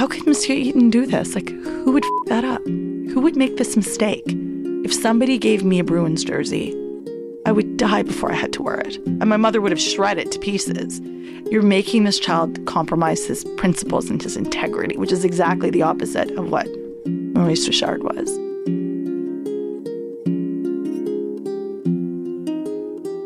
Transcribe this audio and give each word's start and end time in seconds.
how 0.00 0.06
could 0.06 0.26
Monsieur 0.26 0.54
Eaton 0.54 0.88
do 0.88 1.04
this? 1.04 1.34
Like, 1.34 1.50
who 1.50 1.92
would 1.92 2.06
f- 2.06 2.10
that 2.28 2.42
up? 2.42 2.64
Who 2.64 3.20
would 3.20 3.36
make 3.36 3.58
this 3.58 3.76
mistake? 3.76 4.24
If 4.82 4.94
somebody 4.94 5.36
gave 5.36 5.62
me 5.62 5.78
a 5.78 5.84
Bruins 5.84 6.24
jersey, 6.24 6.74
I 7.44 7.52
would 7.52 7.76
die 7.76 8.02
before 8.02 8.32
I 8.32 8.34
had 8.34 8.50
to 8.54 8.62
wear 8.62 8.80
it. 8.80 8.96
And 8.96 9.26
my 9.26 9.36
mother 9.36 9.60
would 9.60 9.72
have 9.72 9.80
shredded 9.80 10.28
it 10.28 10.32
to 10.32 10.38
pieces. 10.38 11.02
You're 11.50 11.60
making 11.60 12.04
this 12.04 12.18
child 12.18 12.64
compromise 12.64 13.26
his 13.26 13.44
principles 13.58 14.08
and 14.08 14.22
his 14.22 14.38
integrity, 14.38 14.96
which 14.96 15.12
is 15.12 15.22
exactly 15.22 15.68
the 15.68 15.82
opposite 15.82 16.30
of 16.30 16.50
what 16.50 16.66
Maurice 17.04 17.68
Richard 17.68 18.02
was. 18.02 18.34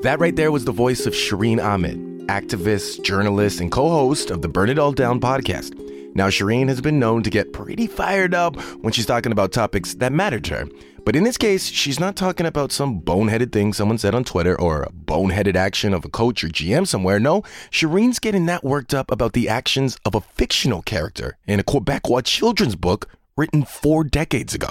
That 0.02 0.18
right 0.18 0.34
there 0.34 0.50
was 0.50 0.64
the 0.64 0.72
voice 0.72 1.06
of 1.06 1.12
Shireen 1.12 1.64
Ahmed, 1.64 2.26
activist, 2.26 3.04
journalist, 3.04 3.60
and 3.60 3.70
co 3.70 3.88
host 3.90 4.32
of 4.32 4.42
the 4.42 4.48
Burn 4.48 4.70
It 4.70 4.80
All 4.80 4.90
Down 4.90 5.20
podcast. 5.20 5.83
Now, 6.14 6.28
Shireen 6.28 6.68
has 6.68 6.80
been 6.80 7.00
known 7.00 7.22
to 7.24 7.30
get 7.30 7.52
pretty 7.52 7.86
fired 7.86 8.34
up 8.34 8.56
when 8.82 8.92
she's 8.92 9.06
talking 9.06 9.32
about 9.32 9.52
topics 9.52 9.94
that 9.94 10.12
matter 10.12 10.38
to 10.40 10.54
her. 10.54 10.68
But 11.04 11.16
in 11.16 11.24
this 11.24 11.36
case, 11.36 11.66
she's 11.66 12.00
not 12.00 12.16
talking 12.16 12.46
about 12.46 12.72
some 12.72 13.00
boneheaded 13.00 13.52
thing 13.52 13.72
someone 13.72 13.98
said 13.98 14.14
on 14.14 14.24
Twitter 14.24 14.58
or 14.58 14.82
a 14.82 14.90
boneheaded 14.90 15.54
action 15.54 15.92
of 15.92 16.04
a 16.04 16.08
coach 16.08 16.42
or 16.42 16.48
GM 16.48 16.86
somewhere. 16.86 17.20
No, 17.20 17.42
Shireen's 17.70 18.18
getting 18.18 18.46
that 18.46 18.64
worked 18.64 18.94
up 18.94 19.10
about 19.10 19.34
the 19.34 19.48
actions 19.48 19.98
of 20.04 20.14
a 20.14 20.20
fictional 20.20 20.82
character 20.82 21.36
in 21.46 21.60
a 21.60 21.64
Quebecois 21.64 22.24
children's 22.24 22.76
book 22.76 23.08
written 23.36 23.64
four 23.64 24.04
decades 24.04 24.54
ago. 24.54 24.70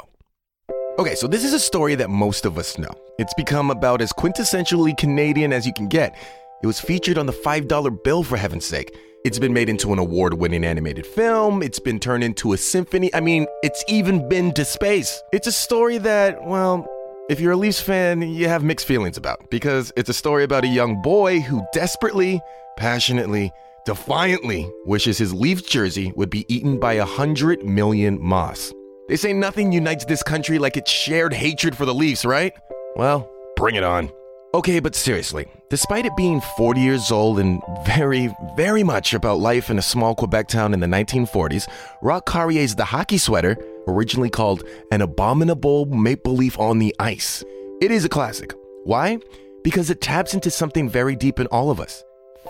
Okay, 0.98 1.16
so 1.16 1.28
this 1.28 1.44
is 1.44 1.54
a 1.54 1.60
story 1.60 1.96
that 1.96 2.10
most 2.10 2.46
of 2.46 2.58
us 2.58 2.78
know. 2.78 2.94
It's 3.20 3.34
become 3.34 3.70
about 3.70 4.02
as 4.02 4.14
quintessentially 4.14 4.98
Canadian 4.98 5.52
as 5.52 5.68
you 5.68 5.74
can 5.74 5.88
get. 5.88 6.16
It 6.64 6.68
was 6.68 6.80
featured 6.80 7.18
on 7.18 7.26
the 7.26 7.34
$5 7.34 8.04
bill, 8.04 8.24
for 8.24 8.38
heaven's 8.38 8.66
sake. 8.66 8.96
It's 9.26 9.40
been 9.40 9.54
made 9.54 9.70
into 9.70 9.94
an 9.94 10.00
award 10.00 10.34
winning 10.34 10.66
animated 10.66 11.08
film. 11.08 11.64
It's 11.64 11.80
been 11.80 11.98
turned 11.98 12.26
into 12.26 12.52
a 12.52 12.58
symphony. 12.58 13.10
I 13.16 13.22
mean, 13.22 13.48
it's 13.64 13.82
even 13.88 14.28
been 14.28 14.54
to 14.56 14.66
space. 14.66 15.24
It's 15.32 15.48
a 15.48 15.52
story 15.54 15.98
that, 16.00 16.44
well, 16.44 16.86
if 17.30 17.40
you're 17.40 17.54
a 17.54 17.56
Leafs 17.56 17.80
fan, 17.80 18.22
you 18.22 18.50
have 18.50 18.66
mixed 18.66 18.86
feelings 18.86 19.16
about 19.16 19.50
because 19.50 19.94
it's 19.96 20.10
a 20.10 20.14
story 20.14 20.44
about 20.44 20.66
a 20.66 20.68
young 20.68 21.02
boy 21.02 21.40
who 21.40 21.64
desperately, 21.72 22.42
passionately, 22.76 23.50
defiantly 23.86 24.70
wishes 24.86 25.20
his 25.20 25.34
Leafs 25.34 25.62
jersey 25.62 26.12
would 26.18 26.30
be 26.30 26.46
eaten 26.54 26.78
by 26.78 26.92
a 26.92 27.06
hundred 27.06 27.64
million 27.64 28.22
moths. 28.22 28.74
They 29.08 29.16
say 29.16 29.32
nothing 29.32 29.72
unites 29.72 30.04
this 30.04 30.22
country 30.22 30.60
like 30.60 30.76
its 30.76 30.92
shared 30.92 31.32
hatred 31.32 31.78
for 31.78 31.86
the 31.86 31.94
Leafs, 31.94 32.26
right? 32.26 32.52
Well, 32.98 33.32
bring 33.56 33.76
it 33.76 33.84
on. 33.84 34.12
Okay, 34.56 34.80
but 34.80 34.94
seriously, 34.94 35.48
despite 35.72 36.06
it 36.06 36.16
being 36.16 36.40
40 36.40 36.80
years 36.80 37.12
old 37.12 37.40
and 37.40 37.60
very, 37.88 38.32
very 38.56 38.84
much 38.84 39.16
about 39.16 39.40
life 39.40 39.72
in 39.72 39.80
a 39.80 39.82
small 39.82 40.14
Quebec 40.14 40.48
town 40.48 40.76
in 40.76 40.80
the 40.80 40.86
1940s, 40.86 41.68
Roch 42.04 42.28
Carrier's 42.28 42.76
The 42.76 42.86
Hockey 42.86 43.18
Sweater, 43.18 43.58
originally 43.88 44.30
called 44.30 44.64
An 44.92 45.02
Abominable 45.02 45.88
Maple 45.88 46.36
Leaf 46.36 46.60
on 46.60 46.78
the 46.78 46.96
Ice, 47.00 47.44
it 47.82 47.90
is 47.90 48.06
a 48.06 48.10
classic. 48.10 48.54
Why? 48.84 49.18
Because 49.64 49.90
it 49.90 50.02
taps 50.02 50.36
into 50.36 50.52
something 50.52 50.88
very 50.88 51.16
deep 51.16 51.40
in 51.40 51.48
all 51.48 51.72
of 51.72 51.80
us 51.80 52.04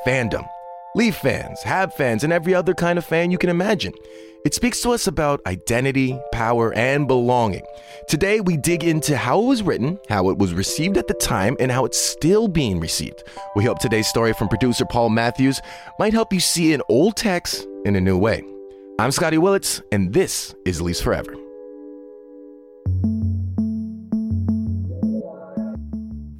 fandom. 0.05 0.45
Leaf 0.95 1.15
fans, 1.15 1.63
Hab 1.63 1.93
fans, 1.93 2.25
and 2.25 2.33
every 2.33 2.53
other 2.53 2.73
kind 2.73 2.99
of 2.99 3.05
fan 3.05 3.31
you 3.31 3.37
can 3.37 3.49
imagine. 3.49 3.93
It 4.45 4.53
speaks 4.53 4.81
to 4.81 4.91
us 4.91 5.07
about 5.07 5.39
identity, 5.45 6.19
power, 6.33 6.73
and 6.73 7.07
belonging. 7.07 7.63
Today, 8.09 8.41
we 8.41 8.57
dig 8.57 8.83
into 8.83 9.15
how 9.15 9.41
it 9.41 9.45
was 9.45 9.63
written, 9.63 9.97
how 10.09 10.29
it 10.29 10.37
was 10.37 10.53
received 10.53 10.97
at 10.97 11.07
the 11.07 11.13
time, 11.13 11.55
and 11.61 11.71
how 11.71 11.85
it's 11.85 11.97
still 11.97 12.49
being 12.49 12.81
received. 12.81 13.23
We 13.55 13.63
hope 13.63 13.79
today's 13.79 14.07
story 14.07 14.33
from 14.33 14.49
producer 14.49 14.83
Paul 14.85 15.11
Matthews 15.11 15.61
might 15.97 16.11
help 16.11 16.33
you 16.33 16.41
see 16.41 16.73
an 16.73 16.81
old 16.89 17.15
text 17.15 17.65
in 17.85 17.95
a 17.95 18.01
new 18.01 18.17
way. 18.17 18.43
I'm 18.99 19.11
Scotty 19.11 19.37
Willits, 19.37 19.81
and 19.93 20.11
this 20.11 20.53
is 20.65 20.81
Leafs 20.81 20.99
Forever. 20.99 21.35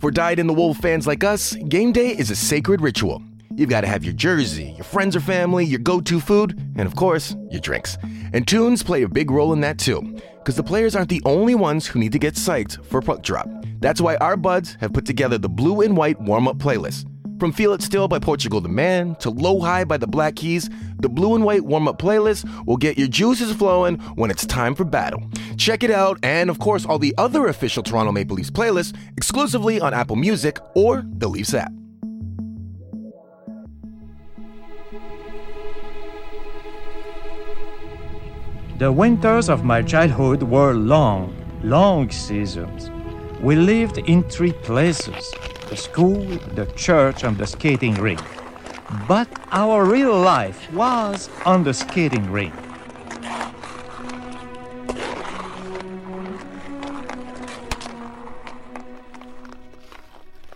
For 0.02 0.12
dyed 0.12 0.40
in 0.40 0.48
the 0.48 0.54
wool 0.54 0.74
fans 0.74 1.08
like 1.08 1.24
us, 1.24 1.56
game 1.70 1.94
day 1.94 2.10
is 2.10 2.30
a 2.30 2.36
sacred 2.36 2.82
ritual. 2.82 3.24
You've 3.56 3.70
got 3.70 3.82
to 3.82 3.88
have 3.88 4.04
your 4.04 4.14
jersey, 4.14 4.74
your 4.76 4.84
friends 4.84 5.16
or 5.16 5.20
family, 5.20 5.64
your 5.64 5.80
go 5.80 6.02
to 6.02 6.20
food, 6.20 6.60
and 6.76 6.88
of 6.88 6.96
course, 6.96 7.36
your 7.52 7.62
drinks. 7.62 7.98
And 8.34 8.48
tunes 8.48 8.82
play 8.82 9.04
a 9.04 9.08
big 9.08 9.30
role 9.30 9.54
in 9.54 9.62
that 9.62 9.78
too, 9.78 10.02
because 10.38 10.56
the 10.56 10.64
players 10.64 10.96
aren't 10.96 11.10
the 11.10 11.22
only 11.24 11.54
ones 11.54 11.86
who 11.86 12.00
need 12.00 12.14
to 12.14 12.20
get 12.20 12.34
psyched 12.34 12.84
for 12.86 13.00
puck 13.00 13.22
drop. 13.22 13.48
That's 13.80 14.02
why 14.02 14.16
our 14.16 14.38
buds 14.38 14.76
have 14.80 14.92
put 14.92 15.06
together 15.06 15.38
the 15.38 15.50
blue 15.50 15.82
and 15.82 15.96
white 15.96 16.20
warm 16.20 16.48
up 16.48 16.58
playlist. 16.58 17.06
From 17.40 17.52
Feel 17.52 17.74
It 17.74 17.84
Still 17.84 18.08
by 18.08 18.18
Portugal 18.18 18.60
the 18.60 18.70
Man 18.70 19.16
to 19.16 19.30
Low 19.30 19.60
High 19.60 19.84
by 19.84 19.98
the 19.98 20.08
Black 20.08 20.36
Keys, 20.36 20.70
the 21.00 21.10
blue 21.10 21.36
and 21.36 21.44
white 21.44 21.64
warm 21.64 21.88
up 21.88 22.00
playlist 22.00 22.50
will 22.66 22.78
get 22.78 22.98
your 22.98 23.08
juices 23.08 23.54
flowing 23.54 23.98
when 24.16 24.32
it's 24.32 24.48
time 24.48 24.74
for 24.74 24.84
battle. 24.84 25.22
Check 25.58 25.84
it 25.84 25.92
out, 25.92 26.18
and 26.24 26.50
of 26.50 26.58
course, 26.58 26.86
all 26.86 26.98
the 26.98 27.14
other 27.20 27.48
official 27.48 27.84
Toronto 27.84 28.12
Maple 28.12 28.36
Leafs 28.36 28.50
playlists 28.50 28.96
exclusively 29.16 29.80
on 29.80 29.94
Apple 29.94 30.16
Music 30.16 30.58
or 30.74 31.04
the 31.06 31.28
Leafs 31.28 31.54
app. 31.54 31.72
The 38.80 38.92
winters 38.92 39.50
of 39.50 39.64
my 39.64 39.84
childhood 39.84 40.42
were 40.42 40.74
long, 40.74 41.36
long 41.62 42.10
seasons. 42.10 42.90
We 43.40 43.56
lived 43.56 44.00
in 44.00 44.24
three 44.24 44.52
places 44.52 45.32
the 45.70 45.78
school, 45.78 46.26
the 46.56 46.66
church, 46.76 47.24
and 47.24 47.38
the 47.38 47.46
skating 47.46 47.94
rink. 47.94 48.22
But 49.08 49.28
our 49.52 49.86
real 49.86 50.20
life 50.20 50.72
was 50.74 51.30
on 51.46 51.64
the 51.64 51.74
skating 51.74 52.32
rink. 52.32 52.54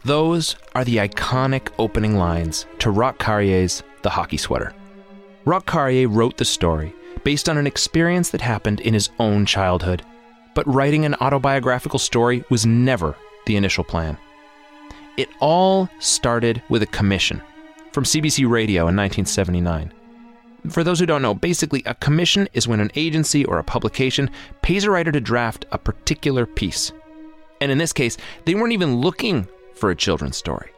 Those 0.04 0.56
are 0.74 0.84
the 0.84 0.98
iconic 0.98 1.70
opening 1.78 2.16
lines 2.16 2.66
to 2.80 2.90
Roch 2.90 3.20
Carrier's 3.20 3.84
The 4.02 4.10
Hockey 4.10 4.38
Sweater. 4.38 4.74
Roch 5.46 5.68
Carrier 5.68 6.08
wrote 6.08 6.38
the 6.38 6.46
story 6.46 6.94
based 7.28 7.50
on 7.50 7.58
an 7.58 7.68
experience 7.68 8.30
that 8.30 8.40
happened 8.40 8.80
in 8.80 8.94
his 8.94 9.10
own 9.20 9.46
childhood. 9.46 10.02
But 10.54 10.66
writing 10.66 11.04
an 11.04 11.16
autobiographical 11.16 12.00
story 12.00 12.46
was 12.50 12.66
never 12.66 13.18
the 13.46 13.58
initial 13.58 13.84
plan. 13.84 14.18
It 15.18 15.28
all 15.42 15.90
started 16.00 16.64
with 16.70 16.84
a 16.84 16.94
commission 17.00 17.42
from 17.92 18.06
CBC 18.06 18.50
Radio 18.50 18.84
in 18.84 18.96
1979. 18.96 19.92
For 20.70 20.86
those 20.86 21.02
who 21.02 21.06
don't 21.06 21.22
know, 21.22 21.34
basically, 21.34 21.84
a 21.86 21.96
commission 21.96 22.48
is 22.54 22.66
when 22.66 22.80
an 22.80 22.92
agency 22.96 23.44
or 23.44 23.60
a 23.60 23.64
publication 23.76 24.30
pays 24.62 24.86
a 24.86 24.92
writer 24.92 25.12
to 25.12 25.20
draft 25.20 25.66
a 25.74 25.78
particular 25.78 26.46
piece. 26.46 26.94
And 27.60 27.70
in 27.70 27.78
this 27.78 27.92
case, 27.92 28.16
they 28.46 28.56
weren't 28.56 28.72
even 28.72 29.02
looking 29.02 29.50
for 29.76 29.90
a 29.90 29.98
children's 29.98 30.38
story. 30.38 30.70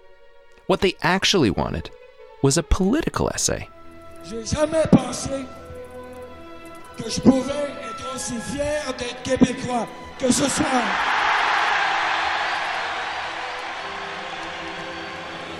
What 0.65 0.81
they 0.81 0.95
actually 1.03 1.51
wanted 1.51 1.91
was 2.41 2.57
a 2.57 2.63
political 2.63 3.29
essay. 3.29 3.69
J'ai 4.27 4.43
jamais 4.43 4.87
pensé 4.87 5.45
que 7.01 7.09
je 7.09 7.21
pouvais 7.21 7.53
être 7.89 8.15
aussi 8.15 8.35
fier 8.51 8.93
d'être 8.97 9.23
québécois 9.23 9.87
que 10.19 10.31
ce 10.31 10.49
soir. 10.49 10.83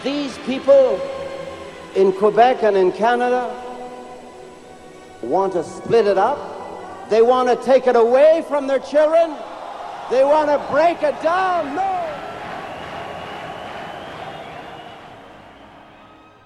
These 0.04 0.38
people 0.46 1.00
in 1.96 2.12
Quebec 2.12 2.64
and 2.64 2.76
in 2.76 2.92
Canada 2.92 3.50
want 5.22 5.54
to 5.54 5.64
split 5.64 6.08
it 6.08 6.18
up. 6.18 6.38
They 7.10 7.22
want 7.22 7.50
to 7.50 7.56
take 7.66 7.88
it 7.88 7.96
away 7.96 8.44
from 8.48 8.68
their 8.68 8.80
children. 8.80 9.36
They 10.10 10.24
want 10.24 10.50
to 10.50 10.60
break 10.72 11.04
it 11.04 11.22
down. 11.22 11.76
No! 11.76 11.96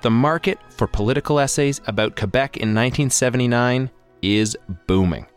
The 0.01 0.09
market 0.09 0.59
for 0.69 0.87
political 0.87 1.39
essays 1.39 1.79
about 1.85 2.15
Quebec 2.15 2.57
in 2.57 2.73
1979 2.73 3.89
is 4.23 4.57
booming. 4.87 5.27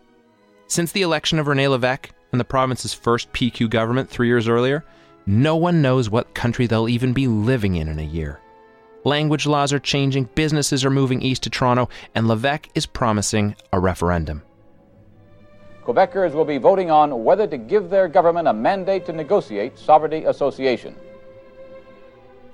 Since 0.68 0.92
the 0.92 1.02
election 1.02 1.38
of 1.38 1.48
Rene 1.48 1.68
Levesque 1.68 2.10
and 2.32 2.40
the 2.40 2.44
province's 2.44 2.94
first 2.94 3.32
PQ 3.32 3.68
government 3.68 4.08
three 4.08 4.28
years 4.28 4.48
earlier, 4.48 4.84
no 5.26 5.56
one 5.56 5.82
knows 5.82 6.08
what 6.08 6.34
country 6.34 6.66
they'll 6.66 6.88
even 6.88 7.12
be 7.12 7.26
living 7.26 7.74
in 7.74 7.88
in 7.88 7.98
a 7.98 8.02
year. 8.02 8.40
Language 9.04 9.46
laws 9.46 9.72
are 9.72 9.78
changing, 9.78 10.28
businesses 10.34 10.84
are 10.84 10.90
moving 10.90 11.22
east 11.22 11.42
to 11.44 11.50
Toronto, 11.50 11.88
and 12.14 12.26
Levesque 12.26 12.68
is 12.74 12.86
promising 12.86 13.54
a 13.72 13.78
referendum. 13.78 14.42
Quebecers 15.84 16.32
will 16.32 16.44
be 16.44 16.58
voting 16.58 16.90
on 16.90 17.22
whether 17.22 17.46
to 17.46 17.56
give 17.56 17.90
their 17.90 18.08
government 18.08 18.48
a 18.48 18.52
mandate 18.52 19.06
to 19.06 19.12
negotiate 19.12 19.78
sovereignty 19.78 20.24
association. 20.24 20.96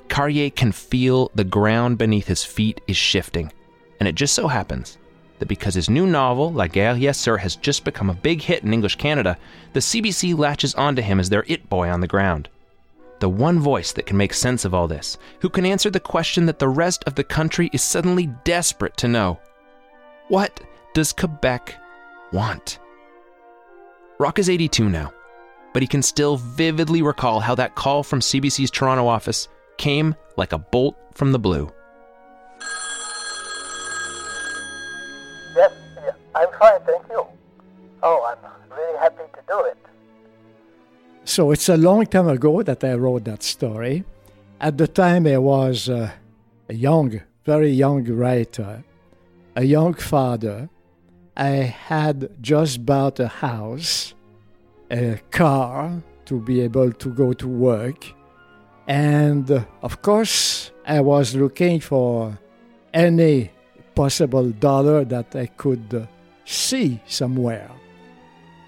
Carrier 0.08 0.50
can 0.50 0.73
feel 0.73 1.31
the 1.34 1.44
ground 1.44 1.96
beneath 1.96 2.26
his 2.26 2.44
feet 2.44 2.82
is 2.87 2.96
shifting, 2.99 3.50
and 3.99 4.06
it 4.06 4.14
just 4.14 4.34
so 4.34 4.49
happens 4.49 4.99
that 5.43 5.49
because 5.49 5.75
his 5.75 5.91
new 5.91 6.06
novel, 6.06 6.53
La 6.53 6.69
Guerre 6.69 6.97
Yes 6.97 7.19
Sir, 7.19 7.37
has 7.37 7.56
just 7.56 7.83
become 7.83 8.09
a 8.09 8.15
big 8.15 8.41
hit 8.41 8.62
in 8.62 8.73
English 8.73 8.94
Canada, 8.94 9.37
the 9.73 9.81
CBC 9.81 10.39
latches 10.39 10.73
onto 10.77 11.03
him 11.03 11.19
as 11.19 11.31
their 11.31 11.44
it 11.49 11.69
boy 11.69 11.89
on 11.89 12.00
the 12.00 12.06
ground. 12.06 12.49
The 13.19 13.29
one 13.29 13.59
voice 13.59 13.91
that 13.91 14.06
can 14.06 14.17
make 14.17 14.35
sense 14.35 14.65
of 14.65 14.73
all 14.73 14.87
this, 14.87 15.19
who 15.41 15.49
can 15.49 15.67
answer 15.67 15.91
the 15.91 15.99
question 15.99 16.47
that 16.47 16.61
the 16.61 16.69
rest 16.69 17.03
of 17.09 17.17
the 17.17 17.25
country 17.25 17.71
is 17.73 17.83
suddenly 17.83 18.29
desperate 18.44 18.97
to 18.99 19.09
know. 19.09 19.41
What 20.29 20.61
does 20.94 21.12
Quebec 21.12 21.75
want? 22.33 22.79
Roch 24.21 24.39
is 24.39 24.49
82 24.49 24.89
now, 24.89 25.12
but 25.73 25.83
he 25.83 25.89
can 25.89 26.03
still 26.03 26.37
vividly 26.37 27.03
recall 27.03 27.41
how 27.41 27.56
that 27.56 27.75
call 27.75 28.05
from 28.05 28.21
CBC's 28.21 28.71
Toronto 28.71 29.09
office 29.09 29.49
came 29.77 30.15
like 30.37 30.53
a 30.53 30.59
bolt 30.59 30.97
from 31.15 31.33
the 31.33 31.41
blue. 31.41 31.73
Fine, 36.62 36.81
thank 36.87 37.09
you. 37.11 37.26
Oh, 38.03 38.20
I'm 38.31 38.76
really 38.76 38.99
happy 38.99 39.26
to 39.37 39.43
do 39.49 39.59
it. 39.70 39.79
So 41.25 41.50
it's 41.50 41.69
a 41.69 41.76
long 41.76 42.06
time 42.06 42.29
ago 42.29 42.62
that 42.62 42.85
I 42.85 42.94
wrote 42.94 43.25
that 43.25 43.43
story. 43.43 44.05
At 44.61 44.79
the 44.79 44.87
time, 44.87 45.26
I 45.26 45.38
was 45.38 45.88
uh, 45.88 46.11
a 46.69 46.75
young, 46.75 47.20
very 47.44 47.70
young 47.70 48.05
writer, 48.05 48.85
a 49.56 49.64
young 49.64 49.94
father. 49.94 50.69
I 51.37 51.75
had 51.91 52.31
just 52.41 52.85
bought 52.85 53.19
a 53.20 53.29
house, 53.29 54.15
a 54.91 55.19
car 55.31 56.03
to 56.26 56.41
be 56.41 56.61
able 56.61 56.93
to 56.93 57.08
go 57.23 57.32
to 57.32 57.49
work. 57.49 58.00
And 58.87 59.50
uh, 59.50 59.65
of 59.82 60.03
course, 60.03 60.70
I 60.87 61.00
was 61.00 61.35
looking 61.35 61.81
for 61.81 62.38
any 62.93 63.50
possible 63.94 64.50
dollar 64.50 65.05
that 65.05 65.35
I 65.35 65.47
could 65.47 65.87
uh, 65.94 66.06
see 66.44 67.00
somewhere. 67.06 67.71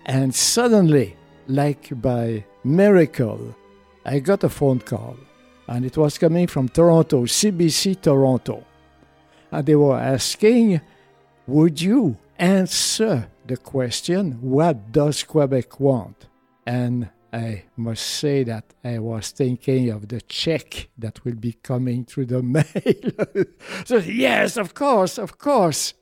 And 0.06 0.34
suddenly, 0.34 1.16
like 1.46 1.88
by 2.00 2.44
miracle, 2.62 3.54
I 4.04 4.18
got 4.18 4.44
a 4.44 4.48
phone 4.48 4.80
call, 4.80 5.16
and 5.66 5.84
it 5.84 5.96
was 5.96 6.18
coming 6.18 6.46
from 6.46 6.68
Toronto, 6.68 7.24
CBC 7.24 8.00
Toronto. 8.02 8.64
And 9.50 9.66
they 9.66 9.74
were 9.74 9.98
asking, 9.98 10.80
Would 11.46 11.80
you 11.80 12.18
answer 12.38 13.28
the 13.46 13.56
question, 13.56 14.38
What 14.42 14.92
does 14.92 15.22
Quebec 15.22 15.80
want? 15.80 16.26
And 16.66 17.08
I 17.32 17.64
must 17.76 18.06
say 18.06 18.44
that 18.44 18.64
I 18.84 18.98
was 19.00 19.30
thinking 19.30 19.90
of 19.90 20.08
the 20.08 20.20
check 20.20 20.88
that 20.98 21.24
will 21.24 21.34
be 21.34 21.54
coming 21.54 22.04
through 22.04 22.26
the 22.26 22.42
mail. 22.56 23.44
so, 23.84 23.96
yes, 23.96 24.56
of 24.56 24.74
course, 24.74 25.18
of 25.18 25.38
course. 25.38 25.94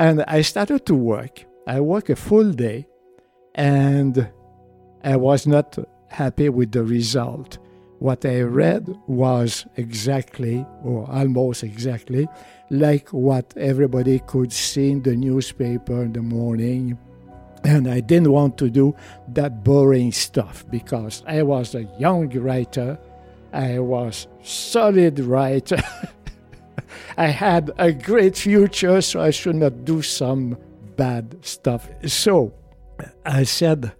And 0.00 0.24
I 0.26 0.40
started 0.40 0.86
to 0.86 0.94
work. 0.94 1.44
I 1.66 1.80
worked 1.80 2.08
a 2.08 2.16
full 2.16 2.52
day, 2.52 2.86
and 3.54 4.30
I 5.04 5.16
was 5.16 5.46
not 5.46 5.78
happy 6.08 6.48
with 6.48 6.72
the 6.72 6.82
result. 6.82 7.58
What 7.98 8.24
I 8.24 8.40
read 8.40 8.88
was 9.06 9.66
exactly, 9.76 10.64
or 10.82 11.06
almost 11.10 11.64
exactly, 11.64 12.26
like 12.70 13.10
what 13.10 13.52
everybody 13.58 14.20
could 14.20 14.54
see 14.54 14.92
in 14.92 15.02
the 15.02 15.14
newspaper 15.14 16.02
in 16.02 16.14
the 16.14 16.22
morning. 16.22 16.96
And 17.64 17.86
I 17.86 18.00
didn't 18.00 18.32
want 18.32 18.56
to 18.56 18.70
do 18.70 18.96
that 19.34 19.62
boring 19.62 20.12
stuff 20.12 20.64
because 20.70 21.22
I 21.26 21.42
was 21.42 21.74
a 21.74 21.82
young 21.98 22.30
writer. 22.30 22.98
I 23.52 23.80
was 23.80 24.28
solid 24.42 25.20
writer. 25.20 25.82
I 27.20 27.26
had 27.26 27.70
a 27.76 27.92
great 27.92 28.34
future, 28.38 29.02
so 29.02 29.20
I 29.20 29.28
should 29.28 29.56
not 29.56 29.84
do 29.84 30.00
some 30.00 30.56
bad 30.96 31.36
stuff. 31.44 31.86
So 32.06 32.54
I 33.26 33.42
said, 33.42 33.92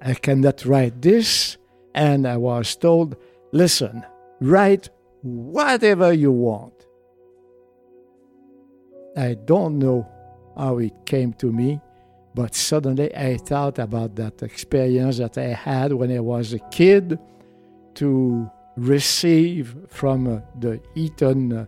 I 0.00 0.14
cannot 0.14 0.64
write 0.64 1.02
this. 1.02 1.56
And 1.96 2.28
I 2.28 2.36
was 2.36 2.76
told, 2.76 3.16
listen, 3.50 4.06
write 4.40 4.88
whatever 5.22 6.12
you 6.12 6.30
want. 6.30 6.86
I 9.16 9.34
don't 9.34 9.80
know 9.80 10.08
how 10.56 10.78
it 10.78 10.94
came 11.06 11.32
to 11.42 11.50
me, 11.50 11.80
but 12.36 12.54
suddenly 12.54 13.12
I 13.16 13.38
thought 13.38 13.80
about 13.80 14.14
that 14.14 14.44
experience 14.44 15.18
that 15.18 15.36
I 15.38 15.54
had 15.54 15.92
when 15.92 16.12
I 16.16 16.20
was 16.20 16.52
a 16.52 16.60
kid 16.70 17.18
to 17.94 18.48
receive 18.76 19.74
from 19.88 20.40
the 20.60 20.80
Eaton 20.94 21.52
uh, 21.52 21.66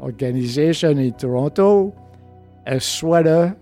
organization 0.00 0.98
in 0.98 1.12
Toronto 1.14 1.94
a 2.66 2.80
sweater 2.80 3.56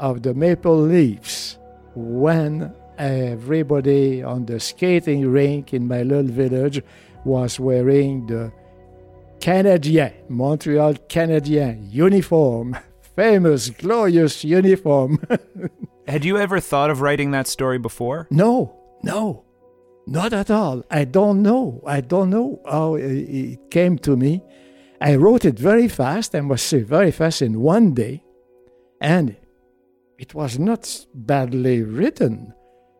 of 0.00 0.22
the 0.22 0.34
maple 0.34 0.76
leaves 0.80 1.58
when 1.94 2.72
everybody 2.98 4.22
on 4.22 4.46
the 4.46 4.60
skating 4.60 5.28
rink 5.28 5.74
in 5.74 5.86
my 5.86 6.02
little 6.02 6.30
village 6.30 6.82
was 7.24 7.58
wearing 7.58 8.26
the 8.26 8.52
Canadien, 9.40 10.12
Montreal 10.28 10.94
Canadien 11.08 11.88
uniform, 11.90 12.76
famous, 13.16 13.70
glorious 13.70 14.44
uniform. 14.44 15.18
Had 16.06 16.24
you 16.24 16.38
ever 16.38 16.60
thought 16.60 16.90
of 16.90 17.00
writing 17.00 17.30
that 17.32 17.46
story 17.46 17.78
before? 17.78 18.26
no, 18.30 18.76
no, 19.02 19.44
not 20.06 20.32
at 20.32 20.50
all. 20.50 20.82
I 20.90 21.04
don't 21.04 21.42
know. 21.42 21.82
I 21.86 22.00
don't 22.00 22.30
know 22.30 22.60
how 22.66 22.94
it 22.94 23.70
came 23.70 23.98
to 23.98 24.16
me. 24.16 24.42
I 25.00 25.16
wrote 25.16 25.44
it 25.44 25.58
very 25.58 25.88
fast, 25.88 26.34
and 26.34 26.48
was 26.48 26.70
very 26.70 27.10
fast 27.10 27.42
in 27.42 27.60
one 27.60 27.94
day, 27.94 28.24
and 29.00 29.36
it 30.18 30.34
was 30.34 30.58
not 30.58 31.06
badly 31.14 31.82
written. 31.82 32.54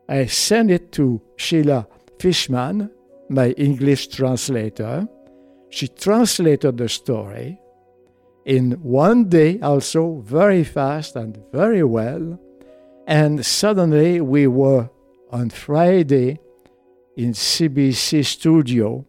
I 0.07 0.25
sent 0.25 0.71
it 0.71 0.91
to 0.93 1.21
Sheila 1.37 1.87
Fischman, 2.19 2.91
my 3.29 3.51
English 3.51 4.09
translator. 4.09 5.07
She 5.69 5.87
translated 5.87 6.77
the 6.77 6.89
story 6.89 7.59
in 8.45 8.73
one 8.83 9.27
day, 9.27 9.59
also 9.59 10.21
very 10.23 10.63
fast 10.63 11.15
and 11.15 11.41
very 11.51 11.83
well. 11.83 12.39
And 13.07 13.45
suddenly 13.45 14.21
we 14.21 14.47
were 14.47 14.89
on 15.31 15.49
Friday 15.49 16.39
in 17.17 17.33
CBC 17.33 18.23
studio 18.23 19.05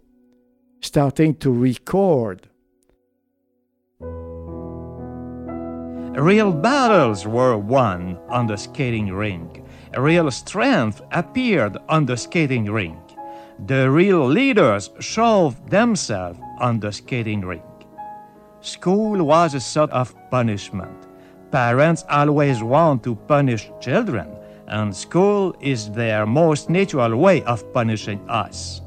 starting 0.81 1.35
to 1.37 1.53
record. 1.53 2.49
Real 6.17 6.51
battles 6.51 7.27
were 7.27 7.59
won 7.59 8.19
on 8.31 8.47
the 8.47 8.57
skating 8.57 9.13
rink. 9.13 9.63
Real 9.99 10.31
strength 10.31 11.03
appeared 11.13 11.77
on 11.91 12.07
the 12.07 12.17
skating 12.17 12.65
rink. 12.65 12.99
The 13.67 13.91
real 13.91 14.27
leaders 14.27 14.89
showed 14.99 15.55
themselves 15.69 16.39
on 16.59 16.81
the 16.81 16.91
skating 16.91 17.43
rink. 17.43 17.63
School 18.63 19.27
was 19.27 19.53
a 19.53 19.61
sort 19.61 19.91
of 19.91 20.15
punishment. 20.31 21.07
Parents 21.53 22.03
always 22.09 22.63
want 22.63 23.05
to 23.05 23.15
punish 23.15 23.71
children, 23.79 24.35
and 24.69 24.97
school 24.97 25.55
is 25.61 25.91
their 25.91 26.25
most 26.25 26.71
natural 26.71 27.15
way 27.15 27.43
of 27.43 27.71
punishing 27.75 28.27
us. 28.31 28.81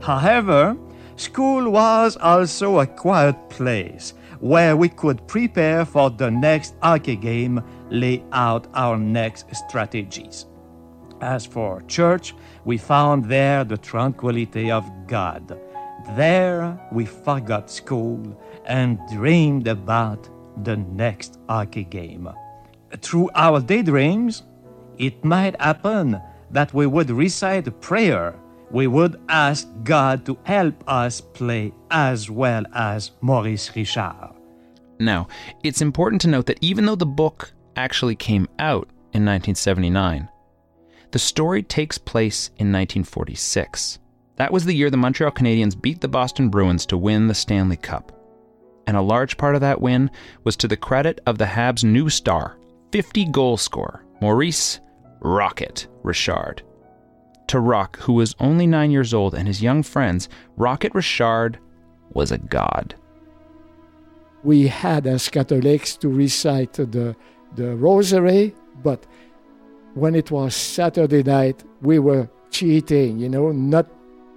However, 0.00 0.76
school 1.14 1.70
was 1.70 2.16
also 2.16 2.80
a 2.80 2.86
quiet 2.88 3.36
place 3.50 4.14
where 4.42 4.76
we 4.76 4.88
could 4.88 5.24
prepare 5.28 5.84
for 5.84 6.10
the 6.10 6.28
next 6.28 6.74
hockey 6.82 7.14
game, 7.14 7.62
lay 7.90 8.24
out 8.32 8.66
our 8.74 8.98
next 8.98 9.46
strategies. 9.54 10.46
As 11.20 11.46
for 11.46 11.80
church, 11.82 12.34
we 12.64 12.76
found 12.76 13.24
there 13.26 13.62
the 13.62 13.78
tranquility 13.78 14.68
of 14.68 14.84
God. 15.06 15.60
There 16.16 16.76
we 16.90 17.06
forgot 17.06 17.70
school 17.70 18.36
and 18.66 18.98
dreamed 19.12 19.68
about 19.68 20.28
the 20.64 20.76
next 20.76 21.38
hockey 21.48 21.84
game. 21.84 22.28
Through 23.00 23.30
our 23.36 23.60
daydreams, 23.60 24.42
it 24.98 25.24
might 25.24 25.58
happen 25.60 26.20
that 26.50 26.74
we 26.74 26.86
would 26.88 27.10
recite 27.10 27.68
a 27.68 27.70
prayer. 27.70 28.34
We 28.72 28.88
would 28.88 29.20
ask 29.28 29.68
God 29.84 30.26
to 30.26 30.36
help 30.42 30.82
us 30.88 31.20
play 31.20 31.72
as 31.92 32.28
well 32.28 32.64
as 32.74 33.12
Maurice 33.20 33.70
Richard. 33.76 34.31
Now, 35.04 35.28
it's 35.62 35.82
important 35.82 36.22
to 36.22 36.28
note 36.28 36.46
that 36.46 36.58
even 36.60 36.86
though 36.86 36.94
the 36.94 37.06
book 37.06 37.52
actually 37.76 38.14
came 38.14 38.48
out 38.58 38.88
in 39.12 39.24
1979, 39.24 40.28
the 41.10 41.18
story 41.18 41.62
takes 41.62 41.98
place 41.98 42.48
in 42.48 42.72
1946. 42.72 43.98
That 44.36 44.52
was 44.52 44.64
the 44.64 44.74
year 44.74 44.90
the 44.90 44.96
Montreal 44.96 45.32
Canadiens 45.32 45.80
beat 45.80 46.00
the 46.00 46.08
Boston 46.08 46.48
Bruins 46.48 46.86
to 46.86 46.96
win 46.96 47.26
the 47.26 47.34
Stanley 47.34 47.76
Cup. 47.76 48.12
And 48.86 48.96
a 48.96 49.02
large 49.02 49.36
part 49.36 49.54
of 49.54 49.60
that 49.60 49.80
win 49.80 50.10
was 50.44 50.56
to 50.56 50.68
the 50.68 50.76
credit 50.76 51.20
of 51.26 51.38
the 51.38 51.44
Habs' 51.44 51.84
new 51.84 52.08
star, 52.08 52.56
50 52.92 53.26
goal 53.26 53.56
scorer, 53.56 54.04
Maurice 54.20 54.80
Rocket 55.20 55.86
Richard. 56.02 56.62
To 57.48 57.60
Roch, 57.60 57.98
who 57.98 58.14
was 58.14 58.34
only 58.40 58.66
nine 58.66 58.90
years 58.90 59.12
old, 59.12 59.34
and 59.34 59.46
his 59.46 59.62
young 59.62 59.82
friends, 59.82 60.28
Rocket 60.56 60.94
Richard 60.94 61.58
was 62.12 62.32
a 62.32 62.38
god. 62.38 62.94
We 64.44 64.66
had 64.66 65.06
as 65.06 65.28
Catholics 65.28 65.96
to 65.96 66.08
recite 66.08 66.74
the, 66.74 67.16
the 67.54 67.76
rosary, 67.76 68.54
but 68.82 69.06
when 69.94 70.14
it 70.14 70.30
was 70.30 70.54
Saturday 70.54 71.22
night, 71.22 71.62
we 71.80 71.98
were 71.98 72.28
cheating, 72.50 73.18
you 73.18 73.28
know, 73.28 73.52
not 73.52 73.86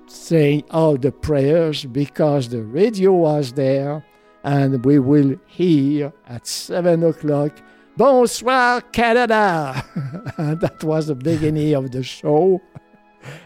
saying 0.07 0.63
all 0.71 0.97
the 0.97 1.11
prayers 1.11 1.85
because 1.85 2.49
the 2.49 2.61
radio 2.61 3.13
was 3.13 3.53
there 3.53 4.05
and 4.43 4.85
we 4.85 4.99
will 4.99 5.35
hear 5.47 6.13
at 6.27 6.45
seven 6.45 7.03
o'clock 7.03 7.59
Bonsoir, 7.97 8.81
Canada. 8.91 9.81
that 10.37 10.83
was 10.83 11.07
the 11.07 11.15
beginning 11.15 11.73
of 11.75 11.91
the 11.91 12.03
show. 12.03 12.61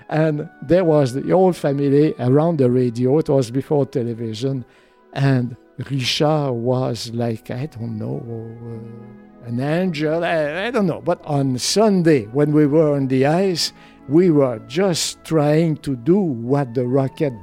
And 0.10 0.50
there 0.62 0.84
was 0.84 1.14
the 1.14 1.22
whole 1.32 1.54
family 1.54 2.14
around 2.20 2.58
the 2.58 2.70
radio. 2.70 3.18
It 3.20 3.30
was 3.30 3.50
before 3.50 3.86
television. 3.86 4.66
And 5.14 5.56
Richard 5.90 6.52
was 6.52 7.12
like, 7.14 7.50
I 7.52 7.68
don't 7.68 7.98
know, 7.98 8.20
uh, 8.20 9.48
an 9.48 9.60
angel. 9.62 10.24
I, 10.24 10.68
I 10.68 10.72
don't 10.72 10.88
know. 10.88 11.02
But 11.02 11.24
on 11.26 11.58
Sunday, 11.58 12.26
when 12.26 12.52
we 12.52 12.66
were 12.66 12.96
on 12.96 13.08
the 13.08 13.26
ice, 13.26 13.72
we 14.10 14.30
were 14.30 14.60
just 14.68 15.24
trying 15.24 15.78
to 15.78 15.96
do 15.96 16.18
what 16.18 16.74
the 16.74 16.86
rocket 16.86 17.34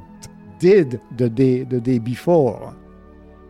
did 0.58 1.00
the 1.16 1.30
day, 1.30 1.62
the 1.62 1.80
day 1.80 1.98
before. 1.98 2.76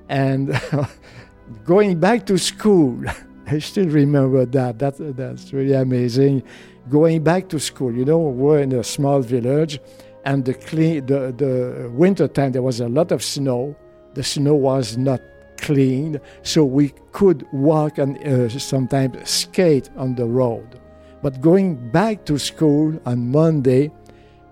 And 0.09 0.61
going 1.65 1.99
back 1.99 2.27
to 2.27 2.39
school, 2.39 3.03
I 3.47 3.59
still 3.59 3.89
remember 3.89 4.45
that. 4.47 4.79
that. 4.79 5.17
That's 5.17 5.53
really 5.53 5.75
amazing. 5.75 6.43
Going 6.89 7.25
back 7.25 7.49
to 7.49 7.59
school, 7.59 7.93
you 7.93 8.05
know, 8.05 8.19
we're 8.19 8.61
in 8.61 8.73
a 8.73 8.85
small 8.85 9.21
village, 9.21 9.81
and 10.25 10.45
the, 10.45 10.55
clean, 10.55 11.07
the, 11.07 11.35
the 11.37 11.91
winter 11.93 12.29
time, 12.29 12.53
there 12.53 12.63
was 12.63 12.81
a 12.81 12.89
lot 12.89 13.11
of 13.11 13.25
snow. 13.25 13.77
The 14.17 14.25
snow 14.25 14.55
was 14.55 14.97
not 14.97 15.21
clean, 15.59 16.19
so 16.43 16.65
we 16.65 16.95
could 17.13 17.47
walk 17.53 17.99
and 17.99 18.17
uh, 18.27 18.49
sometimes 18.49 19.29
skate 19.29 19.91
on 19.95 20.15
the 20.15 20.25
road. 20.25 20.81
But 21.21 21.43
going 21.43 21.91
back 21.91 22.25
to 22.25 22.39
school 22.39 22.99
on 23.05 23.31
Monday, 23.31 23.93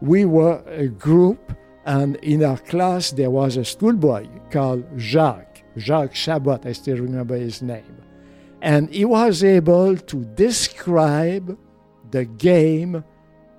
we 0.02 0.26
were 0.26 0.62
a 0.66 0.88
group, 0.88 1.56
and 1.86 2.16
in 2.16 2.44
our 2.44 2.58
class 2.58 3.10
there 3.12 3.30
was 3.30 3.56
a 3.56 3.64
schoolboy 3.64 4.28
called 4.50 4.84
Jacques, 4.98 5.62
Jacques 5.78 6.14
Chabot, 6.14 6.66
I 6.66 6.72
still 6.72 6.98
remember 6.98 7.36
his 7.36 7.62
name. 7.62 7.96
And 8.60 8.90
he 8.90 9.06
was 9.06 9.42
able 9.42 9.96
to 9.96 10.24
describe 10.34 11.56
the 12.10 12.26
game 12.26 13.02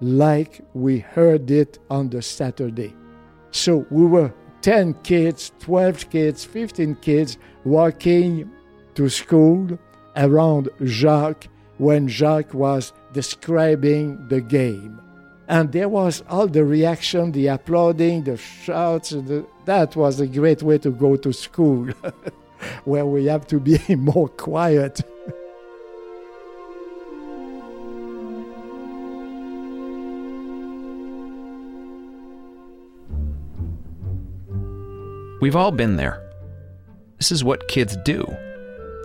like 0.01 0.62
we 0.75 1.00
heard 1.00 1.50
it 1.50 1.79
on 1.89 2.09
the 2.09 2.21
Saturday. 2.21 2.93
So 3.50 3.88
we 3.89 4.05
were 4.05 4.31
10 4.65 4.95
kids, 5.03 5.51
12 5.60 6.10
kids, 6.10 6.43
15 6.43 6.95
kids 6.95 7.38
walking 7.65 8.50
to 8.95 9.07
school 9.10 9.77
around 10.15 10.69
Jacques 10.84 11.48
when 11.77 12.07
Jacques 12.07 12.51
was 12.51 12.91
describing 13.13 14.27
the 14.27 14.41
game. 14.41 15.00
And 15.48 15.72
there 15.72 15.88
was 15.88 16.24
all 16.29 16.48
the 16.48 16.65
reaction, 16.65 17.31
the 17.31 17.45
applauding, 17.45 18.24
the 18.24 18.38
shouts. 18.38 19.12
The, 19.12 19.45
that 19.65 19.95
was 19.95 20.19
a 20.19 20.25
great 20.25 20.63
way 20.63 20.79
to 20.79 20.89
go 20.89 21.15
to 21.15 21.31
school. 21.31 21.89
where 22.86 23.05
we 23.05 23.25
have 23.25 23.45
to 23.48 23.60
be 23.60 23.79
more 23.95 24.29
quiet. 24.29 25.00
We've 35.45 35.55
all 35.55 35.69
been 35.69 35.95
there. 35.95 36.27
This 37.19 37.31
is 37.31 37.43
what 37.43 37.67
kids 37.67 37.95
do. 37.97 38.25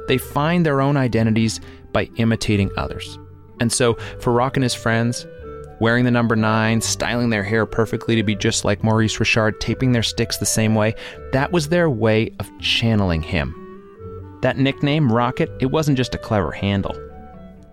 They 0.09 0.17
find 0.17 0.65
their 0.65 0.81
own 0.81 0.97
identities 0.97 1.61
by 1.93 2.09
imitating 2.17 2.71
others. 2.79 3.19
And 3.61 3.71
so, 3.71 3.93
for 4.21 4.33
Roch 4.33 4.57
and 4.57 4.65
his 4.65 4.73
friends, 4.73 5.27
wearing 5.81 6.07
the 6.07 6.11
number 6.11 6.37
nine, 6.37 6.81
styling 6.81 7.29
their 7.29 7.43
hair 7.43 7.67
perfectly 7.67 8.17
to 8.17 8.23
be 8.23 8.35
just 8.35 8.65
like 8.65 8.83
Maurice 8.83 9.21
Richard, 9.21 9.61
taping 9.61 9.93
their 9.93 10.03
sticks 10.03 10.39
the 10.39 10.47
same 10.47 10.75
way, 10.75 10.95
that 11.33 11.53
was 11.53 11.69
their 11.69 11.91
way 11.91 12.31
of 12.41 12.51
channeling 12.59 13.21
him. 13.21 14.39
That 14.41 14.57
nickname, 14.57 15.13
Rocket, 15.13 15.51
it 15.61 15.67
wasn't 15.67 15.99
just 15.99 16.15
a 16.15 16.19
clever 16.19 16.53
handle. 16.53 16.97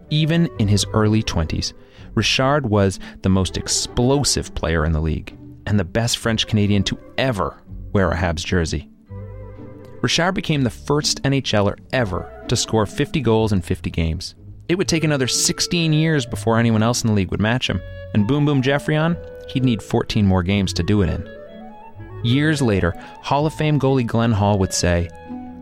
Even 0.09 0.49
in 0.59 0.67
his 0.67 0.85
early 0.91 1.23
20s, 1.23 1.71
Richard 2.15 2.65
was 2.65 2.99
the 3.21 3.29
most 3.29 3.55
explosive 3.55 4.53
player 4.55 4.83
in 4.83 4.91
the 4.91 4.99
league 4.99 5.33
and 5.65 5.79
the 5.79 5.85
best 5.85 6.17
French 6.17 6.47
Canadian 6.47 6.83
to 6.83 6.99
ever 7.17 7.61
wear 7.93 8.09
a 8.11 8.15
Habs 8.15 8.45
jersey. 8.45 8.89
Richard 10.01 10.33
became 10.33 10.61
the 10.63 10.69
first 10.69 11.23
NHLer 11.23 11.77
ever 11.91 12.45
to 12.47 12.55
score 12.55 12.85
50 12.85 13.21
goals 13.21 13.51
in 13.51 13.61
50 13.61 13.89
games. 13.89 14.35
It 14.69 14.77
would 14.77 14.87
take 14.87 15.03
another 15.03 15.27
16 15.27 15.93
years 15.93 16.25
before 16.25 16.59
anyone 16.59 16.83
else 16.83 17.03
in 17.03 17.07
the 17.07 17.13
league 17.13 17.31
would 17.31 17.41
match 17.41 17.69
him, 17.69 17.81
and 18.13 18.27
Boom 18.27 18.45
Boom 18.45 18.61
Geoffrion, 18.61 19.17
he'd 19.49 19.63
need 19.63 19.81
14 19.81 20.25
more 20.25 20.43
games 20.43 20.73
to 20.73 20.83
do 20.83 21.01
it 21.01 21.09
in. 21.09 21.27
Years 22.23 22.61
later, 22.61 22.93
Hall 23.21 23.45
of 23.45 23.53
Fame 23.53 23.79
goalie 23.79 24.05
Glenn 24.05 24.31
Hall 24.31 24.59
would 24.59 24.73
say, 24.73 25.07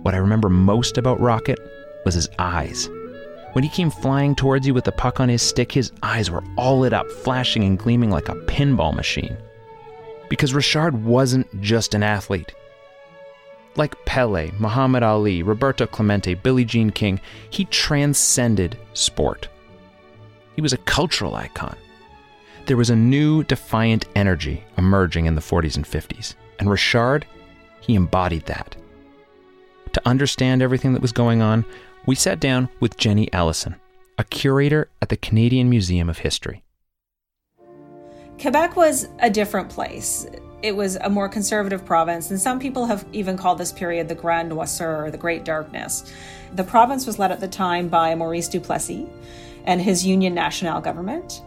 What 0.02 0.16
I 0.16 0.18
remember 0.18 0.50
most 0.50 0.98
about 0.98 1.20
Rocket 1.20 1.60
was 2.04 2.16
his 2.16 2.30
eyes. 2.40 2.90
When 3.54 3.64
he 3.64 3.70
came 3.70 3.90
flying 3.90 4.36
towards 4.36 4.68
you 4.68 4.74
with 4.74 4.84
the 4.84 4.92
puck 4.92 5.20
on 5.20 5.30
his 5.30 5.42
stick, 5.42 5.72
his 5.72 5.92
eyes 6.04 6.30
were 6.30 6.44
all 6.58 6.80
lit 6.80 6.94
up, 6.94 7.10
flashing 7.10 7.64
and 7.64 7.80
gleaming 7.80 8.12
like 8.12 8.28
a 8.28 8.36
pinball 8.36 8.94
machine. 8.94 9.38
Because 10.30 10.54
Richard 10.54 11.04
wasn't 11.04 11.62
just 11.62 11.94
an 11.94 12.04
athlete. 12.04 12.54
Like 13.76 14.06
Pele, 14.06 14.52
Muhammad 14.58 15.04
Ali, 15.04 15.44
Roberto 15.44 15.86
Clemente, 15.86 16.34
Billie 16.34 16.66
Jean 16.66 16.90
King, 16.90 17.20
he 17.50 17.66
transcended 17.66 18.78
sport. 18.94 19.50
He 20.56 20.62
was 20.62 20.74
a 20.74 20.78
cultural 20.78 21.36
icon. 21.36 21.76
There 22.66 22.78
was 22.78 22.90
a 22.90 22.96
new, 22.96 23.44
defiant 23.44 24.06
energy 24.16 24.64
emerging 24.78 25.26
in 25.26 25.36
the 25.36 25.42
40s 25.42 25.76
and 25.76 25.86
50s, 25.86 26.36
and 26.58 26.70
Richard, 26.70 27.26
he 27.82 27.96
embodied 27.96 28.46
that. 28.48 28.76
To 29.94 30.02
understand 30.08 30.62
everything 30.62 30.94
that 30.94 31.02
was 31.02 31.12
going 31.12 31.42
on, 31.42 31.64
we 32.06 32.16
sat 32.16 32.40
down 32.40 32.70
with 32.80 32.98
Jenny 32.98 33.32
Ellison, 33.32 33.76
a 34.18 34.24
curator 34.24 34.90
at 35.02 35.10
the 35.10 35.18
Canadian 35.18 35.70
Museum 35.70 36.10
of 36.10 36.20
History. 36.20 36.64
Quebec 38.40 38.76
was 38.76 39.08
a 39.20 39.30
different 39.30 39.70
place. 39.70 40.28
It 40.62 40.76
was 40.76 40.96
a 40.98 41.10
more 41.10 41.30
conservative 41.30 41.86
province, 41.86 42.32
and 42.32 42.40
some 42.40 42.60
people 42.60 42.86
have 42.86 43.06
even 43.14 43.38
called 43.38 43.58
this 43.58 43.72
period 43.72 44.08
the 44.08 44.16
Grand 44.16 44.52
Noirceur, 44.52 45.06
or 45.06 45.12
the 45.12 45.18
Great 45.18 45.46
Darkness. 45.46 46.12
The 46.54 46.64
province 46.64 47.06
was 47.06 47.20
led 47.20 47.32
at 47.32 47.40
the 47.40 47.48
time 47.48 47.88
by 47.88 48.16
Maurice 48.16 48.48
Duplessis 48.48 49.08
and 49.66 49.82
his 49.82 50.06
Union 50.06 50.34
Nationale 50.34 50.82
government. 50.82 51.42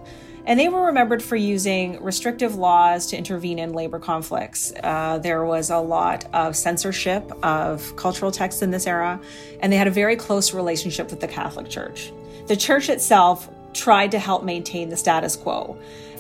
And 0.47 0.59
they 0.59 0.69
were 0.69 0.87
remembered 0.87 1.23
for 1.23 1.37
using 1.37 2.03
restrictive 2.03 2.55
laws 2.55 3.07
to 3.09 3.19
intervene 3.19 3.59
in 3.59 3.75
labor 3.75 3.99
conflicts. 3.99 4.73
Uh, 4.83 5.19
there 5.19 5.45
was 5.45 5.69
a 5.69 5.77
lot 5.77 6.25
of 6.33 6.57
censorship 6.57 7.31
of 7.45 7.95
cultural 7.97 8.33
texts 8.33 8.63
in 8.63 8.71
this 8.71 8.87
era, 8.87 9.21
and 9.61 9.71
they 9.71 9.77
had 9.77 9.89
a 9.89 9.91
very 9.91 10.17
close 10.17 10.55
relationship 10.55 11.11
with 11.11 11.21
the 11.21 11.29
Catholic 11.29 11.69
Church. 11.69 12.13
The 12.47 12.57
church 12.57 12.89
itself 12.89 13.51
tried 13.75 14.11
to 14.13 14.19
help 14.19 14.43
maintain 14.43 14.89
the 14.89 14.97
status 14.97 15.37
quo 15.37 15.77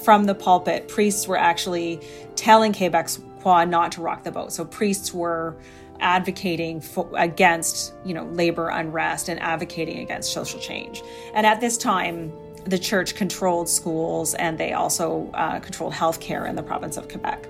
from 0.08 0.24
the 0.24 0.34
pulpit, 0.34 0.88
priests 0.88 1.28
were 1.28 1.36
actually 1.36 2.00
telling 2.34 2.72
Quebecois 2.72 3.68
not 3.68 3.92
to 3.92 4.00
rock 4.00 4.24
the 4.24 4.32
boat. 4.32 4.50
So 4.54 4.64
priests 4.64 5.12
were 5.12 5.54
advocating 6.00 6.80
for, 6.80 7.10
against, 7.14 7.92
you 8.06 8.14
know, 8.14 8.24
labor 8.24 8.70
unrest 8.70 9.28
and 9.28 9.38
advocating 9.38 9.98
against 9.98 10.32
social 10.32 10.58
change. 10.58 11.02
And 11.34 11.44
at 11.44 11.60
this 11.60 11.76
time, 11.76 12.32
the 12.64 12.78
church 12.78 13.16
controlled 13.16 13.68
schools 13.68 14.32
and 14.32 14.56
they 14.56 14.72
also 14.72 15.30
uh, 15.34 15.60
controlled 15.60 15.92
healthcare 15.92 16.48
in 16.48 16.56
the 16.56 16.62
province 16.62 16.96
of 16.96 17.10
Quebec. 17.10 17.46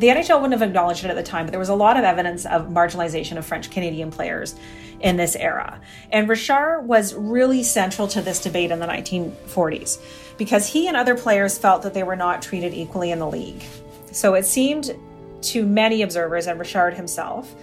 The 0.00 0.08
NHL 0.08 0.40
wouldn't 0.40 0.58
have 0.58 0.68
acknowledged 0.68 1.04
it 1.04 1.10
at 1.10 1.16
the 1.16 1.22
time, 1.22 1.46
but 1.46 1.52
there 1.52 1.60
was 1.60 1.68
a 1.68 1.74
lot 1.76 1.96
of 1.96 2.02
evidence 2.02 2.46
of 2.46 2.66
marginalization 2.66 3.36
of 3.36 3.46
French 3.46 3.70
Canadian 3.70 4.10
players 4.10 4.56
in 4.98 5.16
this 5.16 5.36
era. 5.36 5.80
And 6.10 6.28
Richard 6.28 6.82
was 6.82 7.14
really 7.14 7.62
central 7.62 8.08
to 8.08 8.22
this 8.22 8.42
debate 8.42 8.72
in 8.72 8.80
the 8.80 8.86
1940s 8.86 10.00
because 10.40 10.66
he 10.66 10.88
and 10.88 10.96
other 10.96 11.14
players 11.14 11.58
felt 11.58 11.82
that 11.82 11.92
they 11.92 12.02
were 12.02 12.16
not 12.16 12.40
treated 12.40 12.72
equally 12.72 13.10
in 13.10 13.18
the 13.18 13.28
league. 13.28 13.62
So 14.10 14.32
it 14.32 14.46
seemed 14.46 14.96
to 15.42 15.66
many 15.66 16.00
observers 16.00 16.46
and 16.46 16.58
Richard 16.58 16.94
himself 16.94 17.54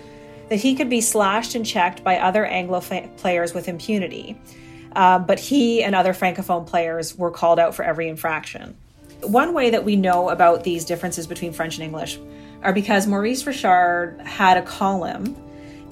that 0.49 0.57
he 0.57 0.75
could 0.75 0.87
be 0.87 1.01
slashed 1.01 1.55
and 1.55 1.65
checked 1.65 2.03
by 2.03 2.19
other 2.19 2.45
Anglo 2.45 2.79
players 3.17 3.55
with 3.55 3.67
impunity. 3.67 4.39
Uh, 4.95 5.17
but 5.17 5.39
he 5.39 5.81
and 5.81 5.95
other 5.95 6.13
Francophone 6.13 6.67
players 6.67 7.17
were 7.17 7.31
called 7.31 7.57
out 7.57 7.73
for 7.73 7.81
every 7.81 8.07
infraction. 8.09 8.77
One 9.23 9.55
way 9.55 9.71
that 9.71 9.83
we 9.83 9.95
know 9.95 10.29
about 10.29 10.63
these 10.63 10.85
differences 10.85 11.25
between 11.25 11.53
French 11.53 11.77
and 11.77 11.83
English 11.83 12.19
are 12.61 12.73
because 12.73 13.07
Maurice 13.07 13.47
Richard 13.47 14.21
had 14.23 14.55
a 14.55 14.61
column 14.61 15.35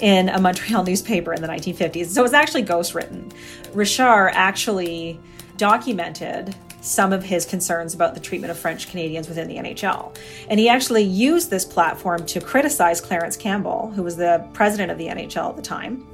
in 0.02 0.30
a 0.30 0.40
Montreal 0.40 0.84
newspaper 0.92 1.34
in 1.34 1.42
the 1.42 1.48
1950s. 1.48 2.10
So 2.10 2.22
it 2.22 2.24
was 2.24 2.34
actually 2.34 2.64
ghostwritten. 2.64 3.34
Richard 3.74 4.30
actually 4.36 5.20
documented 5.58 6.56
some 6.86 7.12
of 7.12 7.24
his 7.24 7.46
concerns 7.46 7.94
about 7.94 8.14
the 8.14 8.20
treatment 8.20 8.52
of 8.52 8.58
French 8.58 8.90
Canadians 8.90 9.28
within 9.28 9.48
the 9.48 9.56
NHL. 9.56 10.16
And 10.50 10.60
he 10.60 10.70
actually 10.70 11.04
used 11.04 11.50
this 11.50 11.66
platform 11.66 12.26
to 12.28 12.40
criticize 12.40 13.02
Clarence 13.02 13.36
Campbell, 13.36 13.92
who 13.96 14.04
was 14.04 14.16
the 14.16 14.48
president 14.54 14.92
of 14.92 14.98
the 14.98 15.08
NHL 15.08 15.50
at 15.50 15.56
the 15.56 15.62
time, 15.62 16.06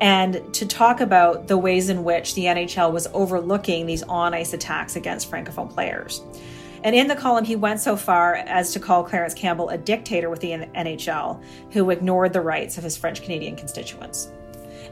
and 0.00 0.52
to 0.54 0.66
talk 0.66 1.00
about 1.00 1.46
the 1.46 1.58
ways 1.58 1.88
in 1.88 2.04
which 2.04 2.34
the 2.34 2.44
NHL 2.46 2.92
was 2.92 3.06
overlooking 3.12 3.86
these 3.86 4.02
on 4.04 4.34
ice 4.34 4.52
attacks 4.52 4.96
against 4.96 5.30
Francophone 5.30 5.70
players. 5.70 6.22
And 6.84 6.96
in 6.96 7.06
the 7.06 7.14
column, 7.14 7.44
he 7.44 7.54
went 7.54 7.78
so 7.78 7.96
far 7.96 8.34
as 8.34 8.72
to 8.72 8.80
call 8.80 9.04
Clarence 9.04 9.34
Campbell 9.34 9.68
a 9.68 9.78
dictator 9.78 10.28
with 10.30 10.40
the 10.40 10.50
NHL 10.50 11.40
who 11.70 11.90
ignored 11.90 12.32
the 12.32 12.40
rights 12.40 12.78
of 12.78 12.84
his 12.84 12.96
French 12.96 13.22
Canadian 13.22 13.54
constituents. 13.54 14.32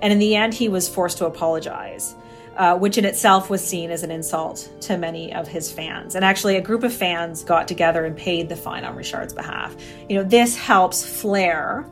And 0.01 0.13
in 0.13 0.19
the 0.19 0.37
end, 0.37 0.55
he 0.55 0.69
was 0.69 0.89
forced 0.89 1.19
to 1.19 1.27
apologize. 1.27 2.15
Uh, 2.61 2.77
which 2.77 2.99
in 2.99 3.07
itself 3.07 3.49
was 3.49 3.67
seen 3.67 3.91
as 3.91 4.03
an 4.03 4.11
insult 4.11 4.71
to 4.83 4.99
many 4.99 5.33
of 5.33 5.49
his 5.49 5.73
fans. 5.73 6.15
And 6.15 6.23
actually, 6.23 6.57
a 6.57 6.61
group 6.61 6.83
of 6.83 6.93
fans 6.93 7.43
got 7.43 7.67
together 7.67 8.05
and 8.05 8.15
paid 8.15 8.51
the 8.51 8.55
fine 8.55 8.85
on 8.85 8.95
Richard's 8.97 9.33
behalf. 9.33 9.75
You 10.11 10.19
know, 10.19 10.25
this 10.25 10.59
helps 10.59 11.03
flare 11.03 11.87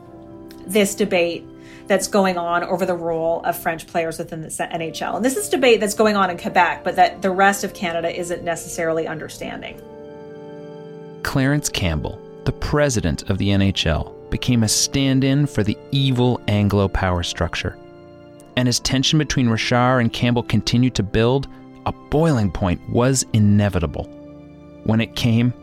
this 0.67 0.93
debate 0.93 1.43
that's 1.87 2.07
going 2.07 2.37
on 2.37 2.63
over 2.63 2.85
the 2.85 2.93
role 2.93 3.41
of 3.45 3.57
French 3.57 3.87
players 3.87 4.19
within 4.19 4.41
the 4.41 4.49
NHL. 4.49 5.15
And 5.15 5.25
this 5.25 5.37
is 5.37 5.49
debate 5.49 5.79
that's 5.79 5.95
going 5.95 6.15
on 6.15 6.29
in 6.29 6.37
Quebec, 6.37 6.83
but 6.83 6.97
that 6.97 7.23
the 7.23 7.31
rest 7.31 7.63
of 7.63 7.73
Canada 7.73 8.15
isn't 8.15 8.43
necessarily 8.43 9.07
understanding. 9.07 9.81
Clarence 11.23 11.69
Campbell, 11.69 12.21
the 12.45 12.51
president 12.51 13.27
of 13.31 13.39
the 13.39 13.47
NHL, 13.47 14.29
became 14.29 14.61
a 14.61 14.69
stand 14.69 15.23
in 15.23 15.47
for 15.47 15.63
the 15.63 15.75
evil 15.91 16.39
Anglo 16.47 16.87
power 16.87 17.23
structure 17.23 17.75
and 18.59 18.67
as 18.67 18.81
tension 18.81 19.17
between 19.17 19.47
Richard 19.47 19.99
and 19.99 20.11
Campbell 20.11 20.43
continued 20.43 20.93
to 20.95 21.01
build, 21.01 21.47
a 21.85 21.93
boiling 21.93 22.51
point 22.51 22.81
was 22.89 23.25
inevitable. 23.31 24.03
When 24.83 24.99
it 24.99 25.15
came, 25.15 25.53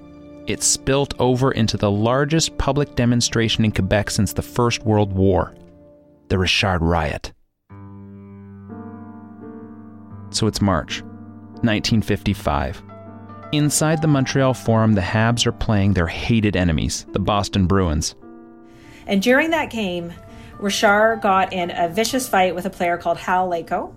it 0.47 0.63
spilt 0.63 1.13
over 1.19 1.53
into 1.53 1.77
the 1.77 1.91
largest 1.91 2.57
public 2.57 2.95
demonstration 2.95 3.67
in 3.67 3.73
Quebec 3.73 4.09
since 4.09 4.33
the 4.33 4.41
First 4.41 4.85
World 4.85 5.13
War 5.13 5.55
the 6.29 6.39
Richard 6.39 6.81
Riot. 6.81 7.35
So 10.31 10.47
it's 10.47 10.63
March, 10.63 11.03
1955. 11.63 12.83
Inside 13.53 14.01
the 14.01 14.09
Montreal 14.09 14.55
Forum, 14.55 14.95
the 14.95 15.03
Habs 15.03 15.47
are 15.47 15.53
playing 15.53 15.93
their 15.93 16.07
hated 16.07 16.57
enemies, 16.57 17.05
the 17.13 17.19
Boston 17.19 17.67
Bruins. 17.67 18.15
And 19.07 19.21
during 19.21 19.51
that 19.51 19.71
game, 19.71 20.15
Richard 20.59 21.21
got 21.23 21.53
in 21.53 21.71
a 21.71 21.89
vicious 21.89 22.29
fight 22.29 22.55
with 22.55 22.67
a 22.67 22.71
player 22.71 22.97
called 22.97 23.19
Hal 23.19 23.49
Laycoe. 23.49 23.95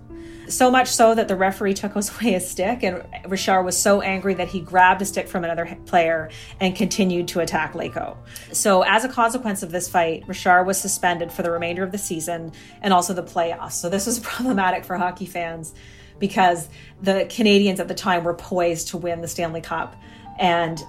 So 0.48 0.68
much 0.68 0.88
so 0.88 1.14
that 1.14 1.28
the 1.28 1.36
referee 1.36 1.74
took 1.74 1.92
away 1.94 2.32
his 2.32 2.48
stick, 2.48 2.82
and 2.82 3.04
Richard 3.28 3.62
was 3.62 3.80
so 3.80 4.00
angry 4.00 4.34
that 4.34 4.48
he 4.48 4.60
grabbed 4.60 5.00
a 5.00 5.04
stick 5.04 5.28
from 5.28 5.44
another 5.44 5.78
player 5.86 6.28
and 6.58 6.74
continued 6.74 7.28
to 7.28 7.40
attack 7.40 7.74
Laycoe. 7.74 8.16
So, 8.52 8.82
as 8.82 9.04
a 9.04 9.08
consequence 9.08 9.62
of 9.62 9.70
this 9.70 9.88
fight, 9.88 10.24
Richard 10.26 10.64
was 10.64 10.80
suspended 10.80 11.30
for 11.30 11.42
the 11.42 11.50
remainder 11.50 11.84
of 11.84 11.92
the 11.92 11.98
season 11.98 12.52
and 12.82 12.92
also 12.92 13.14
the 13.14 13.22
playoffs. 13.22 13.72
So, 13.72 13.88
this 13.88 14.06
was 14.06 14.18
problematic 14.20 14.84
for 14.84 14.96
hockey 14.96 15.26
fans 15.26 15.72
because 16.18 16.68
the 17.00 17.26
Canadiens 17.26 17.78
at 17.78 17.88
the 17.88 17.94
time 17.94 18.24
were 18.24 18.34
poised 18.34 18.88
to 18.88 18.98
win 18.98 19.22
the 19.22 19.28
Stanley 19.28 19.60
Cup, 19.60 19.96
and 20.38 20.82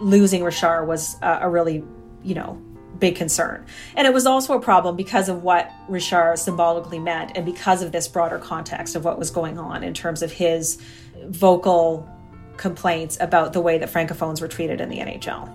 losing 0.00 0.44
Richard 0.44 0.86
was 0.86 1.16
a 1.22 1.48
really, 1.48 1.84
you 2.22 2.34
know, 2.34 2.60
big 2.98 3.16
concern. 3.16 3.64
And 3.94 4.06
it 4.06 4.12
was 4.12 4.26
also 4.26 4.54
a 4.54 4.60
problem 4.60 4.96
because 4.96 5.28
of 5.28 5.42
what 5.42 5.70
Richard 5.88 6.38
symbolically 6.38 6.98
meant 6.98 7.32
and 7.36 7.44
because 7.44 7.82
of 7.82 7.92
this 7.92 8.08
broader 8.08 8.38
context 8.38 8.96
of 8.96 9.04
what 9.04 9.18
was 9.18 9.30
going 9.30 9.58
on 9.58 9.82
in 9.82 9.94
terms 9.94 10.22
of 10.22 10.32
his 10.32 10.80
vocal 11.26 12.08
complaints 12.56 13.16
about 13.20 13.52
the 13.52 13.60
way 13.60 13.78
that 13.78 13.90
francophones 13.90 14.40
were 14.40 14.48
treated 14.48 14.80
in 14.80 14.88
the 14.88 14.98
NHL. 14.98 15.50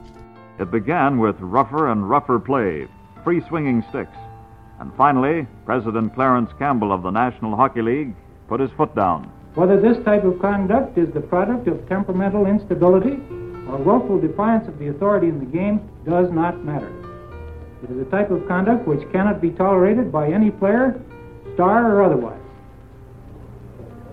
It 0.59 0.71
began 0.71 1.19
with 1.19 1.35
rougher 1.39 1.89
and 1.91 2.09
rougher 2.09 2.39
play, 2.39 2.87
free 3.23 3.41
swinging 3.47 3.83
sticks. 3.89 4.15
And 4.79 4.93
finally, 4.95 5.47
President 5.65 6.13
Clarence 6.13 6.51
Campbell 6.57 6.91
of 6.91 7.03
the 7.03 7.11
National 7.11 7.55
Hockey 7.55 7.81
League 7.81 8.15
put 8.47 8.59
his 8.59 8.71
foot 8.71 8.95
down. 8.95 9.31
Whether 9.55 9.79
this 9.79 10.03
type 10.03 10.23
of 10.23 10.39
conduct 10.39 10.97
is 10.97 11.13
the 11.13 11.21
product 11.21 11.67
of 11.67 11.87
temperamental 11.87 12.47
instability 12.47 13.21
or 13.67 13.77
willful 13.77 14.19
defiance 14.19 14.67
of 14.67 14.79
the 14.79 14.87
authority 14.87 15.27
in 15.27 15.39
the 15.39 15.45
game 15.45 15.89
does 16.05 16.31
not 16.31 16.63
matter. 16.63 16.91
It 17.83 17.91
is 17.91 17.99
a 17.99 18.05
type 18.05 18.31
of 18.31 18.47
conduct 18.47 18.87
which 18.87 19.01
cannot 19.11 19.41
be 19.41 19.49
tolerated 19.49 20.11
by 20.11 20.31
any 20.31 20.51
player, 20.51 21.01
star 21.53 21.93
or 21.93 22.03
otherwise. 22.03 22.39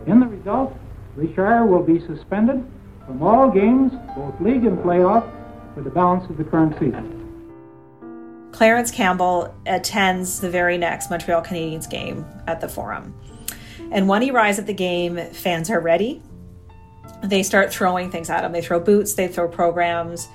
In 0.07 0.19
the 0.19 0.27
result, 0.27 0.77
Richard 1.15 1.67
will 1.67 1.83
be 1.83 2.01
suspended 2.01 2.67
from 3.07 3.23
all 3.23 3.49
games, 3.49 3.93
both 4.17 4.41
league 4.41 4.65
and 4.65 4.77
playoff, 4.79 5.25
for 5.75 5.83
the 5.83 5.91
balance 5.91 6.29
of 6.29 6.37
the 6.37 6.45
current 6.45 6.73
season. 6.81 7.17
Clarence 8.51 8.91
Campbell 8.91 9.55
attends 9.67 10.41
the 10.41 10.51
very 10.51 10.77
next 10.77 11.09
Montreal 11.09 11.43
Canadiens 11.43 11.89
game 11.89 12.27
at 12.49 12.61
the 12.61 12.69
Forum. 12.69 13.15
And 13.93 14.09
when 14.09 14.23
he 14.23 14.31
arrives 14.31 14.59
at 14.59 14.67
the 14.67 14.75
game, 14.75 15.17
fans 15.33 15.71
are 15.71 15.81
ready. 15.81 16.23
They 17.23 17.43
start 17.43 17.73
throwing 17.73 18.11
things 18.11 18.31
at 18.31 18.45
him. 18.45 18.53
They 18.53 18.63
throw 18.63 18.81
boots, 18.81 19.15
they 19.15 19.29
throw 19.29 19.49
programs, 19.49 20.29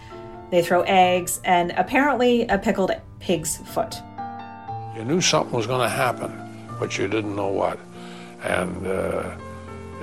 they 0.51 0.61
throw 0.61 0.81
eggs, 0.83 1.41
and 1.43 1.71
apparently 1.71 2.43
a 2.43 2.57
pickled 2.57 2.91
pig's 3.19 3.57
foot. 3.57 3.95
You 4.95 5.03
knew 5.03 5.21
something 5.21 5.55
was 5.55 5.67
going 5.67 5.81
to 5.81 5.89
happen, 5.89 6.67
but 6.79 6.97
you 6.97 7.07
didn't 7.07 7.35
know 7.35 7.49
what. 7.49 7.79
And 8.43 8.87
uh, 8.87 9.35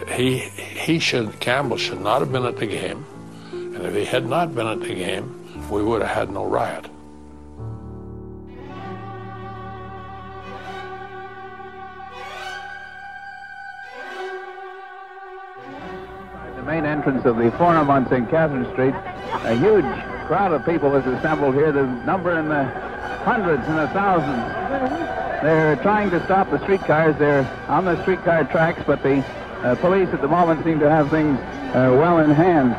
he, 0.09 0.39
he 0.39 0.99
should, 0.99 1.39
Campbell 1.41 1.77
should 1.77 2.01
not 2.01 2.21
have 2.21 2.33
been 2.33 2.45
at 2.45 2.57
the 2.57 2.67
game. 2.67 3.05
And 3.53 3.87
if 3.87 3.95
he 3.95 4.05
had 4.05 4.27
not 4.27 4.55
been 4.55 4.67
at 4.67 4.81
the 4.81 4.95
game, 4.95 5.71
we 5.71 5.83
would 5.83 6.03
have 6.03 6.11
had 6.11 6.31
no 6.31 6.45
riot. 6.45 6.87
The 16.57 16.63
main 16.63 16.85
entrance 16.85 17.25
of 17.25 17.37
the 17.37 17.51
Forum 17.53 17.89
on 17.89 18.09
St. 18.09 18.29
Catherine 18.29 18.71
Street, 18.73 18.95
a 19.45 19.57
huge 19.57 19.85
crowd 20.27 20.53
of 20.53 20.65
people 20.65 20.91
has 20.93 21.07
assembled 21.19 21.55
here. 21.55 21.73
The 21.73 21.85
number 22.05 22.39
in 22.39 22.49
the 22.49 22.92
hundreds 23.25 23.67
and 23.67 23.79
a 23.79 23.89
thousand. 23.89 24.37
They're 25.43 25.77
trying 25.77 26.11
to 26.11 26.23
stop 26.25 26.51
the 26.51 26.59
streetcars. 26.63 27.17
They're 27.19 27.45
on 27.69 27.85
the 27.85 28.01
streetcar 28.03 28.45
tracks, 28.45 28.83
but 28.87 29.03
the 29.03 29.25
uh, 29.63 29.75
police 29.77 30.09
at 30.11 30.21
the 30.21 30.29
moment 30.29 30.65
seem 30.65 30.79
to 30.81 30.91
have 30.91 31.11
things 31.11 31.39
uh, 31.75 31.95
well 31.99 32.19
in 32.19 32.31
hand. 32.31 32.75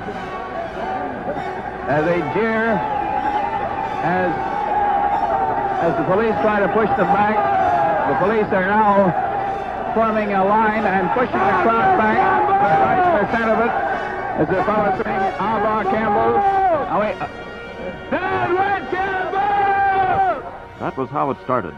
As 1.90 2.06
they 2.06 2.20
jeer, 2.34 2.80
as, 4.04 4.32
as 5.84 5.98
the 5.98 6.06
police 6.14 6.36
try 6.42 6.60
to 6.60 6.68
push 6.70 6.90
them 6.96 7.08
back, 7.12 7.36
the 8.08 8.26
police 8.26 8.48
are 8.54 8.66
now 8.66 9.94
forming 9.94 10.34
a 10.34 10.44
line 10.44 10.86
and 10.86 11.10
pushing 11.12 11.34
the 11.34 11.58
crowd 11.64 11.98
back 11.98 12.44
right 13.24 13.32
center 13.32 13.54
of 13.54 13.60
it. 13.60 13.74
As 14.42 14.48
the 14.48 14.64
fellow 14.66 15.02
saying, 15.04 15.34
Outlaw 15.40 15.84
Campbell. 15.84 16.34
Oh, 16.90 17.00
wait. 17.00 17.18
That 18.10 18.50
was 20.98 21.10
how 21.10 21.32
it 21.32 21.38
started. 21.44 21.74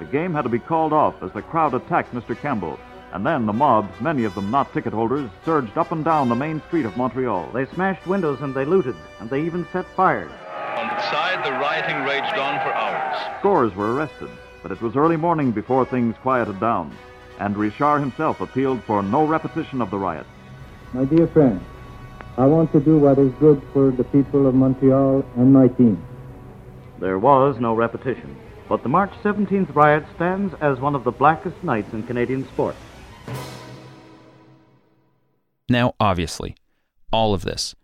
The 0.00 0.04
game 0.04 0.34
had 0.34 0.42
to 0.42 0.48
be 0.48 0.58
called 0.58 0.92
off 0.92 1.22
as 1.22 1.30
the 1.32 1.42
crowd 1.42 1.74
attacked 1.74 2.12
Mr. 2.12 2.36
Campbell. 2.36 2.78
And 3.12 3.24
then 3.24 3.46
the 3.46 3.52
mobs, 3.52 4.00
many 4.00 4.24
of 4.24 4.34
them 4.34 4.50
not 4.50 4.72
ticket 4.72 4.92
holders, 4.92 5.30
surged 5.44 5.78
up 5.78 5.92
and 5.92 6.04
down 6.04 6.28
the 6.28 6.34
main 6.34 6.60
street 6.66 6.84
of 6.84 6.96
Montreal. 6.96 7.50
They 7.54 7.66
smashed 7.66 8.06
windows 8.06 8.40
and 8.40 8.54
they 8.54 8.64
looted, 8.64 8.96
and 9.20 9.30
they 9.30 9.42
even 9.42 9.66
set 9.72 9.86
fires. 9.94 10.30
On 10.76 10.88
the 10.88 11.00
side, 11.10 11.44
the 11.44 11.52
rioting 11.52 12.04
raged 12.04 12.36
on 12.36 12.60
for 12.60 12.72
hours. 12.74 13.38
Scores 13.38 13.74
were 13.74 13.94
arrested, 13.94 14.30
but 14.62 14.72
it 14.72 14.82
was 14.82 14.96
early 14.96 15.16
morning 15.16 15.52
before 15.52 15.84
things 15.84 16.16
quieted 16.22 16.58
down. 16.60 16.92
And 17.38 17.56
Richard 17.56 18.00
himself 18.00 18.40
appealed 18.40 18.82
for 18.84 19.02
no 19.02 19.24
repetition 19.24 19.80
of 19.80 19.90
the 19.90 19.98
riot. 19.98 20.26
My 20.92 21.04
dear 21.04 21.28
friends, 21.28 21.62
I 22.36 22.46
want 22.46 22.72
to 22.72 22.80
do 22.80 22.98
what 22.98 23.18
is 23.18 23.32
good 23.40 23.62
for 23.72 23.90
the 23.90 24.04
people 24.04 24.46
of 24.46 24.54
Montreal 24.54 25.24
and 25.36 25.52
my 25.52 25.68
team. 25.68 26.02
There 27.00 27.18
was 27.18 27.58
no 27.58 27.74
repetition. 27.74 28.37
But 28.68 28.82
the 28.82 28.88
March 28.88 29.12
17th 29.22 29.74
riot 29.74 30.04
stands 30.14 30.54
as 30.60 30.78
one 30.78 30.94
of 30.94 31.04
the 31.04 31.10
blackest 31.10 31.62
nights 31.64 31.92
in 31.92 32.02
Canadian 32.02 32.46
sport. 32.48 32.76
Now, 35.68 35.94
obviously, 35.98 36.56
all 37.12 37.34
of 37.34 37.42
this 37.42 37.74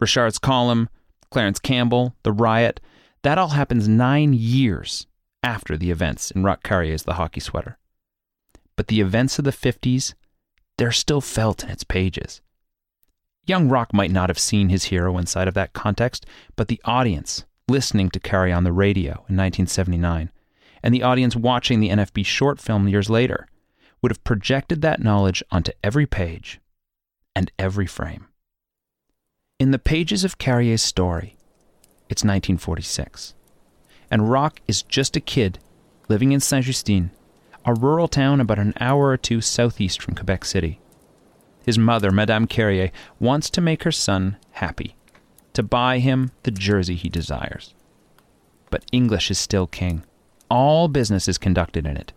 Richard's 0.00 0.38
column, 0.38 0.88
Clarence 1.30 1.58
Campbell, 1.58 2.14
the 2.22 2.32
riot 2.32 2.80
that 3.22 3.38
all 3.38 3.48
happens 3.48 3.88
nine 3.88 4.34
years 4.34 5.06
after 5.42 5.76
the 5.76 5.90
events 5.90 6.30
in 6.30 6.42
Roch 6.42 6.62
Carrier's 6.62 7.04
The 7.04 7.14
Hockey 7.14 7.40
Sweater. 7.40 7.78
But 8.76 8.88
the 8.88 9.00
events 9.00 9.38
of 9.38 9.44
the 9.44 9.50
50s, 9.50 10.14
they're 10.76 10.92
still 10.92 11.20
felt 11.20 11.64
in 11.64 11.70
its 11.70 11.84
pages. 11.84 12.40
Young 13.46 13.68
Roch 13.68 13.92
might 13.92 14.10
not 14.10 14.30
have 14.30 14.38
seen 14.38 14.68
his 14.68 14.84
hero 14.84 15.16
inside 15.18 15.48
of 15.48 15.54
that 15.54 15.72
context, 15.74 16.26
but 16.56 16.68
the 16.68 16.80
audience, 16.84 17.44
listening 17.68 18.10
to 18.10 18.20
Carrier 18.20 18.54
on 18.54 18.64
the 18.64 18.72
radio 18.72 19.12
in 19.28 19.36
1979, 19.36 20.30
and 20.82 20.94
the 20.94 21.02
audience 21.02 21.34
watching 21.34 21.80
the 21.80 21.88
NFB 21.88 22.24
short 22.26 22.60
film 22.60 22.88
years 22.88 23.08
later 23.08 23.46
would 24.02 24.12
have 24.12 24.22
projected 24.24 24.82
that 24.82 25.02
knowledge 25.02 25.42
onto 25.50 25.72
every 25.82 26.06
page 26.06 26.60
and 27.34 27.50
every 27.58 27.86
frame. 27.86 28.26
In 29.58 29.70
the 29.70 29.78
pages 29.78 30.24
of 30.24 30.36
Carrier's 30.36 30.82
story, 30.82 31.36
it's 32.10 32.22
1946, 32.22 33.34
and 34.10 34.30
Roch 34.30 34.60
is 34.68 34.82
just 34.82 35.16
a 35.16 35.20
kid 35.20 35.58
living 36.08 36.32
in 36.32 36.40
Saint 36.40 36.66
Justine, 36.66 37.10
a 37.64 37.72
rural 37.72 38.08
town 38.08 38.42
about 38.42 38.58
an 38.58 38.74
hour 38.78 39.08
or 39.08 39.16
two 39.16 39.40
southeast 39.40 40.02
from 40.02 40.14
Quebec 40.14 40.44
City. 40.44 40.80
His 41.64 41.78
mother, 41.78 42.10
Madame 42.10 42.46
Carrier, 42.46 42.90
wants 43.18 43.48
to 43.48 43.62
make 43.62 43.84
her 43.84 43.92
son 43.92 44.36
happy 44.52 44.96
to 45.54 45.62
buy 45.62 45.98
him 45.98 46.30
the 46.42 46.50
jersey 46.50 46.94
he 46.94 47.08
desires. 47.08 47.74
But 48.70 48.84
English 48.92 49.30
is 49.30 49.38
still 49.38 49.66
king. 49.66 50.04
All 50.50 50.88
business 50.88 51.26
is 51.28 51.38
conducted 51.38 51.86
in 51.86 51.96
it. 51.96 52.12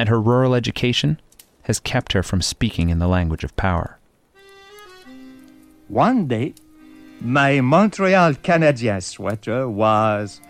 and 0.00 0.08
her 0.08 0.18
rural 0.20 0.54
education 0.54 1.20
has 1.64 1.78
kept 1.78 2.14
her 2.14 2.22
from 2.22 2.40
speaking 2.40 2.88
in 2.88 2.98
the 2.98 3.06
language 3.06 3.44
of 3.44 3.54
power. 3.56 3.98
One 5.88 6.26
day, 6.26 6.54
my 7.20 7.60
Montreal 7.60 8.34
Canadien 8.36 9.02
sweater 9.02 9.68
was 9.68 10.40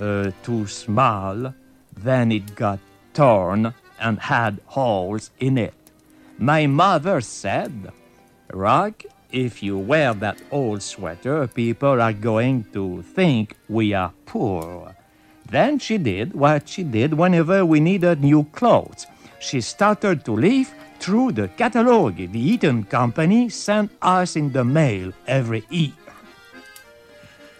uh, 0.00 0.30
too 0.44 0.68
small, 0.68 1.52
then 1.96 2.30
it 2.30 2.54
got 2.54 2.78
torn 3.14 3.74
and 3.98 4.20
had 4.20 4.60
holes 4.66 5.32
in 5.40 5.58
it. 5.58 5.74
My 6.38 6.68
mother 6.68 7.20
said, 7.20 7.90
Roch, 8.52 9.02
if 9.34 9.64
you 9.64 9.76
wear 9.76 10.14
that 10.14 10.40
old 10.52 10.80
sweater, 10.80 11.48
people 11.48 12.00
are 12.00 12.12
going 12.12 12.64
to 12.72 13.02
think 13.02 13.56
we 13.68 13.92
are 13.92 14.12
poor. 14.26 14.94
Then 15.50 15.80
she 15.80 15.98
did 15.98 16.34
what 16.34 16.68
she 16.68 16.84
did 16.84 17.12
whenever 17.14 17.66
we 17.66 17.80
needed 17.80 18.22
new 18.22 18.44
clothes. 18.52 19.06
She 19.40 19.60
started 19.60 20.24
to 20.24 20.32
leaf 20.32 20.72
through 21.00 21.32
the 21.32 21.48
catalog 21.48 22.16
the 22.16 22.38
Eaton 22.38 22.84
Company 22.84 23.48
sent 23.48 23.90
us 24.00 24.36
in 24.36 24.52
the 24.52 24.64
mail 24.64 25.12
every 25.26 25.64
year. 25.68 25.92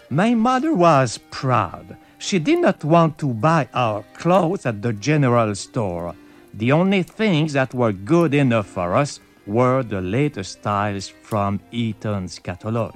My 0.09 0.33
mother 0.33 0.73
was 0.73 1.19
proud. 1.29 1.97
She 2.17 2.39
did 2.39 2.59
not 2.59 2.85
want 2.85 3.17
to 3.19 3.33
buy 3.33 3.67
our 3.73 4.03
clothes 4.13 4.65
at 4.65 4.81
the 4.81 4.93
general 4.93 5.53
store. 5.55 6.15
The 6.53 6.71
only 6.71 7.03
things 7.03 7.51
that 7.53 7.73
were 7.73 7.91
good 7.91 8.33
enough 8.33 8.67
for 8.67 8.95
us 8.95 9.19
were 9.45 9.83
the 9.83 10.01
latest 10.01 10.59
styles 10.59 11.07
from 11.07 11.59
Eaton's 11.71 12.39
catalog. 12.39 12.95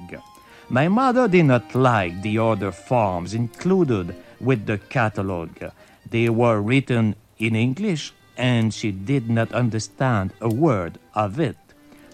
My 0.68 0.88
mother 0.88 1.26
did 1.28 1.46
not 1.46 1.74
like 1.74 2.22
the 2.22 2.38
other 2.38 2.70
forms 2.70 3.34
included 3.34 4.14
with 4.40 4.66
the 4.66 4.78
catalog. 4.78 5.50
They 6.08 6.28
were 6.28 6.60
written 6.60 7.16
in 7.38 7.56
English 7.56 8.12
and 8.36 8.72
she 8.72 8.90
did 8.90 9.28
not 9.28 9.52
understand 9.52 10.32
a 10.40 10.48
word 10.48 10.98
of 11.14 11.38
it. 11.40 11.56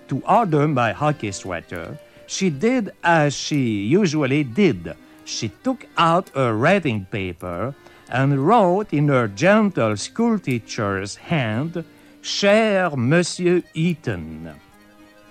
To 0.08 0.22
order 0.26 0.66
my 0.66 0.92
hockey 0.92 1.32
sweater, 1.32 1.98
she 2.26 2.50
did 2.50 2.92
as 3.04 3.34
she 3.34 3.84
usually 3.84 4.42
did. 4.42 4.96
She 5.24 5.48
took 5.62 5.86
out 5.96 6.30
a 6.34 6.52
writing 6.52 7.06
paper 7.10 7.74
and 8.08 8.46
wrote 8.46 8.92
in 8.92 9.08
her 9.08 9.28
gentle 9.28 9.96
schoolteacher's 9.96 11.16
hand, 11.16 11.84
Cher 12.26 12.90
Monsieur 12.96 13.62
Eaton, 13.72 14.52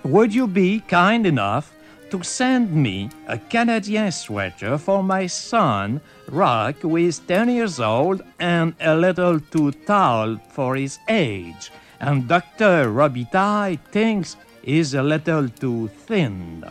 would 0.02 0.34
you 0.34 0.46
be 0.46 0.80
kind 0.80 1.26
enough 1.26 1.74
to 2.08 2.22
send 2.22 2.74
me 2.74 3.10
a 3.28 3.36
Canadian 3.36 4.10
sweater 4.10 4.78
for 4.78 5.02
my 5.02 5.26
son, 5.26 6.00
Roch, 6.30 6.76
who 6.76 6.96
is 6.96 7.18
10 7.18 7.50
years 7.50 7.80
old 7.80 8.22
and 8.40 8.74
a 8.80 8.96
little 8.96 9.38
too 9.38 9.72
tall 9.84 10.38
for 10.48 10.74
his 10.74 10.98
age, 11.10 11.70
and 12.00 12.26
Dr. 12.26 12.88
Robitaille 12.88 13.78
thinks 13.92 14.38
he's 14.62 14.94
a 14.94 15.02
little 15.02 15.50
too 15.50 15.88
thin. 16.06 16.64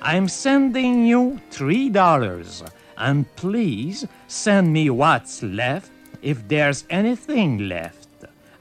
I'm 0.00 0.28
sending 0.28 1.06
you 1.06 1.40
three 1.50 1.88
dollars, 1.88 2.62
and 2.96 3.26
please 3.34 4.06
send 4.28 4.72
me 4.72 4.90
what's 4.90 5.42
left 5.42 5.90
if 6.22 6.46
there's 6.46 6.84
anything 6.88 7.68
left. 7.68 8.01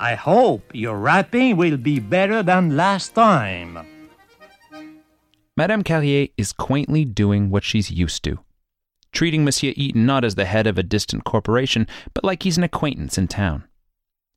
I 0.01 0.15
hope 0.15 0.63
your 0.73 0.97
wrapping 0.97 1.57
will 1.57 1.77
be 1.77 1.99
better 1.99 2.41
than 2.41 2.75
last 2.75 3.13
time. 3.13 3.77
Madame 5.55 5.83
Carrier 5.83 6.27
is 6.37 6.53
quaintly 6.53 7.05
doing 7.05 7.51
what 7.51 7.63
she's 7.63 7.91
used 7.91 8.23
to, 8.23 8.39
treating 9.11 9.45
Monsieur 9.45 9.73
Eaton 9.75 10.07
not 10.07 10.25
as 10.25 10.33
the 10.33 10.45
head 10.45 10.65
of 10.65 10.79
a 10.79 10.83
distant 10.83 11.23
corporation, 11.23 11.85
but 12.15 12.23
like 12.23 12.41
he's 12.41 12.57
an 12.57 12.63
acquaintance 12.63 13.19
in 13.19 13.27
town. 13.27 13.63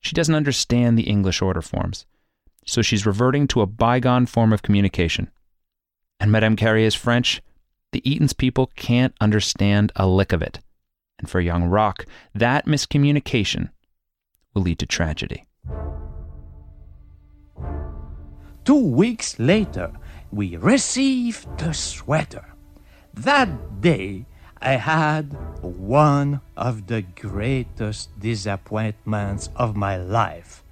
She 0.03 0.15
doesn't 0.15 0.35
understand 0.35 0.99
the 0.99 1.09
English 1.09 1.41
order 1.41 1.63
forms, 1.63 2.05
so 2.67 2.83
she's 2.83 3.07
reverting 3.07 3.49
to 3.49 3.63
a 3.63 3.67
bygone 3.67 4.27
form 4.27 4.53
of 4.53 4.61
communication. 4.61 5.31
And 6.21 6.31
Madame 6.31 6.57
Carrier's 6.57 6.95
French, 6.95 7.41
the 7.93 8.07
Eaton's 8.09 8.35
people 8.35 8.71
can't 8.77 9.15
understand 9.19 9.93
a 9.97 10.07
lick 10.07 10.35
of 10.35 10.43
it. 10.43 10.61
And 11.19 11.31
for 11.31 11.41
young 11.41 11.65
Roch, 11.65 12.05
that 12.35 12.67
miscommunication 12.67 13.71
will 14.53 14.61
lead 14.61 14.79
to 14.81 14.87
tragedy. 14.87 15.47
Two 18.65 18.81
weeks 18.81 19.39
later, 19.39 19.93
we 20.33 20.57
received 20.57 21.59
the 21.59 21.75
sweater. 21.75 22.55
That 23.13 23.83
day, 23.83 24.25
I 24.61 24.77
had 24.77 25.37
one 25.61 26.41
of 26.57 26.87
the 26.87 27.03
greatest 27.03 28.19
disappointments 28.19 29.51
of 29.55 29.77
my 29.77 29.99
life. 29.99 30.65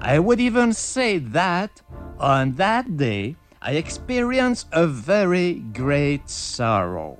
I 0.00 0.18
would 0.18 0.40
even 0.40 0.72
say 0.72 1.18
that 1.18 1.82
on 2.18 2.54
that 2.54 2.96
day, 2.96 3.36
I 3.62 3.72
experienced 3.72 4.66
a 4.72 4.86
very 4.88 5.54
great 5.54 6.28
sorrow. 6.28 7.18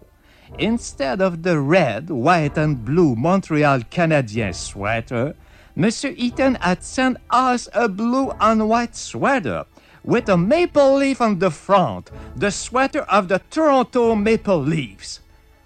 Instead 0.58 1.20
of 1.20 1.42
the 1.42 1.60
red, 1.60 2.10
white, 2.10 2.58
and 2.58 2.84
blue 2.84 3.14
Montreal 3.14 3.82
Canadien 3.90 4.52
sweater, 4.52 5.34
Monsieur 5.78 6.14
Eaton 6.16 6.54
had 6.54 6.82
sent 6.82 7.18
us 7.28 7.68
a 7.74 7.86
blue 7.86 8.30
and 8.40 8.66
white 8.66 8.96
sweater 8.96 9.66
with 10.02 10.26
a 10.30 10.36
maple 10.38 10.96
leaf 10.96 11.20
on 11.20 11.38
the 11.38 11.50
front, 11.50 12.10
the 12.34 12.50
sweater 12.50 13.02
of 13.02 13.28
the 13.28 13.42
Toronto 13.50 14.14
Maple 14.14 14.58
Leafs. 14.58 15.20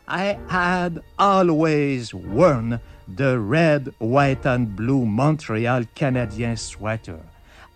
I 0.09 0.37
had 0.49 1.01
always 1.17 2.13
worn 2.13 2.81
the 3.07 3.39
red, 3.39 3.95
white, 3.99 4.45
and 4.45 4.75
blue 4.75 5.07
Montreal 5.07 5.85
Canadien 5.95 6.57
sweater. 6.57 7.21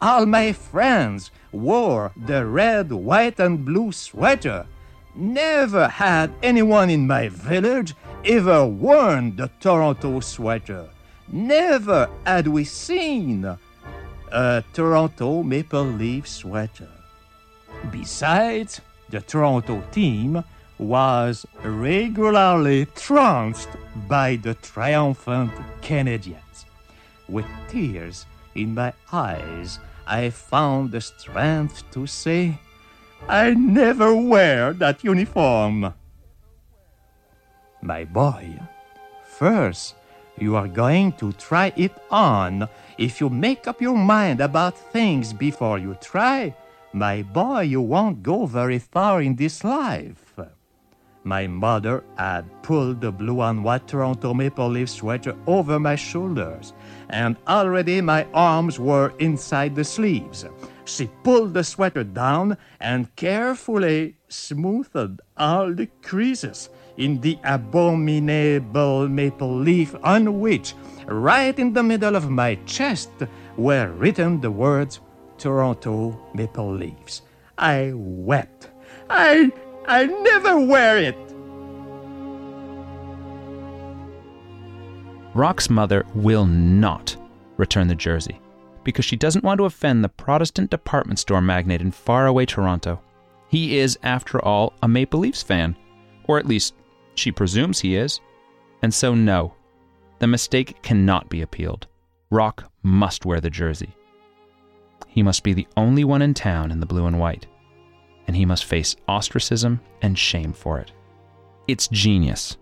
All 0.03 0.27
my 0.27 0.53
friends 0.53 1.31
wore 1.53 2.11
the 2.17 2.45
red, 2.45 2.91
white, 2.91 3.39
and 3.39 3.65
blue 3.65 3.93
sweater. 3.93 4.67
Never 5.15 5.87
had 5.87 6.33
anyone 6.43 6.91
in 6.91 7.07
my 7.07 7.29
village 7.29 7.95
ever 8.25 8.67
worn 8.67 9.37
the 9.37 9.53
Toronto 9.61 10.19
sweater. 10.19 10.89
Never 11.29 12.09
had 12.25 12.49
we 12.49 12.65
seen 12.65 13.57
a 14.31 14.65
Toronto 14.73 15.43
Maple 15.43 15.85
Leaf 15.85 16.29
sweater. 16.29 16.89
Besides, 17.91 18.81
the 19.11 19.21
Toronto 19.21 19.83
team 19.91 20.43
was 20.79 21.47
regularly 21.63 22.87
trounced 22.87 23.69
by 24.09 24.37
the 24.37 24.55
triumphant 24.55 25.53
Canadians. 25.83 26.67
With 27.29 27.47
tears 27.69 28.27
in 28.55 28.75
my 28.75 28.93
eyes, 29.13 29.79
I 30.07 30.31
found 30.31 30.93
the 30.93 31.01
strength 31.01 31.91
to 31.93 32.07
say, 32.07 32.59
I 33.29 33.55
never 33.55 34.15
wear 34.15 34.73
that 34.75 35.03
uniform. 35.03 35.95
My 37.81 38.05
boy, 38.05 38.61
first 39.25 39.95
you 40.39 40.57
are 40.57 40.69
going 40.69 41.13
to 41.13 41.33
try 41.33 41.73
it 41.77 41.93
on. 42.11 42.69
If 42.99 43.21
you 43.21 43.29
make 43.29 43.67
up 43.67 43.81
your 43.81 43.97
mind 43.97 44.41
about 44.41 44.77
things 44.79 45.33
before 45.33 45.79
you 45.79 45.97
try, 46.01 46.55
my 46.93 47.23
boy, 47.23 47.63
you 47.63 47.81
won't 47.81 48.23
go 48.23 48.47
very 48.47 48.79
far 48.79 49.23
in 49.23 49.37
this 49.37 49.65
life. 49.65 50.39
My 51.25 51.47
mother 51.47 52.05
had 52.19 52.45
pulled 52.63 53.01
the 53.01 53.11
blue 53.11 53.41
and 53.41 53.65
white 53.65 53.89
Toronto 53.89 54.35
Maple 54.35 54.69
Leaf 54.69 54.91
sweater 54.91 55.35
over 55.47 55.81
my 55.81 55.97
shoulders, 55.97 56.75
and 57.09 57.37
already 57.49 58.03
my 58.03 58.27
arms 58.35 58.79
were 58.79 59.15
inside 59.19 59.75
the 59.75 59.85
sleeves. 59.85 60.45
She 60.85 61.09
pulled 61.23 61.55
the 61.55 61.65
sweater 61.65 62.05
down 62.05 62.59
and 62.79 63.15
carefully 63.17 64.17
smoothed 64.29 65.21
all 65.37 65.73
the 65.73 65.89
creases 66.03 66.69
in 66.97 67.21
the 67.21 67.39
abominable 67.45 69.09
maple 69.09 69.57
leaf 69.57 69.95
on 70.03 70.41
which, 70.41 70.75
right 71.07 71.59
in 71.59 71.73
the 71.73 71.83
middle 71.83 72.17
of 72.17 72.31
my 72.31 72.55
chest, 72.67 73.11
were 73.57 73.91
written 73.93 74.41
the 74.41 74.51
words 74.51 75.01
Toronto 75.39 76.19
Maple 76.35 76.75
Leafs. 76.75 77.23
I 77.59 77.93
wept. 77.95 78.71
I 79.11 79.51
I 79.87 80.07
never 80.07 80.65
wear 80.65 80.99
it. 80.99 81.17
Roch's 85.35 85.69
mother 85.69 86.07
will 86.15 86.47
not 86.47 87.17
return 87.57 87.89
the 87.89 87.95
jersey 87.95 88.41
because 88.85 89.05
she 89.05 89.17
doesn't 89.17 89.45
want 89.45 89.59
to 89.59 89.65
offend 89.65 90.05
the 90.05 90.09
Protestant 90.09 90.71
department 90.71 91.19
store 91.19 91.41
magnate 91.41 91.81
in 91.81 91.91
faraway 91.91 92.47
Toronto. 92.47 93.01
He 93.49 93.79
is, 93.79 93.99
after 94.03 94.45
all, 94.45 94.75
a 94.83 94.89
Maple 94.89 95.21
Leafs 95.21 95.43
fan, 95.43 95.77
or 96.25 96.39
at 96.39 96.47
least 96.47 96.75
she 97.15 97.33
presumes 97.33 97.81
he 97.81 97.97
is. 97.97 98.21
And 98.83 98.93
so, 98.93 99.15
no, 99.15 99.55
the 100.19 100.27
mistake 100.27 100.81
cannot 100.83 101.29
be 101.29 101.43
appealed. 101.43 101.87
Roch 102.31 102.65
must 102.83 103.25
wear 103.25 103.41
the 103.41 103.51
jersey. 103.51 103.95
He 105.07 105.23
must 105.23 105.43
be 105.43 105.53
the 105.53 105.69
only 105.77 106.05
one 106.05 106.23
in 106.23 106.35
town 106.35 106.71
in 106.71 106.81
the 106.81 106.87
blue 106.87 107.07
and 107.07 107.21
white, 107.21 107.47
and 108.27 108.37
he 108.37 108.45
must 108.45 108.65
face 108.65 108.97
ostracism 109.07 109.81
and 110.03 110.19
shame 110.19 110.53
for 110.53 110.79
it. 110.79 110.93
It's 111.69 111.89
genius. 111.89 112.57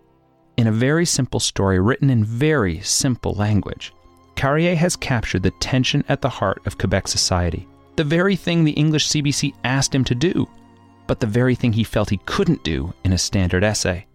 In 0.57 0.67
a 0.67 0.73
very 0.73 1.07
simple 1.07 1.41
story 1.41 1.81
written 1.81 2.11
in 2.11 2.25
very 2.25 2.81
simple 2.81 3.33
language, 3.35 3.95
Carrier 4.35 4.75
has 4.75 4.97
captured 4.97 5.43
the 5.43 5.51
tension 5.53 6.05
at 6.09 6.21
the 6.21 6.29
heart 6.29 6.61
of 6.67 6.79
Quebec 6.79 7.09
society, 7.09 7.67
the 7.97 8.05
very 8.05 8.37
thing 8.37 8.65
the 8.65 8.73
English 8.73 9.09
CBC 9.09 9.55
asked 9.65 9.95
him 9.95 10.05
to 10.05 10.15
do, 10.15 10.49
but 11.07 11.21
the 11.21 11.27
very 11.27 11.55
thing 11.55 11.73
he 11.73 11.85
felt 11.85 12.11
he 12.11 12.21
couldn't 12.27 12.65
do 12.65 12.93
in 13.05 13.12
a 13.12 13.19
standard 13.19 13.65
essay. 13.65 14.07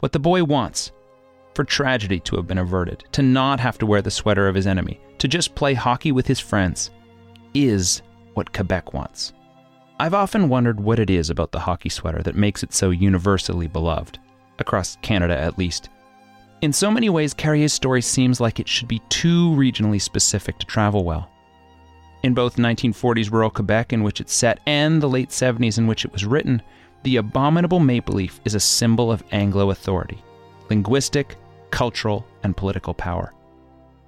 What 0.00 0.12
the 0.12 0.18
boy 0.18 0.44
wants 0.44 0.92
for 1.54 1.64
tragedy 1.64 2.20
to 2.20 2.36
have 2.36 2.46
been 2.46 2.58
averted, 2.58 3.04
to 3.12 3.22
not 3.22 3.58
have 3.60 3.78
to 3.78 3.86
wear 3.86 4.02
the 4.02 4.10
sweater 4.10 4.46
of 4.46 4.54
his 4.54 4.66
enemy, 4.66 5.00
to 5.18 5.26
just 5.26 5.54
play 5.54 5.72
hockey 5.72 6.12
with 6.12 6.26
his 6.26 6.38
friends, 6.38 6.90
is 7.54 8.02
what 8.34 8.52
Quebec 8.52 8.92
wants. 8.92 9.32
I've 9.98 10.12
often 10.12 10.50
wondered 10.50 10.78
what 10.78 10.98
it 10.98 11.08
is 11.08 11.30
about 11.30 11.52
the 11.52 11.60
hockey 11.60 11.88
sweater 11.88 12.22
that 12.24 12.36
makes 12.36 12.62
it 12.62 12.74
so 12.74 12.90
universally 12.90 13.68
beloved, 13.68 14.18
across 14.58 14.98
Canada 15.00 15.34
at 15.38 15.56
least. 15.56 15.88
In 16.60 16.74
so 16.74 16.90
many 16.90 17.08
ways, 17.08 17.32
Carrier's 17.32 17.72
story 17.72 18.02
seems 18.02 18.38
like 18.38 18.60
it 18.60 18.68
should 18.68 18.88
be 18.88 19.00
too 19.08 19.48
regionally 19.52 20.00
specific 20.00 20.58
to 20.58 20.66
travel 20.66 21.04
well. 21.04 21.30
In 22.22 22.34
both 22.34 22.56
1940s 22.56 23.30
rural 23.32 23.50
Quebec, 23.50 23.94
in 23.94 24.02
which 24.02 24.20
it's 24.20 24.34
set, 24.34 24.60
and 24.66 25.02
the 25.02 25.08
late 25.08 25.30
70s, 25.30 25.78
in 25.78 25.86
which 25.86 26.04
it 26.04 26.12
was 26.12 26.26
written, 26.26 26.60
the 27.06 27.18
abominable 27.18 27.78
maple 27.78 28.16
leaf 28.16 28.40
is 28.44 28.56
a 28.56 28.60
symbol 28.60 29.12
of 29.12 29.22
Anglo 29.30 29.70
authority 29.70 30.20
linguistic, 30.68 31.36
cultural, 31.70 32.26
and 32.42 32.56
political 32.56 32.92
power. 32.92 33.32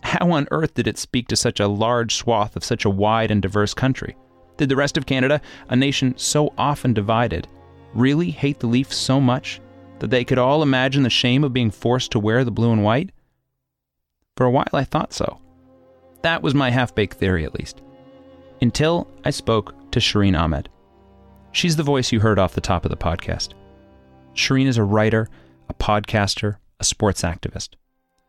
How 0.03 0.33
on 0.33 0.49
earth 0.51 0.75
did 0.75 0.89
it 0.89 0.99
speak 0.99 1.29
to 1.29 1.37
such 1.37 1.61
a 1.61 1.69
large 1.69 2.17
swath 2.17 2.57
of 2.57 2.65
such 2.65 2.85
a 2.85 2.91
wide 2.91 3.31
and 3.31 3.41
diverse 3.41 3.73
country? 3.73 4.17
Did 4.57 4.69
the 4.69 4.75
rest 4.75 4.97
of 4.97 5.07
Canada, 5.07 5.41
a 5.69 5.77
nation 5.77 6.13
so 6.17 6.53
often 6.59 6.93
divided, 6.93 7.47
really 7.95 8.33
hate 8.33 8.59
the 8.59 8.67
leaf 8.67 8.93
so 8.93 9.21
much 9.21 9.61
that 10.01 10.11
they 10.11 10.25
could 10.25 10.39
all 10.39 10.65
imagine 10.65 11.05
the 11.05 11.09
shame 11.09 11.45
of 11.45 11.53
being 11.53 11.71
forced 11.71 12.11
to 12.11 12.19
wear 12.19 12.43
the 12.43 12.51
blue 12.51 12.73
and 12.73 12.83
white? 12.83 13.13
For 14.37 14.45
a 14.45 14.51
while 14.51 14.67
I 14.73 14.83
thought 14.83 15.13
so. 15.13 15.39
That 16.23 16.43
was 16.43 16.53
my 16.53 16.71
half 16.71 16.97
baked 16.97 17.19
theory, 17.19 17.45
at 17.45 17.55
least. 17.55 17.81
Until 18.61 19.07
I 19.25 19.31
spoke 19.31 19.73
to 19.93 20.01
Shireen 20.01 20.37
Ahmed. 20.37 20.69
She's 21.53 21.77
the 21.77 21.83
voice 21.83 22.13
you 22.13 22.21
heard 22.21 22.39
off 22.39 22.55
the 22.55 22.61
top 22.61 22.85
of 22.85 22.91
the 22.91 22.97
podcast. 22.97 23.55
Shireen 24.35 24.67
is 24.67 24.77
a 24.77 24.85
writer, 24.85 25.29
a 25.69 25.75
podcaster, 25.75 26.57
a 26.79 26.85
sports 26.85 27.23
activist, 27.23 27.71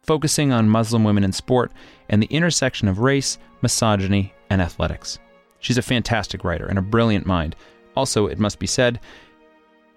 focusing 0.01 0.51
on 0.51 0.69
Muslim 0.69 1.03
women 1.03 1.23
in 1.23 1.31
sport 1.31 1.71
and 2.09 2.21
the 2.21 2.27
intersection 2.27 2.87
of 2.87 2.99
race, 2.99 3.37
misogyny, 3.61 4.33
and 4.49 4.61
athletics. 4.61 5.19
She's 5.59 5.77
a 5.77 5.83
fantastic 5.83 6.43
writer 6.43 6.65
and 6.65 6.79
a 6.79 6.83
brilliant 6.83 7.25
mind. 7.25 7.55
Also, 7.95 8.27
it 8.27 8.39
must 8.39 8.59
be 8.59 8.67
said, 8.67 8.99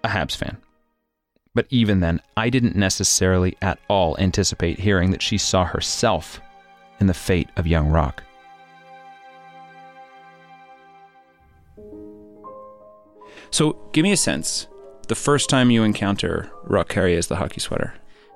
a 0.03 0.09
Habs 0.09 0.35
fan. 0.35 0.57
But 1.55 1.67
even 1.69 1.99
then, 1.99 2.21
I 2.35 2.49
didn't 2.49 2.75
necessarily 2.75 3.57
at 3.61 3.79
all 3.87 4.17
anticipate 4.19 4.79
hearing 4.79 5.11
that 5.11 5.21
she 5.21 5.37
saw 5.37 5.65
herself 5.65 6.41
in 6.99 7.07
the 7.07 7.13
fate 7.13 7.49
of 7.55 7.67
young 7.67 7.89
Roch. 7.89 8.21
So, 13.53 13.77
give 13.91 14.01
me 14.01 14.11
a 14.11 14.17
sense. 14.17 14.65
The 15.09 15.13
first 15.13 15.47
time 15.47 15.69
you 15.69 15.83
encounter 15.83 16.49
Roch 16.63 16.97
as 16.97 17.27
the 17.27 17.35
hockey 17.35 17.59
sweater. 17.59 17.93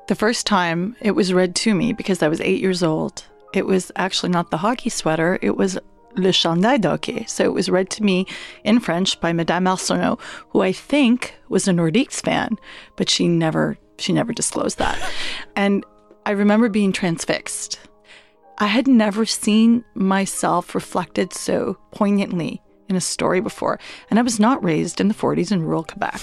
The 0.07 0.13
first 0.13 0.45
time 0.45 0.95
it 1.01 1.13
was 1.13 1.33
read 1.33 1.55
to 1.55 1.73
me 1.73 1.91
because 1.91 2.21
I 2.21 2.27
was 2.27 2.39
eight 2.41 2.61
years 2.61 2.83
old. 2.83 3.25
It 3.51 3.65
was 3.65 3.91
actually 3.95 4.29
not 4.29 4.51
the 4.51 4.57
hockey 4.57 4.91
sweater, 4.91 5.39
it 5.41 5.57
was 5.57 5.79
Le 6.17 6.29
Chandail 6.29 6.79
d'Hockey. 6.79 7.25
So 7.27 7.45
it 7.45 7.53
was 7.53 7.67
read 7.67 7.89
to 7.91 8.03
me 8.03 8.27
in 8.63 8.79
French 8.79 9.19
by 9.19 9.33
Madame 9.33 9.65
Arsenault, 9.65 10.19
who 10.49 10.61
I 10.61 10.71
think 10.71 11.33
was 11.49 11.67
a 11.67 11.71
Nordiques 11.71 12.21
fan, 12.21 12.55
but 12.95 13.09
she 13.09 13.27
never 13.27 13.75
she 13.97 14.13
never 14.13 14.33
disclosed 14.33 14.77
that. 14.77 14.99
and 15.55 15.83
I 16.27 16.31
remember 16.31 16.69
being 16.69 16.91
transfixed. 16.91 17.79
I 18.59 18.67
had 18.67 18.87
never 18.87 19.25
seen 19.25 19.83
myself 19.95 20.75
reflected 20.75 21.33
so 21.33 21.79
poignantly 21.89 22.61
in 22.89 22.95
a 22.95 23.01
story 23.01 23.41
before, 23.41 23.79
and 24.09 24.19
I 24.19 24.21
was 24.21 24.39
not 24.39 24.63
raised 24.63 25.01
in 25.01 25.07
the 25.07 25.13
40s 25.13 25.51
in 25.51 25.63
rural 25.63 25.83
Quebec. 25.83 26.21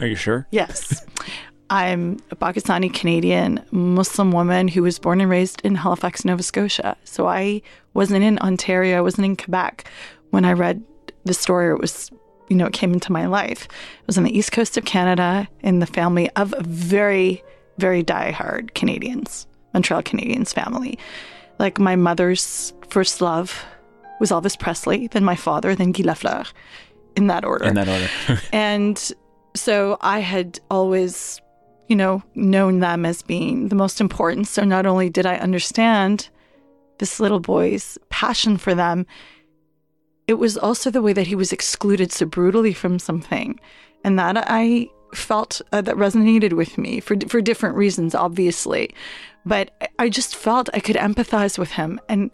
Are 0.00 0.06
you 0.06 0.16
sure? 0.16 0.46
Yes. 0.50 1.04
I'm 1.70 2.18
a 2.30 2.36
Pakistani 2.36 2.92
Canadian 2.92 3.64
Muslim 3.72 4.30
woman 4.30 4.68
who 4.68 4.82
was 4.82 4.98
born 4.98 5.20
and 5.20 5.28
raised 5.28 5.60
in 5.62 5.74
Halifax, 5.74 6.24
Nova 6.24 6.42
Scotia. 6.42 6.96
So 7.04 7.26
I 7.26 7.60
wasn't 7.92 8.22
in 8.22 8.38
Ontario, 8.38 8.98
I 8.98 9.00
wasn't 9.00 9.24
in 9.24 9.36
Quebec 9.36 9.90
when 10.30 10.44
I 10.44 10.52
read 10.52 10.82
the 11.24 11.34
story. 11.34 11.74
It 11.74 11.80
was, 11.80 12.10
you 12.48 12.56
know, 12.56 12.66
it 12.66 12.72
came 12.72 12.92
into 12.92 13.10
my 13.10 13.26
life. 13.26 13.64
It 13.64 14.06
was 14.06 14.16
on 14.16 14.24
the 14.24 14.36
east 14.36 14.52
coast 14.52 14.76
of 14.76 14.84
Canada 14.84 15.48
in 15.60 15.80
the 15.80 15.86
family 15.86 16.30
of 16.36 16.54
a 16.56 16.62
very, 16.62 17.42
very 17.78 18.04
diehard 18.04 18.74
Canadians, 18.74 19.46
Montreal 19.74 20.02
Canadians 20.02 20.52
family. 20.52 20.98
Like 21.58 21.80
my 21.80 21.96
mother's 21.96 22.74
first 22.88 23.20
love 23.20 23.64
was 24.20 24.30
Elvis 24.30 24.58
Presley, 24.58 25.08
then 25.08 25.24
my 25.24 25.36
father, 25.36 25.74
then 25.74 25.92
Guy 25.92 26.04
Lafleur, 26.04 26.50
in 27.16 27.26
that 27.28 27.44
order. 27.44 27.64
In 27.64 27.74
that 27.74 27.88
order. 27.88 28.42
and 28.52 29.12
so 29.54 29.98
I 30.00 30.20
had 30.20 30.60
always, 30.70 31.40
you 31.88 31.96
know, 31.96 32.22
known 32.34 32.80
them 32.80 33.04
as 33.06 33.22
being 33.22 33.68
the 33.68 33.74
most 33.74 34.00
important. 34.00 34.46
So 34.48 34.64
not 34.64 34.86
only 34.86 35.10
did 35.10 35.26
I 35.26 35.36
understand 35.36 36.28
this 36.98 37.20
little 37.20 37.40
boy's 37.40 37.98
passion 38.08 38.56
for 38.56 38.74
them, 38.74 39.06
it 40.26 40.34
was 40.34 40.56
also 40.56 40.90
the 40.90 41.02
way 41.02 41.12
that 41.12 41.26
he 41.26 41.34
was 41.34 41.52
excluded 41.52 42.10
so 42.12 42.26
brutally 42.26 42.72
from 42.72 42.98
something. 42.98 43.60
And 44.04 44.18
that 44.18 44.44
I 44.48 44.88
felt 45.14 45.60
uh, 45.72 45.80
that 45.80 45.96
resonated 45.96 46.52
with 46.52 46.76
me 46.76 47.00
for 47.00 47.16
for 47.28 47.40
different 47.40 47.76
reasons 47.76 48.14
obviously 48.14 48.94
but 49.44 49.70
I 49.98 50.08
just 50.08 50.34
felt 50.34 50.68
I 50.74 50.80
could 50.80 50.96
empathize 50.96 51.58
with 51.58 51.70
him 51.70 52.00
and 52.08 52.30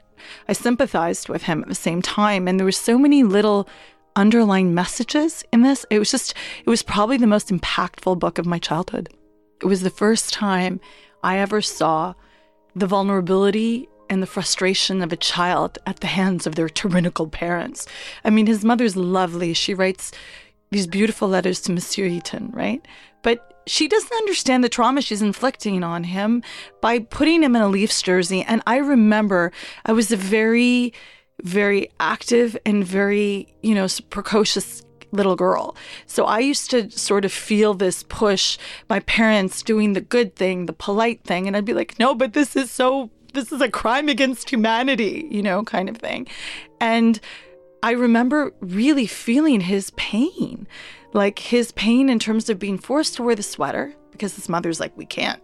I 0.48 0.52
sympathized 0.52 1.28
with 1.28 1.44
him 1.44 1.62
at 1.62 1.68
the 1.68 1.74
same 1.74 2.02
time. 2.02 2.48
And 2.48 2.58
there 2.58 2.64
were 2.64 2.72
so 2.72 2.98
many 2.98 3.22
little 3.22 3.68
underlying 4.16 4.74
messages 4.74 5.44
in 5.52 5.62
this. 5.62 5.86
It 5.90 5.98
was 5.98 6.10
just, 6.10 6.34
it 6.64 6.70
was 6.70 6.82
probably 6.82 7.16
the 7.16 7.26
most 7.26 7.48
impactful 7.48 8.18
book 8.18 8.38
of 8.38 8.46
my 8.46 8.58
childhood. 8.58 9.08
It 9.60 9.66
was 9.66 9.82
the 9.82 9.90
first 9.90 10.32
time 10.32 10.80
I 11.22 11.38
ever 11.38 11.62
saw 11.62 12.14
the 12.74 12.86
vulnerability 12.86 13.88
and 14.10 14.22
the 14.22 14.26
frustration 14.26 15.02
of 15.02 15.12
a 15.12 15.16
child 15.16 15.78
at 15.86 16.00
the 16.00 16.06
hands 16.06 16.46
of 16.46 16.54
their 16.54 16.68
tyrannical 16.68 17.28
parents. 17.28 17.86
I 18.24 18.30
mean, 18.30 18.46
his 18.46 18.64
mother's 18.64 18.96
lovely. 18.96 19.54
She 19.54 19.72
writes 19.72 20.12
these 20.70 20.86
beautiful 20.86 21.28
letters 21.28 21.60
to 21.62 21.72
Monsieur 21.72 22.06
Eaton, 22.06 22.50
right? 22.52 22.86
But 23.22 23.51
she 23.66 23.88
doesn't 23.88 24.12
understand 24.12 24.64
the 24.64 24.68
trauma 24.68 25.00
she's 25.00 25.22
inflicting 25.22 25.82
on 25.82 26.04
him 26.04 26.42
by 26.80 26.98
putting 26.98 27.42
him 27.42 27.56
in 27.56 27.62
a 27.62 27.68
Leafs 27.68 28.02
jersey. 28.02 28.42
And 28.42 28.62
I 28.66 28.76
remember 28.78 29.52
I 29.84 29.92
was 29.92 30.10
a 30.10 30.16
very, 30.16 30.92
very 31.42 31.88
active 32.00 32.56
and 32.66 32.84
very, 32.84 33.54
you 33.62 33.74
know, 33.74 33.86
precocious 34.10 34.82
little 35.12 35.36
girl. 35.36 35.76
So 36.06 36.24
I 36.24 36.38
used 36.40 36.70
to 36.70 36.90
sort 36.90 37.24
of 37.24 37.32
feel 37.32 37.74
this 37.74 38.02
push, 38.04 38.58
my 38.88 39.00
parents 39.00 39.62
doing 39.62 39.92
the 39.92 40.00
good 40.00 40.34
thing, 40.34 40.66
the 40.66 40.72
polite 40.72 41.22
thing. 41.22 41.46
And 41.46 41.56
I'd 41.56 41.64
be 41.64 41.74
like, 41.74 41.98
no, 41.98 42.14
but 42.14 42.32
this 42.32 42.56
is 42.56 42.70
so, 42.70 43.10
this 43.34 43.52
is 43.52 43.60
a 43.60 43.68
crime 43.68 44.08
against 44.08 44.50
humanity, 44.50 45.28
you 45.30 45.42
know, 45.42 45.62
kind 45.64 45.88
of 45.88 45.98
thing. 45.98 46.26
And 46.80 47.20
I 47.82 47.92
remember 47.92 48.54
really 48.60 49.06
feeling 49.06 49.60
his 49.60 49.90
pain 49.96 50.66
like 51.14 51.38
his 51.38 51.72
pain 51.72 52.08
in 52.08 52.18
terms 52.18 52.48
of 52.48 52.58
being 52.58 52.78
forced 52.78 53.14
to 53.16 53.22
wear 53.22 53.34
the 53.34 53.42
sweater 53.42 53.94
because 54.10 54.34
his 54.34 54.48
mother's 54.48 54.80
like, 54.80 54.96
we 54.96 55.06
can't 55.06 55.42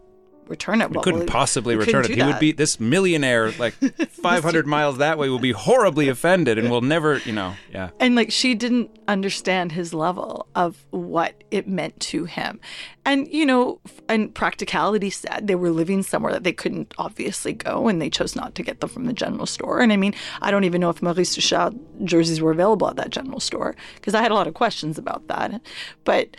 return 0.48 0.80
it. 0.80 0.90
We 0.90 1.00
couldn't 1.00 1.26
possibly 1.26 1.76
return 1.76 2.04
it. 2.04 2.10
He 2.12 2.22
would 2.22 2.38
be 2.38 2.52
this 2.52 2.80
millionaire, 2.80 3.52
like 3.52 3.74
500 4.10 4.66
miles 4.66 4.98
that 4.98 5.18
way, 5.18 5.28
will 5.28 5.38
be 5.38 5.52
horribly 5.52 6.08
offended 6.08 6.58
and 6.58 6.70
will 6.70 6.80
never, 6.80 7.18
you 7.18 7.32
know, 7.32 7.54
yeah. 7.72 7.90
And 8.00 8.14
like 8.14 8.30
she 8.30 8.54
didn't 8.54 8.90
understand 9.06 9.72
his 9.72 9.94
level 9.94 10.46
of 10.54 10.84
what 10.90 11.44
it 11.50 11.66
meant 11.66 11.98
to 12.00 12.24
him. 12.24 12.60
And, 13.04 13.26
you 13.32 13.46
know, 13.46 13.80
and 14.08 14.34
practicality 14.34 15.08
said 15.08 15.46
they 15.46 15.54
were 15.54 15.70
living 15.70 16.02
somewhere 16.02 16.32
that 16.32 16.44
they 16.44 16.52
couldn't 16.52 16.92
obviously 16.98 17.54
go 17.54 17.88
and 17.88 18.02
they 18.02 18.10
chose 18.10 18.36
not 18.36 18.54
to 18.56 18.62
get 18.62 18.80
them 18.80 18.90
from 18.90 19.06
the 19.06 19.14
general 19.14 19.46
store. 19.46 19.80
And 19.80 19.92
I 19.92 19.96
mean, 19.96 20.14
I 20.42 20.50
don't 20.50 20.64
even 20.64 20.82
know 20.82 20.90
if 20.90 21.00
Maurice 21.00 21.36
Richard 21.36 21.78
jerseys 22.04 22.42
were 22.42 22.50
available 22.50 22.88
at 22.88 22.96
that 22.96 23.10
general 23.10 23.40
store 23.40 23.74
because 23.94 24.14
I 24.14 24.20
had 24.20 24.30
a 24.30 24.34
lot 24.34 24.46
of 24.46 24.52
questions 24.52 24.98
about 24.98 25.26
that. 25.28 25.62
But 26.04 26.36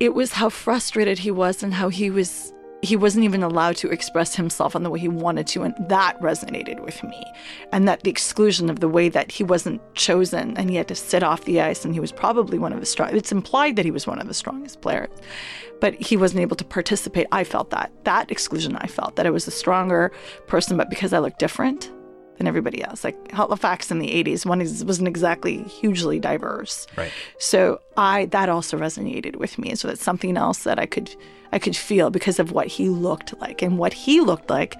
it 0.00 0.14
was 0.14 0.32
how 0.32 0.48
frustrated 0.48 1.20
he 1.20 1.30
was 1.30 1.62
and 1.62 1.74
how 1.74 1.90
he 1.90 2.10
was 2.10 2.53
he 2.84 2.96
wasn't 2.96 3.24
even 3.24 3.42
allowed 3.42 3.76
to 3.76 3.90
express 3.90 4.34
himself 4.34 4.76
in 4.76 4.82
the 4.82 4.90
way 4.90 4.98
he 4.98 5.08
wanted 5.08 5.46
to 5.48 5.62
and 5.62 5.74
that 5.88 6.20
resonated 6.20 6.80
with 6.80 7.02
me. 7.02 7.24
And 7.72 7.88
that 7.88 8.02
the 8.02 8.10
exclusion 8.10 8.70
of 8.70 8.80
the 8.80 8.88
way 8.88 9.08
that 9.08 9.30
he 9.30 9.42
wasn't 9.42 9.80
chosen 9.94 10.56
and 10.56 10.70
he 10.70 10.76
had 10.76 10.88
to 10.88 10.94
sit 10.94 11.22
off 11.22 11.44
the 11.44 11.60
ice 11.60 11.84
and 11.84 11.94
he 11.94 12.00
was 12.00 12.12
probably 12.12 12.58
one 12.58 12.72
of 12.72 12.80
the 12.80 12.86
strong 12.86 13.14
it's 13.16 13.32
implied 13.32 13.76
that 13.76 13.84
he 13.84 13.90
was 13.90 14.06
one 14.06 14.20
of 14.20 14.28
the 14.28 14.34
strongest 14.34 14.80
players 14.80 15.10
but 15.80 15.94
he 15.94 16.16
wasn't 16.16 16.40
able 16.40 16.56
to 16.56 16.64
participate. 16.64 17.26
I 17.32 17.44
felt 17.44 17.70
that 17.70 17.92
that 18.04 18.30
exclusion 18.30 18.76
i 18.76 18.86
felt 18.86 19.16
that 19.16 19.26
i 19.26 19.30
was 19.30 19.46
a 19.46 19.50
stronger 19.50 20.12
person 20.46 20.76
but 20.76 20.90
because 20.90 21.12
i 21.12 21.18
looked 21.18 21.38
different 21.38 21.90
than 22.36 22.46
everybody 22.46 22.82
else. 22.82 23.04
Like 23.04 23.30
Halifax 23.30 23.90
in 23.90 23.98
the 23.98 24.08
80s, 24.08 24.44
one 24.44 24.60
is, 24.60 24.84
wasn't 24.84 25.08
exactly 25.08 25.62
hugely 25.64 26.18
diverse. 26.18 26.86
Right. 26.96 27.12
So 27.38 27.80
I 27.96 28.26
that 28.26 28.48
also 28.48 28.78
resonated 28.78 29.36
with 29.36 29.58
me. 29.58 29.74
So 29.74 29.88
that's 29.88 30.02
something 30.02 30.36
else 30.36 30.64
that 30.64 30.78
I 30.78 30.86
could 30.86 31.14
I 31.52 31.58
could 31.58 31.76
feel 31.76 32.10
because 32.10 32.38
of 32.38 32.52
what 32.52 32.66
he 32.66 32.88
looked 32.88 33.38
like. 33.40 33.62
And 33.62 33.78
what 33.78 33.92
he 33.92 34.20
looked 34.20 34.50
like 34.50 34.76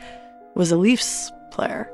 was 0.55 0.73
a 0.73 0.77
Leafs 0.77 1.31
player. 1.51 1.91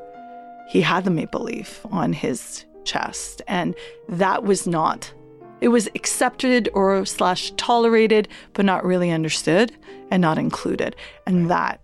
He 0.68 0.80
had 0.80 1.04
the 1.04 1.10
maple 1.10 1.42
leaf 1.42 1.84
on 1.90 2.12
his 2.12 2.64
chest, 2.84 3.42
and 3.48 3.74
that 4.08 4.44
was 4.44 4.66
not. 4.66 5.12
It 5.60 5.68
was 5.68 5.88
accepted 5.94 6.70
or 6.72 7.04
slash 7.04 7.50
tolerated, 7.56 8.28
but 8.54 8.64
not 8.64 8.84
really 8.84 9.10
understood 9.10 9.76
and 10.10 10.22
not 10.22 10.38
included. 10.38 10.96
And 11.26 11.50
that 11.50 11.80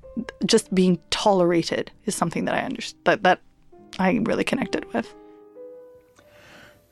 just 0.46 0.74
being 0.74 0.98
tolerated 1.10 1.90
is 2.06 2.14
something 2.14 2.46
that 2.46 2.54
I 2.54 2.60
understand 2.60 3.04
that, 3.04 3.22
that 3.24 3.40
I 3.98 4.20
really 4.24 4.44
connected 4.44 4.92
with. 4.92 5.14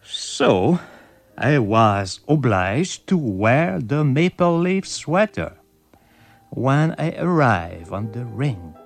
So, 0.02 0.78
I 1.36 1.58
was 1.58 2.20
obliged 2.28 3.06
to 3.08 3.16
wear 3.16 3.80
the 3.80 4.04
maple 4.04 4.58
leaf 4.58 4.86
sweater. 4.86 5.54
When 6.50 6.94
I 6.98 7.16
arrived 7.16 7.92
on 7.92 8.12
the 8.12 8.24
rink, 8.24 8.76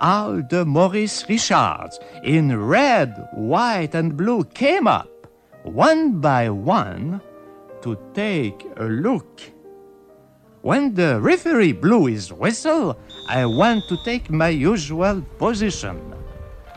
all 0.00 0.42
the 0.42 0.64
Maurice 0.64 1.28
Richards 1.28 2.00
in 2.24 2.58
red, 2.58 3.28
white, 3.34 3.94
and 3.94 4.16
blue 4.16 4.44
came 4.44 4.88
up, 4.88 5.08
one 5.62 6.20
by 6.20 6.50
one, 6.50 7.20
to 7.82 7.96
take 8.12 8.66
a 8.76 8.84
look. 8.84 9.40
When 10.62 10.94
the 10.94 11.20
referee 11.20 11.72
blew 11.72 12.06
his 12.06 12.32
whistle, 12.32 12.98
I 13.28 13.46
went 13.46 13.84
to 13.88 13.96
take 14.04 14.30
my 14.30 14.48
usual 14.48 15.22
position. 15.38 16.14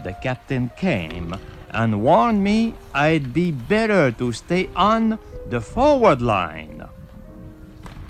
The 0.06 0.14
captain 0.14 0.70
came 0.78 1.34
and 1.72 2.04
warned 2.04 2.44
me 2.44 2.76
I'd 2.94 3.34
be 3.34 3.50
better 3.50 4.12
to 4.12 4.32
stay 4.34 4.70
on 4.76 5.18
the 5.50 5.60
forward 5.60 6.22
line. 6.22 6.88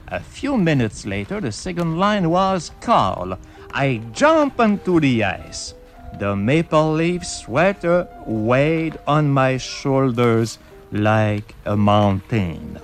A 0.10 0.20
few 0.20 0.58
minutes 0.58 1.06
later, 1.06 1.40
the 1.40 1.54
second 1.54 1.98
line 1.98 2.30
was 2.30 2.72
called. 2.82 3.38
I 3.72 4.02
jumped 4.12 4.60
onto 4.60 5.00
the 5.00 5.24
ice. 5.24 5.74
The 6.20 6.36
maple 6.36 6.96
leaf 6.96 7.26
sweater 7.26 8.10
weighed 8.26 9.00
on 9.08 9.30
my 9.30 9.56
shoulders 9.56 10.60
like 10.92 11.56
a 11.64 11.78
mountain. 11.78 12.78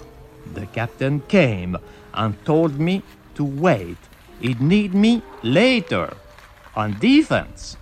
The 0.53 0.67
captain 0.67 1.19
came 1.27 1.75
and 2.13 2.45
told 2.45 2.79
me 2.79 3.03
to 3.35 3.43
wait. 3.43 3.97
He'd 4.39 4.61
need 4.61 4.93
me 4.93 5.21
later 5.43 6.13
on 6.77 6.97
defense. 6.99 7.75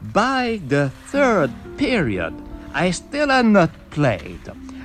By 0.00 0.60
the 0.66 0.90
third 1.06 1.50
period, 1.76 2.34
I 2.74 2.90
still 2.90 3.28
had 3.28 3.46
not 3.46 3.70
played. 3.90 4.40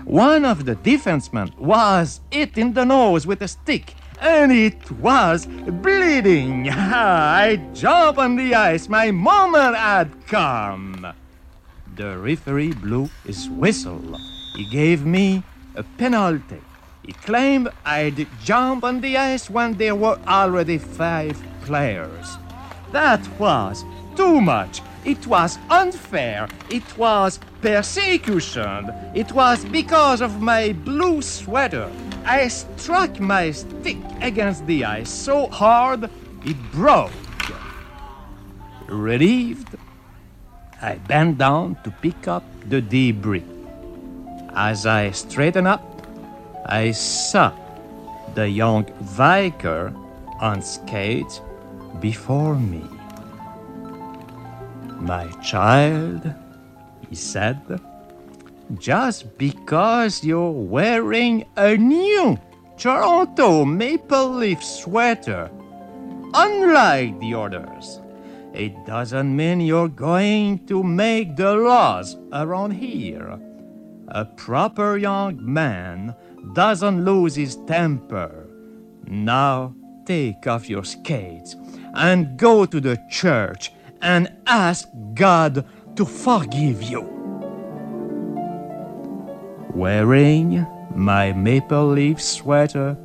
One 0.05 0.45
of 0.45 0.65
the 0.65 0.75
defensemen 0.75 1.57
was 1.57 2.21
hit 2.31 2.57
in 2.57 2.73
the 2.73 2.85
nose 2.85 3.27
with 3.27 3.41
a 3.41 3.47
stick, 3.47 3.93
and 4.19 4.51
it 4.51 4.89
was 4.91 5.45
bleeding. 5.45 6.69
I 6.71 7.57
jumped 7.73 8.19
on 8.19 8.35
the 8.35 8.55
ice. 8.55 8.87
My 8.87 9.11
moment 9.11 9.75
had 9.75 10.27
come. 10.27 11.13
The 11.95 12.17
referee 12.17 12.73
blew 12.73 13.09
his 13.25 13.49
whistle. 13.49 14.17
He 14.55 14.65
gave 14.65 15.05
me 15.05 15.43
a 15.75 15.83
penalty. 15.83 16.61
He 17.05 17.13
claimed 17.13 17.69
I'd 17.83 18.27
jump 18.43 18.83
on 18.83 19.01
the 19.01 19.17
ice 19.17 19.49
when 19.49 19.73
there 19.73 19.95
were 19.95 20.19
already 20.27 20.77
five 20.77 21.41
players. 21.63 22.37
That 22.91 23.27
was 23.39 23.83
too 24.15 24.39
much. 24.39 24.81
It 25.03 25.25
was 25.25 25.57
unfair. 25.69 26.47
It 26.69 26.97
was 26.97 27.39
persecution. 27.61 28.91
It 29.15 29.31
was 29.31 29.65
because 29.65 30.21
of 30.21 30.41
my 30.41 30.73
blue 30.73 31.21
sweater. 31.21 31.89
I 32.23 32.47
struck 32.49 33.19
my 33.19 33.51
stick 33.51 33.97
against 34.21 34.67
the 34.67 34.85
ice 34.85 35.09
so 35.09 35.47
hard 35.47 36.09
it 36.45 36.71
broke. 36.71 37.11
Relieved, 38.87 39.75
I 40.81 40.95
bent 40.95 41.37
down 41.37 41.77
to 41.83 41.91
pick 42.01 42.27
up 42.27 42.43
the 42.69 42.81
debris. 42.81 43.43
As 44.53 44.85
I 44.85 45.11
straightened 45.11 45.67
up, 45.67 45.81
I 46.65 46.91
saw 46.91 47.53
the 48.35 48.47
young 48.47 48.85
Vicar 49.01 49.93
on 50.39 50.61
skates 50.61 51.41
before 51.99 52.55
me. 52.55 52.83
My 55.01 55.27
child, 55.41 56.31
he 57.09 57.15
said, 57.15 57.81
just 58.77 59.35
because 59.39 60.23
you're 60.23 60.51
wearing 60.51 61.43
a 61.57 61.75
new 61.75 62.37
Toronto 62.77 63.65
Maple 63.65 64.29
Leaf 64.29 64.63
sweater, 64.63 65.49
unlike 66.35 67.19
the 67.19 67.33
others, 67.33 67.99
it 68.53 68.85
doesn't 68.85 69.35
mean 69.35 69.59
you're 69.59 69.87
going 69.87 70.65
to 70.67 70.83
make 70.83 71.35
the 71.35 71.55
laws 71.55 72.17
around 72.31 72.71
here. 72.71 73.39
A 74.09 74.25
proper 74.25 74.97
young 74.97 75.39
man 75.41 76.13
doesn't 76.53 77.03
lose 77.03 77.33
his 77.33 77.55
temper. 77.65 78.47
Now 79.07 79.73
take 80.05 80.45
off 80.45 80.69
your 80.69 80.83
skates 80.83 81.55
and 81.95 82.37
go 82.37 82.65
to 82.65 82.79
the 82.79 82.99
church 83.09 83.71
and 84.01 84.31
ask 84.47 84.87
God 85.13 85.65
to 85.95 86.05
forgive 86.05 86.81
you. 86.83 87.01
Wearing 89.73 90.65
my 90.95 91.31
maple 91.33 91.87
leaf 91.87 92.21
sweater, 92.21 92.97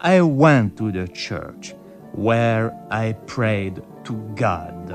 I 0.00 0.20
went 0.20 0.76
to 0.78 0.92
the 0.92 1.08
church 1.08 1.74
where 2.12 2.76
I 2.90 3.12
prayed 3.26 3.82
to 4.04 4.14
God. 4.34 4.92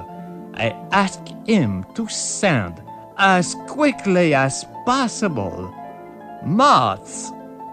I 0.56 0.76
asked 0.92 1.34
Him 1.46 1.86
to 1.96 2.08
send 2.08 2.82
as 3.18 3.56
quickly 3.68 4.34
as 4.34 4.66
possible 4.86 5.74
moths 6.46 7.32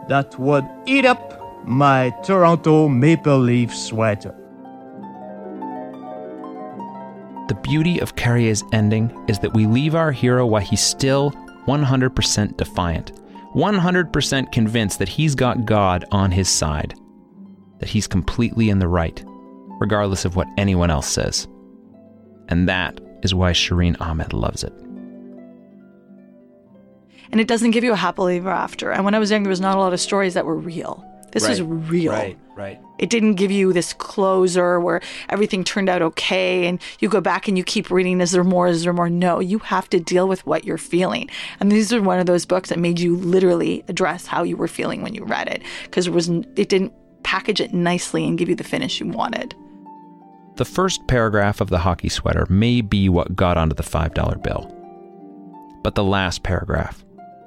that 0.09 0.39
would 0.39 0.69
eat 0.87 1.05
up 1.05 1.67
my 1.67 2.11
Toronto 2.23 2.89
Maple 2.89 3.39
Leaf 3.39 3.75
sweater. 3.75 4.35
The 7.51 7.57
beauty 7.57 7.99
of 7.99 8.15
Carrier's 8.15 8.63
ending 8.71 9.11
is 9.27 9.41
that 9.41 9.55
we 9.55 9.67
leave 9.67 9.97
our 9.97 10.13
hero 10.13 10.47
while 10.47 10.63
he's 10.63 10.81
still 10.81 11.33
100% 11.67 12.57
defiant, 12.57 13.13
100% 13.57 14.53
convinced 14.53 15.01
that 15.01 15.09
he's 15.09 15.35
got 15.35 15.65
God 15.65 16.05
on 16.13 16.31
his 16.31 16.49
side, 16.49 16.95
that 17.81 17.89
he's 17.89 18.07
completely 18.07 18.71
in 18.71 18.79
the 18.79 18.87
right, 18.87 19.25
regardless 19.81 20.25
of 20.25 20.37
what 20.37 20.47
anyone 20.59 20.93
else 20.93 21.09
says. 21.09 21.49
And 22.47 22.69
that 22.69 23.01
is 23.25 23.35
why 23.35 23.51
Shireen 23.51 24.01
Ahmed 24.01 24.33
loves 24.33 24.63
it. 24.63 24.73
And 27.33 27.41
it 27.41 27.49
doesn't 27.49 27.73
give 27.73 27.83
you 27.83 27.95
a 27.95 27.97
happily 27.97 28.37
ever 28.37 28.51
after. 28.51 28.93
And 28.93 29.05
when 29.05 29.17
I 29.17 29.19
was 29.19 29.33
young, 29.33 29.43
there 29.43 29.51
was 29.51 29.61
not 29.61 29.77
a 29.77 29.81
lot 29.81 29.93
of 29.93 30.01
stories 30.01 30.35
that 30.35 30.47
were 30.47 30.55
real. 30.55 31.05
This 31.33 31.49
was 31.49 31.63
Right, 31.63 31.91
real. 31.91 32.13
Right, 32.13 32.39
right. 32.57 32.81
It 32.99 33.11
didn't 33.11 33.35
give 33.35 33.51
you 33.51 33.73
this 33.73 33.93
closer 33.93 34.81
where 34.81 35.01
everything 35.29 35.65
turned 35.65 35.89
out 35.89 36.03
okay 36.03 36.67
and 36.67 36.81
you 36.99 37.09
go 37.09 37.21
back 37.21 37.49
and 37.49 37.57
you 37.57 37.65
keep 37.65 37.91
reading, 37.91 38.21
is 38.21 38.33
there 38.33 38.45
more, 38.45 38.67
is 38.67 38.85
there 38.85 38.93
more? 38.93 39.09
No, 39.09 39.41
you 39.41 39.59
have 39.61 39.89
to 39.91 40.01
deal 40.01 40.29
with 40.29 40.45
what 40.47 40.65
you're 40.65 40.79
feeling. 40.79 41.31
And 41.61 41.71
these 41.71 41.93
are 41.93 42.03
one 42.03 42.19
of 42.19 42.27
those 42.27 42.45
books 42.45 42.69
that 42.69 42.79
made 42.79 42.99
you 42.99 43.17
literally 43.17 43.85
address 43.89 44.27
how 44.27 44.43
you 44.43 44.57
were 44.57 44.69
feeling 44.69 45.03
when 45.03 45.15
you 45.15 45.25
read 45.25 45.49
it 45.49 45.63
because 45.85 46.07
it 46.07 46.13
was 46.13 46.29
it 46.29 46.69
didn't 46.69 46.93
package 47.23 47.61
it 47.61 47.73
nicely 47.73 48.27
and 48.27 48.39
give 48.39 48.49
you 48.49 48.57
the 48.57 48.65
finish 48.65 49.01
you 49.01 49.07
wanted. 49.07 49.55
The 50.57 50.65
first 50.65 51.07
paragraph 51.07 51.61
of 51.61 51.71
the 51.71 51.79
hockey 51.79 52.09
sweater 52.09 52.47
may 52.51 52.81
be 52.81 53.09
what 53.09 53.37
got 53.37 53.57
onto 53.57 53.75
the 53.75 53.83
$5 53.83 54.43
bill. 54.43 54.77
But 55.83 55.95
the 55.95 56.05
last 56.05 56.43
paragraph, 56.43 57.03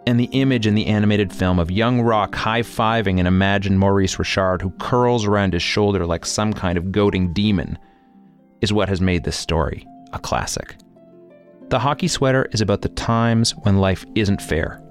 and 0.06 0.20
the 0.20 0.30
image 0.32 0.68
in 0.68 0.76
the 0.76 0.88
animated 0.88 1.32
film 1.32 1.60
of 1.60 1.72
young 1.72 2.02
Roch 2.02 2.36
high 2.36 2.62
fiving 2.62 3.20
an 3.20 3.28
imagined 3.28 3.80
Maurice 3.80 4.20
Richard 4.20 4.62
who 4.62 4.72
curls 4.72 5.26
around 5.26 5.54
his 5.54 5.64
shoulder 5.64 6.06
like 6.06 6.26
some 6.26 6.54
kind 6.54 6.78
of 6.78 6.92
goading 6.92 7.34
demon, 7.34 7.78
is 8.62 8.74
what 8.74 8.90
has 8.90 9.02
made 9.02 9.24
this 9.24 9.38
story 9.38 9.86
a 10.14 10.20
classic. 10.20 10.76
The 11.70 11.80
hockey 11.80 12.08
sweater 12.08 12.48
is 12.52 12.62
about 12.62 12.82
the 12.82 12.90
times 12.90 13.52
when 13.58 13.78
life 13.78 14.06
isn't 14.16 14.42
fair 14.42 14.82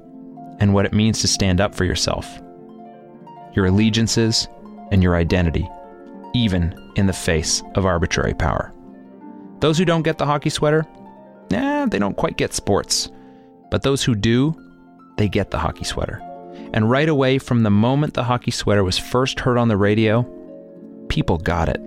and 0.59 0.75
what 0.75 0.85
it 0.85 0.93
means 0.93 1.21
to 1.21 1.29
stand 1.29 1.61
up 1.61 1.75
for 1.75 1.85
yourself, 1.85 2.41
your 3.55 3.67
allegiances, 3.67 4.49
and 4.91 5.03
your 5.03 5.17
identity, 5.17 5.69
even 6.35 6.75
in 6.97 7.07
the 7.07 7.13
face 7.13 7.63
of 7.75 7.87
arbitrary 7.87 8.35
power. 8.35 8.73
Those 9.61 9.79
who 9.79 9.85
don't 9.85 10.03
get 10.03 10.19
the 10.19 10.27
hockey 10.27 10.51
sweater, 10.51 10.85
nah, 11.51 11.87
they 11.87 11.99
don't 11.99 12.17
quite 12.17 12.37
get 12.37 12.53
sports. 12.53 13.11
But 13.71 13.83
those 13.83 14.03
who 14.03 14.15
do, 14.15 14.55
they 15.23 15.29
get 15.29 15.53
the 15.53 15.59
hockey 15.59 15.85
sweater. 15.85 16.21
And 16.75 16.91
right 16.91 17.09
away, 17.09 17.39
from 17.39 17.63
the 17.63 17.71
moment 17.71 18.15
the 18.15 18.25
hockey 18.25 18.51
sweater 18.51 18.83
was 18.83 18.99
first 18.99 19.39
heard 19.39 19.57
on 19.57 19.69
the 19.69 19.77
radio, 19.77 20.27
people 21.09 21.39
got 21.39 21.69
it. 21.69 21.81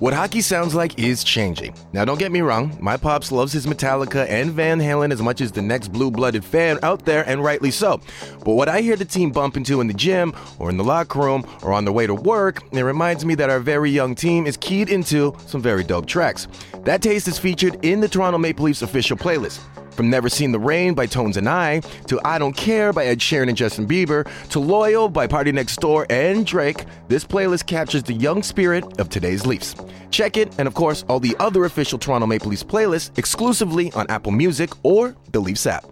What 0.00 0.14
hockey 0.14 0.40
sounds 0.40 0.74
like 0.74 0.98
is 0.98 1.22
changing. 1.22 1.74
Now, 1.92 2.06
don't 2.06 2.18
get 2.18 2.32
me 2.32 2.40
wrong, 2.40 2.74
my 2.80 2.96
pops 2.96 3.30
loves 3.30 3.52
his 3.52 3.66
Metallica 3.66 4.26
and 4.30 4.50
Van 4.50 4.80
Halen 4.80 5.12
as 5.12 5.20
much 5.20 5.42
as 5.42 5.52
the 5.52 5.60
next 5.60 5.92
blue 5.92 6.10
blooded 6.10 6.42
fan 6.42 6.78
out 6.82 7.04
there, 7.04 7.22
and 7.28 7.44
rightly 7.44 7.70
so. 7.70 8.00
But 8.42 8.54
what 8.54 8.66
I 8.66 8.80
hear 8.80 8.96
the 8.96 9.04
team 9.04 9.30
bump 9.30 9.58
into 9.58 9.82
in 9.82 9.88
the 9.88 9.92
gym, 9.92 10.34
or 10.58 10.70
in 10.70 10.78
the 10.78 10.84
locker 10.84 11.18
room, 11.18 11.44
or 11.62 11.74
on 11.74 11.84
their 11.84 11.92
way 11.92 12.06
to 12.06 12.14
work, 12.14 12.62
it 12.72 12.80
reminds 12.80 13.26
me 13.26 13.34
that 13.34 13.50
our 13.50 13.60
very 13.60 13.90
young 13.90 14.14
team 14.14 14.46
is 14.46 14.56
keyed 14.56 14.88
into 14.88 15.36
some 15.44 15.60
very 15.60 15.84
dope 15.84 16.06
tracks. 16.06 16.48
That 16.84 17.02
taste 17.02 17.28
is 17.28 17.38
featured 17.38 17.84
in 17.84 18.00
the 18.00 18.08
Toronto 18.08 18.38
Maple 18.38 18.64
Leafs 18.64 18.80
official 18.80 19.18
playlist. 19.18 19.60
From 19.92 20.08
Never 20.10 20.28
Seen 20.28 20.52
the 20.52 20.58
Rain 20.58 20.94
by 20.94 21.06
Tones 21.06 21.36
and 21.36 21.48
I, 21.48 21.80
to 22.06 22.20
I 22.24 22.38
Don't 22.38 22.56
Care 22.56 22.92
by 22.92 23.06
Ed 23.06 23.18
Sheeran 23.18 23.48
and 23.48 23.56
Justin 23.56 23.86
Bieber, 23.86 24.28
to 24.50 24.60
Loyal 24.60 25.08
by 25.08 25.26
Party 25.26 25.52
Next 25.52 25.80
Door 25.80 26.06
and 26.10 26.46
Drake, 26.46 26.84
this 27.08 27.24
playlist 27.24 27.66
captures 27.66 28.02
the 28.02 28.14
young 28.14 28.42
spirit 28.42 29.00
of 29.00 29.08
today's 29.08 29.46
Leafs. 29.46 29.74
Check 30.10 30.36
it, 30.36 30.54
and 30.58 30.66
of 30.66 30.74
course, 30.74 31.04
all 31.08 31.20
the 31.20 31.36
other 31.38 31.64
official 31.64 31.98
Toronto 31.98 32.26
Maple 32.26 32.50
Leafs 32.50 32.64
playlists 32.64 33.16
exclusively 33.18 33.92
on 33.92 34.06
Apple 34.08 34.32
Music 34.32 34.70
or 34.82 35.14
the 35.32 35.40
Leafs 35.40 35.66
app. 35.66 35.84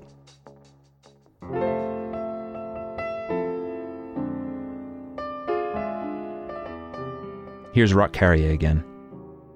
Here's 7.73 7.95
Roch 7.95 8.13
Carrier 8.13 8.51
again. 8.51 8.83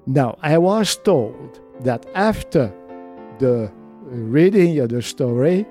Now, 0.07 0.38
I 0.43 0.59
was 0.59 0.97
told 0.97 1.61
that 1.80 2.07
after 2.14 2.72
the 3.38 3.72
reading 4.12 4.86
the 4.86 5.02
story, 5.02 5.66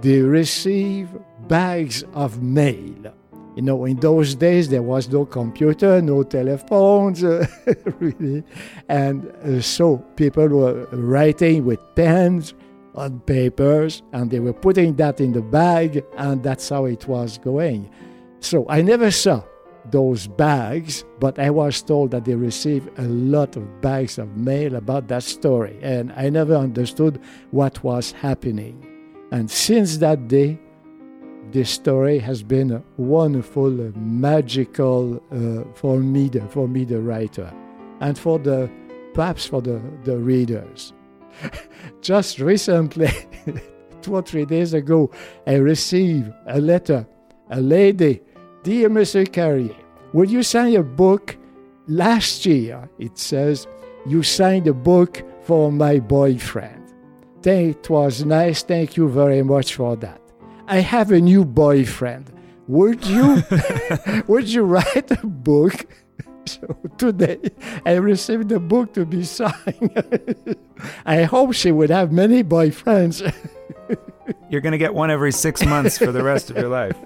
they 0.00 0.20
receive 0.20 1.08
bags 1.48 2.04
of 2.14 2.42
mail. 2.42 3.14
You 3.56 3.62
know, 3.62 3.84
in 3.84 3.96
those 3.96 4.34
days 4.36 4.68
there 4.68 4.82
was 4.82 5.08
no 5.08 5.26
computer, 5.26 6.00
no 6.00 6.22
telephones, 6.22 7.22
really, 7.98 8.44
and 8.88 9.26
uh, 9.44 9.60
so 9.60 9.98
people 10.16 10.48
were 10.48 10.86
writing 10.92 11.64
with 11.66 11.80
pens 11.96 12.54
on 12.94 13.20
papers, 13.20 14.02
and 14.12 14.30
they 14.30 14.40
were 14.40 14.52
putting 14.52 14.94
that 14.96 15.20
in 15.20 15.32
the 15.32 15.42
bag, 15.42 16.04
and 16.16 16.42
that's 16.42 16.68
how 16.68 16.84
it 16.84 17.06
was 17.08 17.38
going. 17.38 17.90
So 18.38 18.66
I 18.68 18.82
never 18.82 19.10
saw 19.10 19.42
those 19.90 20.26
bags, 20.26 21.04
but 21.18 21.38
I 21.38 21.50
was 21.50 21.82
told 21.82 22.10
that 22.12 22.24
they 22.24 22.34
received 22.34 22.88
a 22.98 23.02
lot 23.02 23.56
of 23.56 23.80
bags 23.80 24.18
of 24.18 24.36
mail 24.36 24.74
about 24.74 25.08
that 25.08 25.22
story, 25.22 25.78
and 25.82 26.12
I 26.16 26.30
never 26.30 26.54
understood 26.54 27.20
what 27.50 27.82
was 27.82 28.12
happening. 28.12 28.86
And 29.32 29.50
since 29.50 29.98
that 29.98 30.28
day, 30.28 30.58
this 31.52 31.70
story 31.70 32.18
has 32.18 32.42
been 32.42 32.72
a 32.72 32.82
wonderful, 32.96 33.88
uh, 33.88 33.90
magical 33.96 35.22
uh, 35.32 35.64
for 35.74 35.98
me, 35.98 36.28
the, 36.28 36.42
for 36.48 36.68
me, 36.68 36.84
the 36.84 37.00
writer, 37.00 37.52
and 38.00 38.18
for 38.18 38.38
the 38.38 38.70
perhaps 39.14 39.46
for 39.46 39.60
the, 39.60 39.80
the 40.04 40.16
readers. 40.16 40.92
Just 42.00 42.38
recently, 42.38 43.10
two 44.02 44.14
or 44.14 44.22
three 44.22 44.44
days 44.44 44.74
ago, 44.74 45.10
I 45.46 45.54
received 45.54 46.32
a 46.46 46.60
letter. 46.60 47.06
A 47.52 47.60
lady 47.60 48.20
Dear 48.62 48.90
Mr. 48.90 49.30
Carrier, 49.30 49.74
would 50.12 50.30
you 50.30 50.42
sign 50.42 50.76
a 50.76 50.82
book? 50.82 51.36
Last 51.88 52.44
year, 52.44 52.88
it 52.98 53.18
says, 53.18 53.66
you 54.06 54.22
signed 54.22 54.68
a 54.68 54.74
book 54.74 55.22
for 55.44 55.72
my 55.72 55.98
boyfriend. 55.98 56.92
It 57.42 57.88
was 57.88 58.24
nice. 58.24 58.62
Thank 58.62 58.98
you 58.98 59.08
very 59.08 59.42
much 59.42 59.74
for 59.74 59.96
that. 59.96 60.20
I 60.66 60.80
have 60.80 61.10
a 61.10 61.20
new 61.20 61.44
boyfriend. 61.44 62.30
Would 62.68 63.06
you 63.06 63.42
would 64.28 64.48
you 64.48 64.62
write 64.62 65.10
a 65.10 65.26
book? 65.26 65.86
So 66.46 66.74
today 66.96 67.38
I 67.86 67.92
received 67.92 68.50
a 68.50 68.58
book 68.58 68.94
to 68.94 69.04
be 69.04 69.24
signed. 69.24 70.56
I 71.06 71.22
hope 71.22 71.52
she 71.54 71.70
would 71.70 71.90
have 71.90 72.12
many 72.12 72.42
boyfriends. 72.42 73.22
You're 74.48 74.62
going 74.62 74.72
to 74.72 74.78
get 74.78 74.94
one 74.94 75.10
every 75.10 75.32
six 75.32 75.64
months 75.64 75.98
for 75.98 76.10
the 76.10 76.24
rest 76.24 76.50
of 76.50 76.56
your 76.56 76.68
life. 76.68 76.96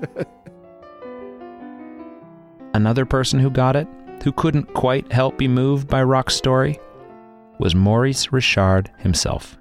Another 2.75 3.07
person 3.07 3.39
who 3.39 3.51
got 3.51 3.77
it, 3.77 3.87
who 4.25 4.33
couldn't 4.33 4.75
quite 4.75 5.13
help 5.13 5.39
be 5.39 5.47
moved 5.47 5.87
by 5.87 6.03
Roch's 6.03 6.35
story, 6.35 6.81
was 7.61 7.73
Maurice 7.73 8.33
Richard 8.33 8.91
himself. 8.99 9.57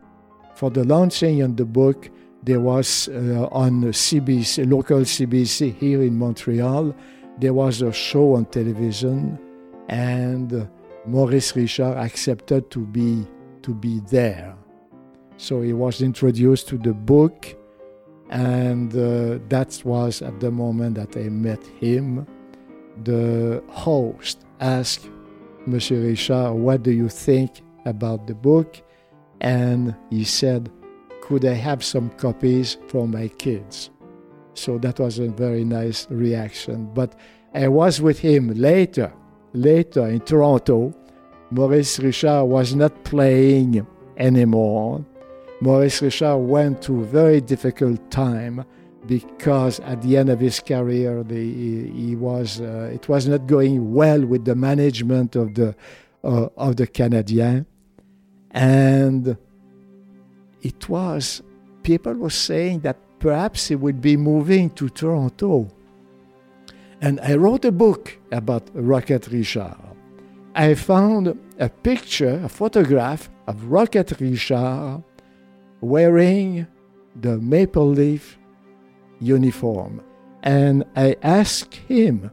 For 0.56 0.72
the 0.72 0.84
launching 0.84 1.44
of 1.44 1.56
the 1.56 1.66
book, 1.66 2.10
there 2.42 2.60
was 2.60 3.08
uh, 3.10 3.48
on 3.52 3.84
CBC, 3.84 4.68
local 4.70 5.02
CBC 5.02 5.76
here 5.78 6.02
in 6.02 6.18
Montreal, 6.18 6.96
there 7.38 7.54
was 7.54 7.84
a 7.84 7.94
show 7.94 8.34
on 8.34 8.46
television, 8.46 9.38
and 9.90 10.68
Maurice 11.06 11.56
Richard 11.56 11.96
accepted 11.98 12.72
to 12.72 12.80
be 12.80 13.28
to 13.62 13.76
be 13.76 14.00
there. 14.10 14.56
So 15.38 15.62
he 15.62 15.74
was 15.74 16.02
introduced 16.02 16.68
to 16.70 16.80
the 16.80 16.94
book, 16.94 17.56
and 18.32 18.92
uh, 18.92 19.38
that 19.50 19.82
was 19.86 20.24
at 20.24 20.40
the 20.40 20.50
moment 20.50 20.96
that 20.96 21.16
I 21.16 21.30
met 21.30 21.64
him 21.80 22.26
the 23.04 23.64
host 23.70 24.46
asked 24.60 25.10
Monsieur 25.66 26.02
Richard, 26.02 26.54
What 26.54 26.84
do 26.84 26.92
you 26.92 27.10
think 27.10 27.62
about 27.86 28.28
the 28.28 28.36
book? 28.36 28.82
And 29.42 29.96
he 30.10 30.24
said, 30.24 30.72
Could 31.22 31.46
I 31.46 31.54
have 31.54 31.84
some 31.84 32.10
copies 32.12 32.78
for 32.88 33.08
my 33.08 33.28
kids? 33.28 33.90
So 34.54 34.78
that 34.80 35.00
was 35.00 35.20
a 35.20 35.28
very 35.30 35.64
nice 35.64 36.08
reaction. 36.10 36.92
But 36.94 37.16
I 37.54 37.68
was 37.68 38.02
with 38.02 38.20
him 38.20 38.50
later, 38.50 39.12
later 39.54 40.08
in 40.08 40.20
Toronto. 40.22 40.94
Maurice 41.52 42.00
Richard 42.00 42.46
was 42.46 42.76
not 42.76 43.04
playing 43.04 43.86
anymore. 44.18 45.06
Maurice 45.62 46.02
Richard 46.02 46.38
went 46.38 46.84
through 46.84 47.02
a 47.02 47.06
very 47.06 47.42
difficult 47.42 48.12
time 48.12 48.66
because 49.06 49.80
at 49.82 50.02
the 50.02 50.18
end 50.18 50.30
of 50.30 50.40
his 50.40 50.60
career, 50.60 51.24
the, 51.24 51.36
he 51.92 52.16
was 52.16 52.62
uh, 52.62 52.92
it 52.94 53.08
was 53.10 53.28
not 53.28 53.48
going 53.48 53.94
well 53.94 54.22
with 54.26 54.46
the 54.46 54.56
management 54.56 55.36
of 55.36 55.54
the 55.56 55.76
uh, 56.24 56.48
of 56.58 56.78
the 56.78 56.88
Canadiens, 56.88 57.66
and 58.52 59.38
it 60.62 60.90
was 60.90 61.42
people 61.84 62.14
were 62.14 62.30
saying 62.30 62.80
that 62.82 62.98
perhaps 63.20 63.68
he 63.68 63.76
would 63.76 64.02
be 64.02 64.18
moving 64.18 64.70
to 64.72 64.90
Toronto. 64.90 65.68
And 67.02 67.20
I 67.20 67.36
wrote 67.36 67.66
a 67.66 67.72
book 67.72 68.18
about 68.32 68.70
Rocket 68.74 69.28
Richard. 69.28 69.76
I 70.56 70.74
found 70.76 71.38
a 71.60 71.68
picture, 71.68 72.40
a 72.44 72.50
photograph 72.50 73.30
of 73.48 73.66
Rocket 73.66 74.14
Richard 74.22 75.04
wearing 75.82 76.66
the 77.20 77.38
maple 77.40 77.90
leaf 77.90 78.38
uniform. 79.24 80.02
And 80.44 80.84
I 80.96 81.16
asked 81.24 81.76
him, 81.76 82.30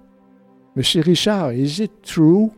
Monsieur 0.75 1.03
Richard, 1.03 1.53
is 1.53 1.81
it 1.81 2.03
true 2.03 2.55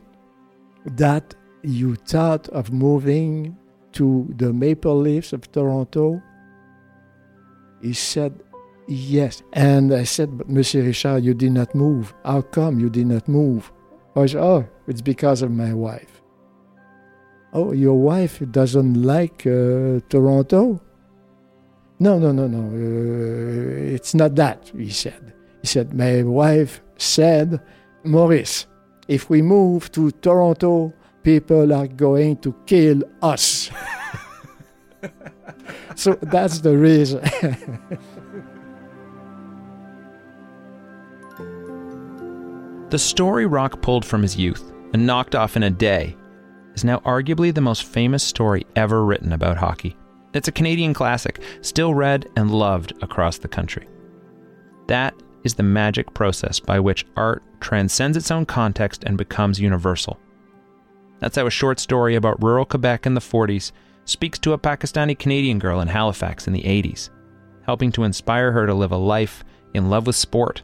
that 0.84 1.34
you 1.62 1.94
thought 1.94 2.48
of 2.48 2.72
moving 2.72 3.56
to 3.92 4.32
the 4.36 4.52
Maple 4.52 4.98
Leafs 4.98 5.32
of 5.32 5.50
Toronto? 5.52 6.22
He 7.82 7.92
said, 7.92 8.42
Yes. 8.88 9.42
And 9.52 9.94
I 9.94 10.04
said, 10.04 10.36
But 10.36 10.48
Monsieur 10.48 10.82
Richard, 10.82 11.24
you 11.24 11.34
did 11.34 11.52
not 11.52 11.74
move. 11.74 12.14
How 12.24 12.42
come 12.42 12.80
you 12.80 12.90
did 12.90 13.06
not 13.06 13.28
move? 13.28 13.70
I 14.16 14.26
said, 14.26 14.40
Oh, 14.40 14.68
it's 14.86 15.02
because 15.02 15.42
of 15.42 15.50
my 15.50 15.72
wife. 15.72 16.22
Oh, 17.52 17.72
your 17.72 17.98
wife 17.98 18.42
doesn't 18.50 19.02
like 19.02 19.46
uh, 19.46 20.00
Toronto? 20.08 20.80
No, 22.02 22.18
no, 22.18 22.32
no, 22.32 22.48
no. 22.48 22.66
Uh, 22.66 23.94
it's 23.94 24.12
not 24.12 24.34
that, 24.34 24.72
he 24.76 24.90
said. 24.90 25.32
He 25.60 25.68
said, 25.68 25.94
My 25.94 26.24
wife 26.24 26.82
said, 26.96 27.60
Maurice, 28.02 28.66
if 29.06 29.30
we 29.30 29.40
move 29.40 29.92
to 29.92 30.10
Toronto, 30.10 30.92
people 31.22 31.72
are 31.72 31.86
going 31.86 32.38
to 32.38 32.52
kill 32.66 33.04
us. 33.22 33.70
so 35.94 36.18
that's 36.22 36.58
the 36.58 36.76
reason. 36.76 37.20
the 42.90 42.98
story 42.98 43.46
Roch 43.46 43.80
pulled 43.80 44.04
from 44.04 44.22
his 44.22 44.36
youth 44.36 44.72
and 44.92 45.06
knocked 45.06 45.36
off 45.36 45.56
in 45.56 45.62
a 45.62 45.70
day 45.70 46.16
is 46.74 46.82
now 46.82 46.98
arguably 47.06 47.54
the 47.54 47.60
most 47.60 47.84
famous 47.84 48.24
story 48.24 48.66
ever 48.74 49.04
written 49.04 49.32
about 49.32 49.56
hockey. 49.56 49.96
It's 50.34 50.48
a 50.48 50.52
Canadian 50.52 50.94
classic, 50.94 51.42
still 51.60 51.94
read 51.94 52.28
and 52.36 52.50
loved 52.50 52.92
across 53.02 53.38
the 53.38 53.48
country. 53.48 53.86
That 54.86 55.14
is 55.44 55.54
the 55.54 55.62
magic 55.62 56.12
process 56.14 56.58
by 56.58 56.80
which 56.80 57.06
art 57.16 57.42
transcends 57.60 58.16
its 58.16 58.30
own 58.30 58.46
context 58.46 59.04
and 59.04 59.18
becomes 59.18 59.60
universal. 59.60 60.18
That's 61.18 61.36
how 61.36 61.46
a 61.46 61.50
short 61.50 61.78
story 61.78 62.16
about 62.16 62.42
rural 62.42 62.64
Quebec 62.64 63.06
in 63.06 63.14
the 63.14 63.20
40s 63.20 63.72
speaks 64.04 64.38
to 64.40 64.54
a 64.54 64.58
Pakistani 64.58 65.18
Canadian 65.18 65.58
girl 65.58 65.80
in 65.80 65.88
Halifax 65.88 66.46
in 66.46 66.52
the 66.52 66.62
80s, 66.62 67.10
helping 67.64 67.92
to 67.92 68.04
inspire 68.04 68.52
her 68.52 68.66
to 68.66 68.74
live 68.74 68.92
a 68.92 68.96
life 68.96 69.44
in 69.74 69.90
love 69.90 70.06
with 70.06 70.16
sport 70.16 70.62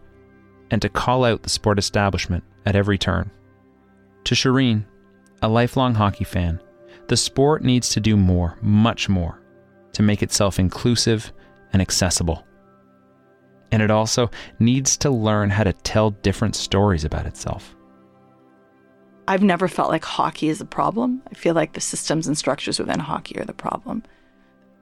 and 0.70 0.82
to 0.82 0.88
call 0.88 1.24
out 1.24 1.42
the 1.42 1.48
sport 1.48 1.78
establishment 1.78 2.42
at 2.66 2.76
every 2.76 2.98
turn. 2.98 3.30
To 4.24 4.34
Shireen, 4.34 4.84
a 5.42 5.48
lifelong 5.48 5.94
hockey 5.94 6.24
fan, 6.24 6.60
the 7.06 7.16
sport 7.16 7.62
needs 7.62 7.88
to 7.90 8.00
do 8.00 8.16
more, 8.16 8.58
much 8.60 9.08
more, 9.08 9.40
to 9.99 10.03
make 10.05 10.22
itself 10.22 10.61
inclusive 10.61 11.32
and 11.72 11.82
accessible. 11.82 12.46
And 13.72 13.82
it 13.82 13.90
also 13.90 14.30
needs 14.61 14.96
to 14.99 15.11
learn 15.11 15.51
how 15.51 15.64
to 15.64 15.72
tell 15.72 16.11
different 16.11 16.55
stories 16.55 17.05
about 17.05 17.26
itself. 17.26 17.74
I've 19.26 19.42
never 19.42 19.66
felt 19.66 19.90
like 19.90 20.05
hockey 20.05 20.51
is 20.51 20.61
a 20.61 20.64
problem. 20.64 21.20
I 21.28 21.34
feel 21.34 21.53
like 21.53 21.72
the 21.72 21.80
systems 21.80 22.28
and 22.28 22.38
structures 22.38 22.78
within 22.78 23.01
hockey 23.01 23.40
are 23.40 23.44
the 23.44 23.53
problem. 23.53 24.05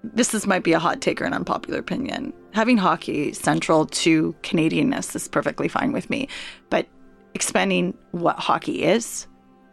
This 0.04 0.34
is, 0.34 0.46
might 0.46 0.64
be 0.64 0.74
a 0.74 0.78
hot 0.78 1.00
take 1.00 1.22
or 1.22 1.24
an 1.24 1.32
unpopular 1.32 1.78
opinion. 1.78 2.34
Having 2.52 2.76
hockey 2.76 3.32
central 3.32 3.86
to 3.86 4.34
Canadianness 4.42 5.16
is 5.16 5.28
perfectly 5.28 5.66
fine 5.66 5.92
with 5.92 6.10
me, 6.10 6.28
but 6.68 6.86
expanding 7.32 7.96
what 8.10 8.38
hockey 8.38 8.84
is 8.84 9.26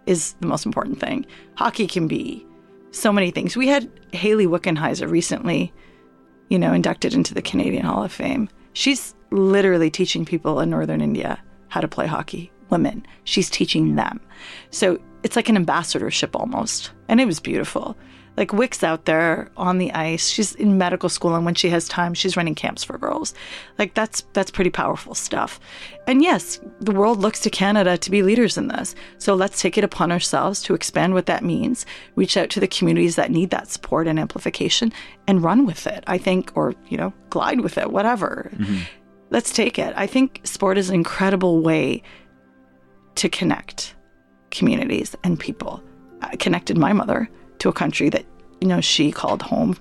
is 0.06 0.36
the 0.40 0.48
most 0.48 0.66
important 0.66 1.02
thing. 1.02 1.26
Hockey 1.56 1.86
can 1.86 2.08
be 2.08 2.46
so 2.94 3.12
many 3.12 3.32
things. 3.32 3.58
We 3.58 3.68
had 3.68 3.90
Hayley 4.12 4.48
Wickenheiser 4.48 5.10
recently, 5.10 5.74
you 6.50 6.60
know, 6.60 6.74
inducted 6.74 7.14
into 7.14 7.34
the 7.34 7.42
Canadian 7.42 7.86
Hall 7.86 8.04
of 8.04 8.12
Fame. 8.12 8.48
She's 8.74 9.16
literally 9.32 9.90
teaching 9.90 10.26
people 10.26 10.60
in 10.60 10.70
Northern 10.70 11.02
India 11.02 11.42
how 11.70 11.82
to 11.82 11.88
play 11.88 12.06
hockey, 12.06 12.52
women. 12.70 13.06
She's 13.24 13.50
teaching 13.50 13.96
them. 13.96 14.20
So 14.70 15.00
it's 15.24 15.36
like 15.36 15.50
an 15.50 15.56
ambassadorship 15.56 16.36
almost. 16.36 16.92
And 17.08 17.20
it 17.20 17.26
was 17.26 17.40
beautiful. 17.40 17.98
Like 18.36 18.52
Wick's 18.52 18.84
out 18.84 19.06
there 19.06 19.50
on 19.58 19.78
the 19.78 19.92
ice. 19.94 20.28
She's 20.28 20.56
in 20.56 20.78
medical 20.78 21.10
school 21.10 21.36
and 21.36 21.46
when 21.46 21.54
she 21.54 21.70
has 21.70 21.88
time, 21.88 22.14
she's 22.14 22.36
running 22.36 22.56
camps 22.56 22.84
for 22.84 22.98
girls. 22.98 23.36
Like 23.78 23.94
that's 23.94 24.22
that's 24.34 24.50
pretty 24.50 24.72
powerful 24.72 25.14
stuff. 25.14 25.60
And 26.08 26.22
yes, 26.24 26.60
the 26.80 26.92
world 26.92 27.20
looks 27.20 27.40
to 27.42 27.50
Canada 27.50 27.98
to 27.98 28.12
be 28.12 28.24
leaders 28.24 28.58
in 28.58 28.70
this. 28.70 28.96
So 29.20 29.36
let's 29.36 29.62
take 29.62 29.78
it 29.78 29.84
upon 29.84 30.12
ourselves 30.12 30.64
to 30.64 30.74
expand 30.74 31.14
what 31.14 31.28
that 31.28 31.44
means, 31.44 31.86
reach 32.16 32.36
out 32.36 32.50
to 32.52 32.60
the 32.60 32.68
communities 32.68 33.16
that 33.18 33.30
need 33.30 33.52
that 33.52 33.68
support 33.68 34.08
and 34.08 34.20
amplification 34.20 34.92
and 35.28 35.44
run 35.44 35.66
with 35.66 35.86
it. 35.86 36.04
I 36.08 36.18
think 36.18 36.52
or, 36.56 36.74
you 36.90 36.98
know, 36.98 37.14
glide 37.30 37.62
with 37.62 37.78
it, 37.78 37.92
whatever. 37.92 38.50
Mm-hmm. 38.56 38.80
Let's 39.30 39.54
take 39.54 39.78
it. 39.78 39.94
I 39.96 40.08
think 40.08 40.42
sport 40.44 40.78
is 40.78 40.90
an 40.90 40.96
incredible 40.96 41.62
way 41.62 42.02
to 43.16 43.30
connect 43.30 43.96
communities 44.50 45.16
and 45.24 45.40
people. 45.40 45.84
I 46.22 46.36
connected 46.36 46.78
my 46.78 46.94
mother 46.94 47.30
to 47.64 47.70
a 47.70 47.74
country 47.74 48.10
that, 48.10 48.26
you 48.60 48.68
know, 48.68 48.82
she 48.82 49.10
called 49.10 49.42
home. 49.42 49.78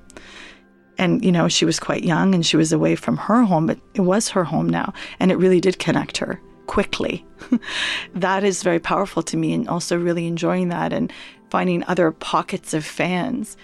And, 0.99 1.25
you 1.25 1.33
know, 1.33 1.49
she 1.49 1.65
was 1.65 1.81
quite 1.81 2.05
young 2.05 2.33
and 2.33 2.47
she 2.47 2.57
was 2.57 2.73
away 2.73 2.95
from 2.95 3.17
her 3.17 3.43
home, 3.43 3.67
but 3.67 3.81
it 3.95 4.03
was 4.03 4.29
her 4.29 4.45
home 4.45 4.69
now. 4.69 4.93
And 5.19 5.33
it 5.33 5.37
really 5.37 5.61
did 5.61 5.81
connect 5.81 6.19
her 6.19 6.41
quickly. 6.69 7.27
that 8.15 8.45
is 8.45 8.63
very 8.63 8.79
powerful 8.79 9.21
to 9.25 9.37
me 9.37 9.53
and 9.53 9.69
also 9.69 9.99
really 9.99 10.29
enjoying 10.29 10.69
that 10.69 10.93
and 10.93 11.13
finding 11.51 11.83
other 11.89 12.13
pockets 12.13 12.73
of 12.73 12.85
fans 12.85 13.57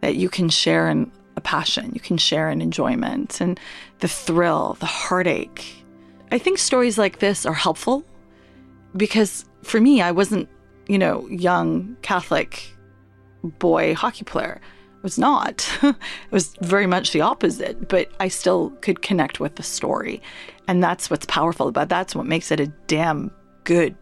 that 0.00 0.16
you 0.16 0.30
can 0.30 0.48
share 0.48 0.88
in 0.88 1.12
a 1.36 1.40
passion, 1.42 1.92
you 1.92 2.00
can 2.00 2.16
share 2.16 2.48
an 2.48 2.62
enjoyment 2.62 3.40
and 3.40 3.60
the 3.98 4.08
thrill, 4.08 4.78
the 4.80 4.86
heartache. 4.86 5.84
I 6.32 6.38
think 6.38 6.56
stories 6.56 6.96
like 6.96 7.18
this 7.18 7.44
are 7.44 7.52
helpful 7.52 8.02
because 8.96 9.44
for 9.62 9.78
me, 9.78 10.00
I 10.00 10.10
wasn't, 10.10 10.48
you 10.88 10.98
know, 10.98 11.26
young 11.28 11.96
Catholic 12.00 12.77
boy 13.42 13.94
hockey 13.94 14.24
player. 14.24 14.60
I 14.62 15.00
was 15.02 15.18
not. 15.18 15.68
it 15.82 15.96
was 16.30 16.56
very 16.60 16.86
much 16.86 17.12
the 17.12 17.20
opposite, 17.20 17.88
but 17.88 18.10
I 18.18 18.28
still 18.28 18.70
could 18.80 19.02
connect 19.02 19.38
with 19.38 19.56
the 19.56 19.62
story. 19.62 20.20
And 20.66 20.82
that's 20.82 21.08
what's 21.08 21.26
powerful 21.26 21.68
about 21.68 21.84
it. 21.84 21.88
that's 21.88 22.14
what 22.14 22.26
makes 22.26 22.50
it 22.50 22.60
a 22.60 22.66
damn 22.86 23.30
good 23.64 23.96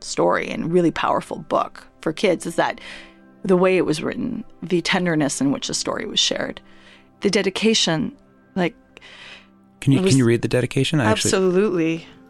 story 0.00 0.48
and 0.48 0.72
really 0.72 0.90
powerful 0.90 1.38
book 1.38 1.86
for 2.00 2.12
kids 2.12 2.46
is 2.46 2.56
that 2.56 2.80
the 3.42 3.56
way 3.56 3.76
it 3.76 3.86
was 3.86 4.02
written, 4.02 4.44
the 4.62 4.82
tenderness 4.82 5.40
in 5.40 5.52
which 5.52 5.68
the 5.68 5.74
story 5.74 6.06
was 6.06 6.20
shared, 6.20 6.60
the 7.20 7.30
dedication, 7.30 8.16
like 8.54 8.74
Can 9.80 9.92
you 9.92 10.00
was, 10.00 10.12
can 10.12 10.18
you 10.18 10.24
read 10.24 10.42
the 10.42 10.48
dedication? 10.48 11.00
I 11.00 11.06
absolutely. 11.06 11.96
Actually... 11.96 12.20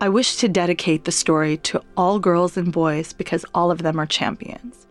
I 0.00 0.08
wish 0.08 0.36
to 0.36 0.48
dedicate 0.48 1.04
the 1.04 1.12
story 1.12 1.56
to 1.58 1.82
all 1.96 2.18
girls 2.18 2.56
and 2.56 2.72
boys 2.72 3.12
because 3.12 3.44
all 3.52 3.70
of 3.70 3.82
them 3.82 3.98
are 3.98 4.06
champions. 4.06 4.86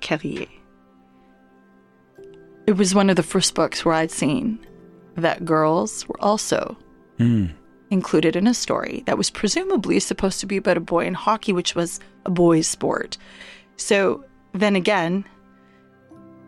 Carrier. 0.00 0.46
It 2.66 2.76
was 2.76 2.94
one 2.94 3.10
of 3.10 3.16
the 3.16 3.22
first 3.22 3.54
books 3.54 3.84
where 3.84 3.94
I'd 3.94 4.10
seen 4.10 4.58
that 5.16 5.44
girls 5.44 6.06
were 6.08 6.22
also 6.22 6.76
mm. 7.18 7.50
included 7.90 8.36
in 8.36 8.46
a 8.46 8.54
story 8.54 9.02
that 9.06 9.18
was 9.18 9.30
presumably 9.30 9.98
supposed 10.00 10.40
to 10.40 10.46
be 10.46 10.56
about 10.56 10.76
a 10.76 10.80
boy 10.80 11.06
in 11.06 11.14
hockey, 11.14 11.52
which 11.52 11.74
was 11.74 12.00
a 12.24 12.30
boy's 12.30 12.68
sport. 12.68 13.18
So 13.76 14.24
then 14.52 14.76
again, 14.76 15.24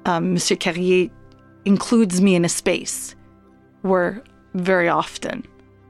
um, 0.06 0.34
Monsieur 0.34 0.56
Carrier 0.56 1.10
includes 1.64 2.20
me 2.20 2.34
in 2.34 2.44
a 2.44 2.48
space 2.48 3.14
where 3.82 4.22
very 4.54 4.88
often 4.88 5.46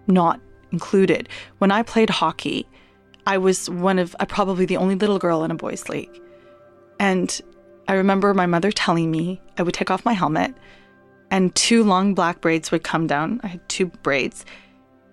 not 0.06 0.40
included. 0.72 1.28
When 1.58 1.70
I 1.70 1.82
played 1.82 2.10
hockey, 2.10 2.66
I 3.26 3.38
was 3.38 3.70
one 3.70 3.98
of 3.98 4.14
uh, 4.20 4.26
probably 4.26 4.66
the 4.66 4.76
only 4.76 4.94
little 4.94 5.18
girl 5.18 5.44
in 5.44 5.50
a 5.50 5.54
boys' 5.54 5.88
league. 5.88 6.20
And 6.98 7.40
I 7.88 7.94
remember 7.94 8.32
my 8.34 8.46
mother 8.46 8.72
telling 8.72 9.10
me 9.10 9.40
I 9.58 9.62
would 9.62 9.74
take 9.74 9.90
off 9.90 10.04
my 10.04 10.12
helmet 10.12 10.54
and 11.30 11.54
two 11.54 11.82
long 11.82 12.14
black 12.14 12.40
braids 12.40 12.70
would 12.70 12.84
come 12.84 13.06
down. 13.06 13.40
I 13.42 13.48
had 13.48 13.68
two 13.68 13.86
braids 13.86 14.44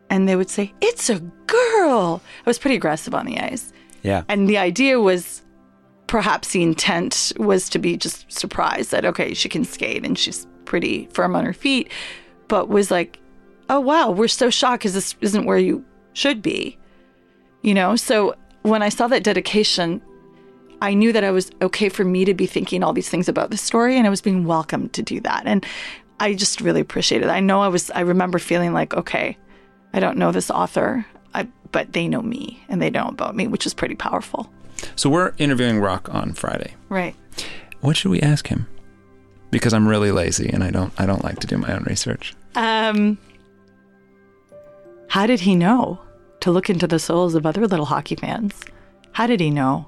and 0.09 0.27
they 0.27 0.35
would 0.35 0.49
say, 0.49 0.73
It's 0.81 1.09
a 1.09 1.19
girl. 1.47 2.21
I 2.45 2.49
was 2.49 2.59
pretty 2.59 2.75
aggressive 2.75 3.15
on 3.15 3.25
the 3.25 3.39
ice. 3.39 3.73
Yeah. 4.03 4.23
And 4.27 4.47
the 4.49 4.57
idea 4.57 4.99
was 4.99 5.41
perhaps 6.07 6.49
the 6.49 6.61
intent 6.61 7.31
was 7.37 7.69
to 7.69 7.79
be 7.79 7.95
just 7.95 8.31
surprised 8.31 8.91
that, 8.91 9.05
okay, 9.05 9.33
she 9.33 9.47
can 9.47 9.63
skate 9.63 10.05
and 10.05 10.17
she's 10.17 10.45
pretty 10.65 11.07
firm 11.13 11.35
on 11.35 11.45
her 11.45 11.53
feet, 11.53 11.89
but 12.47 12.67
was 12.67 12.91
like, 12.91 13.19
oh, 13.69 13.79
wow, 13.79 14.11
we're 14.11 14.27
so 14.27 14.49
shocked 14.49 14.81
because 14.81 14.93
this 14.93 15.15
isn't 15.21 15.45
where 15.45 15.57
you 15.57 15.85
should 16.13 16.41
be. 16.41 16.77
You 17.61 17.73
know? 17.73 17.95
So 17.95 18.35
when 18.63 18.83
I 18.83 18.89
saw 18.89 19.07
that 19.07 19.23
dedication, 19.23 20.01
I 20.81 20.95
knew 20.95 21.13
that 21.13 21.23
I 21.23 21.31
was 21.31 21.51
okay 21.61 21.89
for 21.89 22.03
me 22.03 22.25
to 22.25 22.33
be 22.33 22.47
thinking 22.47 22.83
all 22.83 22.91
these 22.91 23.09
things 23.09 23.29
about 23.29 23.51
the 23.51 23.57
story 23.57 23.97
and 23.97 24.07
I 24.07 24.09
was 24.09 24.21
being 24.21 24.45
welcomed 24.45 24.93
to 24.93 25.03
do 25.03 25.19
that. 25.21 25.43
And 25.45 25.65
I 26.19 26.33
just 26.33 26.59
really 26.59 26.81
appreciated 26.81 27.27
it. 27.27 27.31
I 27.31 27.39
know 27.39 27.61
I 27.61 27.67
was, 27.67 27.91
I 27.91 28.01
remember 28.01 28.39
feeling 28.39 28.73
like, 28.73 28.95
okay, 28.95 29.37
I 29.93 29.99
don't 29.99 30.17
know 30.17 30.31
this 30.31 30.49
author, 30.49 31.05
I, 31.33 31.47
but 31.71 31.93
they 31.93 32.07
know 32.07 32.21
me 32.21 32.63
and 32.67 32.81
they 32.81 32.89
know 32.89 33.05
about 33.05 33.35
me, 33.35 33.47
which 33.47 33.65
is 33.65 33.73
pretty 33.73 33.95
powerful. 33.95 34.51
So 34.95 35.09
we're 35.09 35.33
interviewing 35.37 35.79
Roch 35.79 36.13
on 36.13 36.33
Friday. 36.33 36.73
Right. 36.89 37.15
What 37.81 37.95
should 37.95 38.11
we 38.11 38.19
ask 38.19 38.47
him? 38.47 38.67
Because 39.51 39.73
I'm 39.73 39.87
really 39.87 40.11
lazy 40.11 40.49
and 40.49 40.63
I 40.63 40.71
don't 40.71 40.93
I 40.97 41.05
don't 41.05 41.23
like 41.23 41.39
to 41.39 41.47
do 41.47 41.57
my 41.57 41.73
own 41.73 41.83
research. 41.83 42.33
Um 42.55 43.19
How 45.09 45.27
did 45.27 45.41
he 45.41 45.55
know 45.55 45.99
to 46.39 46.51
look 46.51 46.69
into 46.69 46.87
the 46.87 46.99
souls 46.99 47.35
of 47.35 47.45
other 47.45 47.67
little 47.67 47.85
hockey 47.85 48.15
fans? 48.15 48.53
How 49.11 49.27
did 49.27 49.39
he 49.39 49.51
know? 49.51 49.87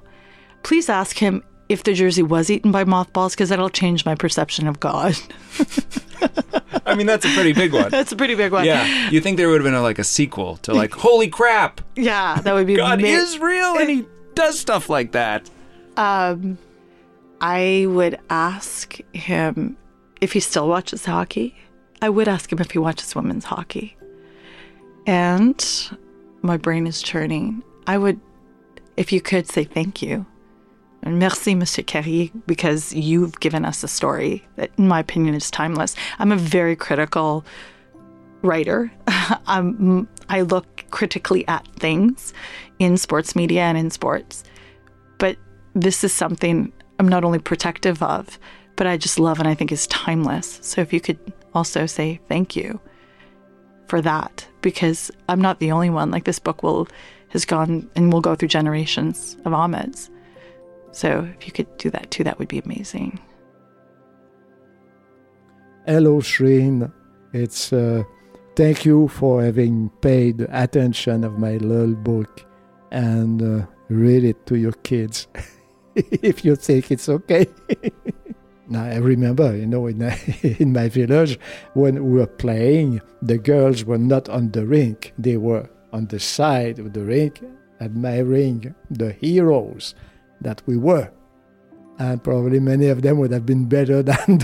Please 0.64 0.88
ask 0.88 1.18
him 1.18 1.44
if 1.68 1.84
the 1.84 1.92
jersey 1.92 2.22
was 2.22 2.50
eaten 2.50 2.72
by 2.72 2.84
mothballs 2.84 3.34
because 3.34 3.50
that'll 3.50 3.70
change 3.70 4.04
my 4.04 4.14
perception 4.14 4.66
of 4.66 4.80
God. 4.80 5.16
I 6.86 6.94
mean, 6.94 7.06
that's 7.06 7.24
a 7.24 7.28
pretty 7.28 7.52
big 7.52 7.72
one. 7.72 7.90
that's 7.90 8.12
a 8.12 8.16
pretty 8.16 8.34
big 8.34 8.52
one. 8.52 8.64
Yeah. 8.64 9.10
You 9.10 9.20
think 9.20 9.36
there 9.36 9.48
would 9.48 9.60
have 9.60 9.64
been 9.64 9.74
a, 9.74 9.82
like 9.82 9.98
a 9.98 10.04
sequel 10.04 10.56
to 10.58 10.74
like, 10.74 10.92
holy 10.94 11.28
crap. 11.28 11.80
Yeah, 11.96 12.40
that 12.40 12.54
would 12.54 12.66
be 12.66 12.76
God 12.76 13.00
ma- 13.00 13.06
is 13.06 13.38
real 13.38 13.76
and 13.78 13.88
he 13.90 14.06
does 14.34 14.58
stuff 14.58 14.88
like 14.88 15.12
that. 15.12 15.48
Um, 15.96 16.58
I 17.40 17.86
would 17.88 18.18
ask 18.30 18.98
him 19.12 19.76
if 20.20 20.32
he 20.32 20.40
still 20.40 20.68
watches 20.68 21.04
hockey. 21.04 21.54
I 22.02 22.08
would 22.08 22.26
ask 22.28 22.50
him 22.50 22.58
if 22.58 22.70
he 22.70 22.78
watches 22.78 23.14
women's 23.14 23.44
hockey. 23.44 23.96
And 25.06 25.62
my 26.42 26.56
brain 26.56 26.86
is 26.86 27.02
churning. 27.02 27.62
I 27.86 27.98
would, 27.98 28.18
if 28.96 29.12
you 29.12 29.20
could 29.20 29.46
say 29.46 29.64
thank 29.64 30.02
you 30.02 30.26
Merci, 31.06 31.54
Monsieur 31.54 31.84
Carrier, 31.84 32.30
because 32.46 32.92
you've 32.94 33.38
given 33.40 33.64
us 33.64 33.84
a 33.84 33.88
story 33.88 34.42
that, 34.56 34.70
in 34.78 34.88
my 34.88 35.00
opinion, 35.00 35.34
is 35.34 35.50
timeless. 35.50 35.94
I'm 36.18 36.32
a 36.32 36.36
very 36.36 36.76
critical 36.76 37.44
writer. 38.42 38.90
I 39.06 40.40
look 40.40 40.84
critically 40.90 41.46
at 41.46 41.66
things 41.76 42.32
in 42.78 42.96
sports 42.96 43.36
media 43.36 43.62
and 43.62 43.76
in 43.76 43.90
sports. 43.90 44.44
But 45.18 45.36
this 45.74 46.04
is 46.04 46.12
something 46.12 46.72
I'm 46.98 47.08
not 47.08 47.24
only 47.24 47.38
protective 47.38 48.02
of, 48.02 48.38
but 48.76 48.86
I 48.86 48.96
just 48.96 49.18
love 49.18 49.38
and 49.38 49.48
I 49.48 49.54
think 49.54 49.72
is 49.72 49.86
timeless. 49.88 50.58
So 50.62 50.80
if 50.80 50.92
you 50.92 51.00
could 51.00 51.18
also 51.54 51.86
say 51.86 52.20
thank 52.28 52.56
you 52.56 52.80
for 53.88 54.00
that, 54.00 54.46
because 54.62 55.10
I'm 55.28 55.40
not 55.40 55.60
the 55.60 55.70
only 55.70 55.90
one. 55.90 56.10
Like 56.10 56.24
this 56.24 56.38
book 56.38 56.62
will 56.62 56.88
has 57.28 57.44
gone 57.44 57.90
and 57.96 58.12
will 58.12 58.20
go 58.20 58.34
through 58.34 58.48
generations 58.48 59.36
of 59.44 59.52
Ahmeds. 59.52 60.08
So 60.94 61.28
if 61.36 61.44
you 61.44 61.52
could 61.52 61.76
do 61.76 61.90
that 61.90 62.12
too, 62.12 62.22
that 62.22 62.38
would 62.38 62.46
be 62.46 62.60
amazing. 62.60 63.18
Hello, 65.86 66.20
Shireen. 66.20 66.90
It's 67.32 67.72
uh, 67.72 68.04
thank 68.54 68.84
you 68.84 69.08
for 69.08 69.42
having 69.42 69.90
paid 70.00 70.42
attention 70.50 71.24
of 71.24 71.36
my 71.36 71.56
little 71.56 71.96
book 71.96 72.46
and 72.92 73.42
uh, 73.42 73.66
read 73.88 74.22
it 74.22 74.46
to 74.46 74.54
your 74.54 74.76
kids. 74.84 75.26
if 75.96 76.44
you 76.44 76.54
think 76.54 76.92
it's 76.92 77.08
okay. 77.08 77.48
now 78.68 78.84
I 78.84 78.98
remember, 78.98 79.56
you 79.56 79.66
know, 79.66 79.88
in, 79.88 80.00
in 80.42 80.72
my 80.72 80.88
village, 80.88 81.40
when 81.72 82.04
we 82.04 82.20
were 82.20 82.28
playing, 82.28 83.00
the 83.20 83.38
girls 83.38 83.84
were 83.84 83.98
not 83.98 84.28
on 84.28 84.52
the 84.52 84.64
rink; 84.64 85.12
they 85.18 85.38
were 85.38 85.68
on 85.92 86.06
the 86.06 86.20
side 86.20 86.78
of 86.78 86.92
the 86.92 87.04
rink, 87.04 87.42
admiring 87.80 88.76
the 88.90 89.12
heroes 89.14 89.96
that 90.44 90.62
we 90.66 90.76
were. 90.76 91.10
And 91.98 92.22
probably 92.22 92.60
many 92.60 92.88
of 92.88 93.02
them 93.02 93.18
would 93.18 93.32
have 93.32 93.46
been 93.46 93.66
better 93.66 94.02
than 94.10 94.40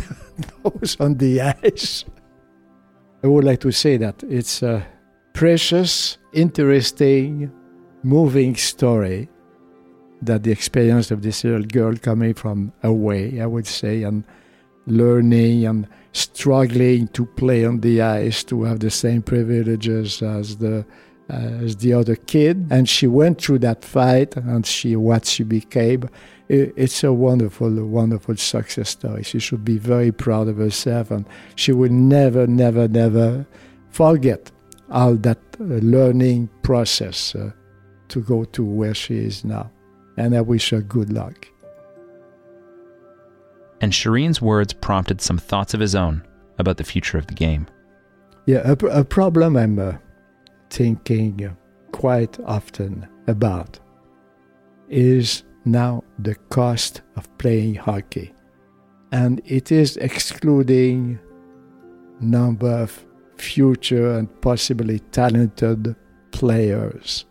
those 0.63 0.97
on 1.01 1.15
the 1.15 1.41
ice. 1.41 2.05
I 3.23 3.27
would 3.27 3.45
like 3.45 3.61
to 3.61 3.71
say 3.71 3.97
that 3.99 4.23
it's 4.25 4.63
a 4.63 4.87
precious, 5.33 6.19
interesting, 6.33 7.53
moving 8.03 8.57
story 8.57 9.29
that 10.23 10.43
the 10.43 10.51
experience 10.51 11.11
of 11.11 11.23
this 11.23 11.45
little 11.45 11.63
girl 11.63 11.97
coming 11.97 12.35
from 12.35 12.73
away, 12.83 13.41
I 13.41 13.47
would 13.47 13.67
say, 13.67 14.03
and 14.03 14.25
learning 14.87 15.67
and 15.67 15.89
struggling 16.13 17.09
to 17.09 17.25
play 17.25 17.65
on 17.65 17.81
the 17.81 18.03
ice, 18.03 18.45
to 18.45 18.65
have 18.65 18.81
the 18.81 18.91
same 18.91 19.23
privileges 19.23 20.23
as 20.23 20.57
the 20.57 20.85
as 21.31 21.77
the 21.77 21.93
other 21.93 22.17
kid, 22.17 22.67
and 22.71 22.89
she 22.89 23.07
went 23.07 23.41
through 23.41 23.61
that 23.61 23.85
fight, 23.85 24.37
and 24.37 24.67
she 24.67 24.97
what 24.97 25.27
she 25.27 25.45
became. 25.45 26.09
It's 26.49 27.05
a 27.05 27.13
wonderful, 27.13 27.71
wonderful 27.87 28.37
success 28.37 28.91
story. 28.91 29.23
She 29.23 29.39
should 29.39 29.65
be 29.65 29.79
very 29.79 30.11
proud 30.11 30.49
of 30.49 30.57
herself, 30.57 31.11
and 31.13 31.25
she 31.55 31.73
will 31.73 31.93
never, 31.93 32.47
never, 32.47 32.89
never 32.89 33.47
forget 33.91 34.51
all 34.91 35.15
that 35.15 35.39
uh, 35.61 35.65
learning 35.65 36.49
process 36.63 37.35
uh, 37.37 37.53
to 38.09 38.21
go 38.21 38.45
to 38.45 38.65
where 38.65 38.95
she 38.95 39.19
is 39.19 39.45
now. 39.45 39.71
And 40.17 40.37
I 40.37 40.41
wish 40.41 40.71
her 40.71 40.83
good 40.83 41.13
luck. 41.13 41.47
And 43.81 43.93
Shireen's 43.93 44.43
words 44.43 44.73
prompted 44.73 45.21
some 45.21 45.39
thoughts 45.39 45.73
of 45.73 45.81
his 45.81 45.95
own 45.95 46.27
about 46.59 46.77
the 46.77 46.85
future 46.85 47.17
of 47.17 47.29
the 47.29 47.35
game. 47.35 47.67
Yeah, 48.47 48.63
a, 48.65 48.87
a 48.87 49.05
problem 49.05 49.57
I'm 49.57 49.79
uh, 49.79 49.93
thinking 50.71 51.57
quite 51.93 52.39
often 52.41 53.07
about 53.27 53.79
is 54.89 55.45
now 55.65 56.03
the 56.19 56.35
cost 56.49 57.03
of 57.17 57.39
playing 57.39 57.75
hockey. 57.75 58.33
And 59.13 59.41
it 59.45 59.73
is 59.73 59.97
excluding 59.97 61.19
number 62.21 62.71
of 62.71 63.05
future 63.37 64.19
and 64.19 64.41
possibly 64.41 65.01
talented 65.11 65.97
players. 66.33 67.25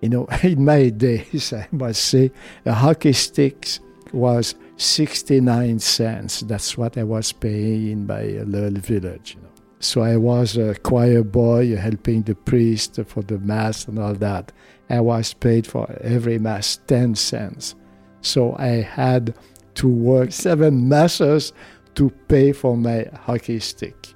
You 0.00 0.08
know, 0.08 0.26
in 0.42 0.64
my 0.64 0.88
days, 0.88 1.52
I 1.52 1.68
must 1.70 2.04
say, 2.04 2.32
a 2.64 2.72
hockey 2.72 3.12
stick 3.12 3.68
was 4.12 4.54
69 4.76 5.78
cents. 5.78 6.40
That's 6.40 6.76
what 6.76 6.98
I 6.98 7.04
was 7.04 7.32
paying 7.32 7.90
in 7.90 8.06
my 8.06 8.22
little 8.22 8.80
village. 8.80 9.36
You 9.36 9.42
know. 9.42 9.51
So 9.82 10.02
I 10.02 10.16
was 10.16 10.56
a 10.56 10.76
choir 10.76 11.24
boy 11.24 11.74
helping 11.74 12.22
the 12.22 12.36
priest 12.36 13.00
for 13.04 13.20
the 13.22 13.38
mass 13.40 13.88
and 13.88 13.98
all 13.98 14.14
that. 14.14 14.52
I 14.88 15.00
was 15.00 15.34
paid 15.34 15.66
for 15.66 15.90
every 16.00 16.38
mass 16.38 16.76
10 16.86 17.16
cents. 17.16 17.74
So 18.20 18.54
I 18.60 18.80
had 18.80 19.34
to 19.74 19.88
work 19.88 20.30
seven 20.30 20.88
masses 20.88 21.52
to 21.96 22.10
pay 22.28 22.52
for 22.52 22.76
my 22.76 23.08
hockey 23.22 23.58
stick. 23.58 24.14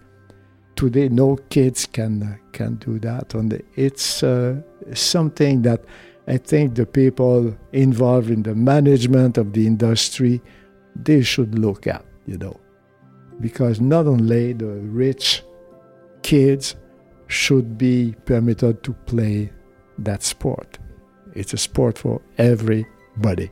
Today, 0.77 1.09
no 1.09 1.35
kids 1.51 1.85
can 1.85 2.39
can 2.53 2.77
do 2.77 3.01
that, 3.01 3.35
and 3.35 3.61
it's 3.75 4.23
uh, 4.23 4.61
something 4.95 5.63
that 5.63 5.85
I 6.29 6.37
think 6.37 6.75
the 6.75 6.87
people 6.87 7.57
involved 7.73 8.31
in 8.31 8.43
the 8.43 8.55
management 8.55 9.37
of 9.37 9.53
the 9.53 9.67
industry 9.67 10.41
they 10.95 11.23
should 11.23 11.59
look 11.59 11.87
at, 11.87 12.05
you 12.27 12.39
know, 12.39 12.61
because 13.41 13.81
not 13.81 14.07
only 14.07 14.53
the 14.53 14.67
rich 14.67 15.43
kids 16.27 16.75
should 17.29 17.79
be 17.79 18.13
permitted 18.25 18.83
to 18.83 18.93
play 19.07 19.49
that 19.97 20.25
sport. 20.25 20.77
It's 21.35 21.53
a 21.53 21.57
sport 21.57 21.97
for 21.97 22.21
everybody. 22.37 23.49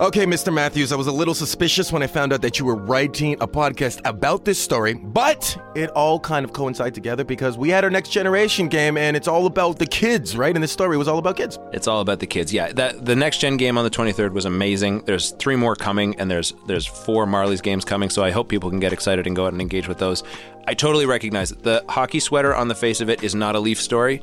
Okay, 0.00 0.24
Mr. 0.24 0.50
Matthews, 0.50 0.92
I 0.92 0.96
was 0.96 1.08
a 1.08 1.12
little 1.12 1.34
suspicious 1.34 1.92
when 1.92 2.02
I 2.02 2.06
found 2.06 2.32
out 2.32 2.40
that 2.40 2.58
you 2.58 2.64
were 2.64 2.74
writing 2.74 3.34
a 3.34 3.46
podcast 3.46 4.00
about 4.06 4.46
this 4.46 4.58
story, 4.58 4.94
but 4.94 5.54
it 5.74 5.90
all 5.90 6.18
kind 6.18 6.42
of 6.42 6.54
coincides 6.54 6.94
together 6.94 7.22
because 7.22 7.58
we 7.58 7.68
had 7.68 7.84
our 7.84 7.90
next 7.90 8.08
generation 8.08 8.66
game 8.66 8.96
and 8.96 9.14
it's 9.14 9.28
all 9.28 9.44
about 9.44 9.78
the 9.78 9.84
kids, 9.84 10.38
right? 10.38 10.54
And 10.54 10.62
this 10.62 10.72
story 10.72 10.96
was 10.96 11.06
all 11.06 11.18
about 11.18 11.36
kids. 11.36 11.58
It's 11.74 11.86
all 11.86 12.00
about 12.00 12.18
the 12.18 12.26
kids. 12.26 12.50
Yeah, 12.50 12.72
that 12.72 13.04
the 13.04 13.14
next 13.14 13.40
gen 13.40 13.58
game 13.58 13.76
on 13.76 13.84
the 13.84 13.90
23rd 13.90 14.32
was 14.32 14.46
amazing. 14.46 15.02
There's 15.04 15.32
three 15.32 15.56
more 15.56 15.76
coming 15.76 16.18
and 16.18 16.30
there's 16.30 16.54
there's 16.66 16.86
four 16.86 17.26
Marlies 17.26 17.62
games 17.62 17.84
coming, 17.84 18.08
so 18.08 18.24
I 18.24 18.30
hope 18.30 18.48
people 18.48 18.70
can 18.70 18.80
get 18.80 18.94
excited 18.94 19.26
and 19.26 19.36
go 19.36 19.44
out 19.44 19.52
and 19.52 19.60
engage 19.60 19.86
with 19.86 19.98
those. 19.98 20.22
I 20.66 20.74
totally 20.74 21.06
recognize 21.06 21.52
it. 21.52 21.62
The 21.62 21.84
hockey 21.88 22.20
sweater 22.20 22.54
on 22.54 22.68
the 22.68 22.74
face 22.74 23.00
of 23.00 23.08
it 23.10 23.22
is 23.22 23.34
not 23.34 23.56
a 23.56 23.60
Leaf 23.60 23.80
story, 23.80 24.22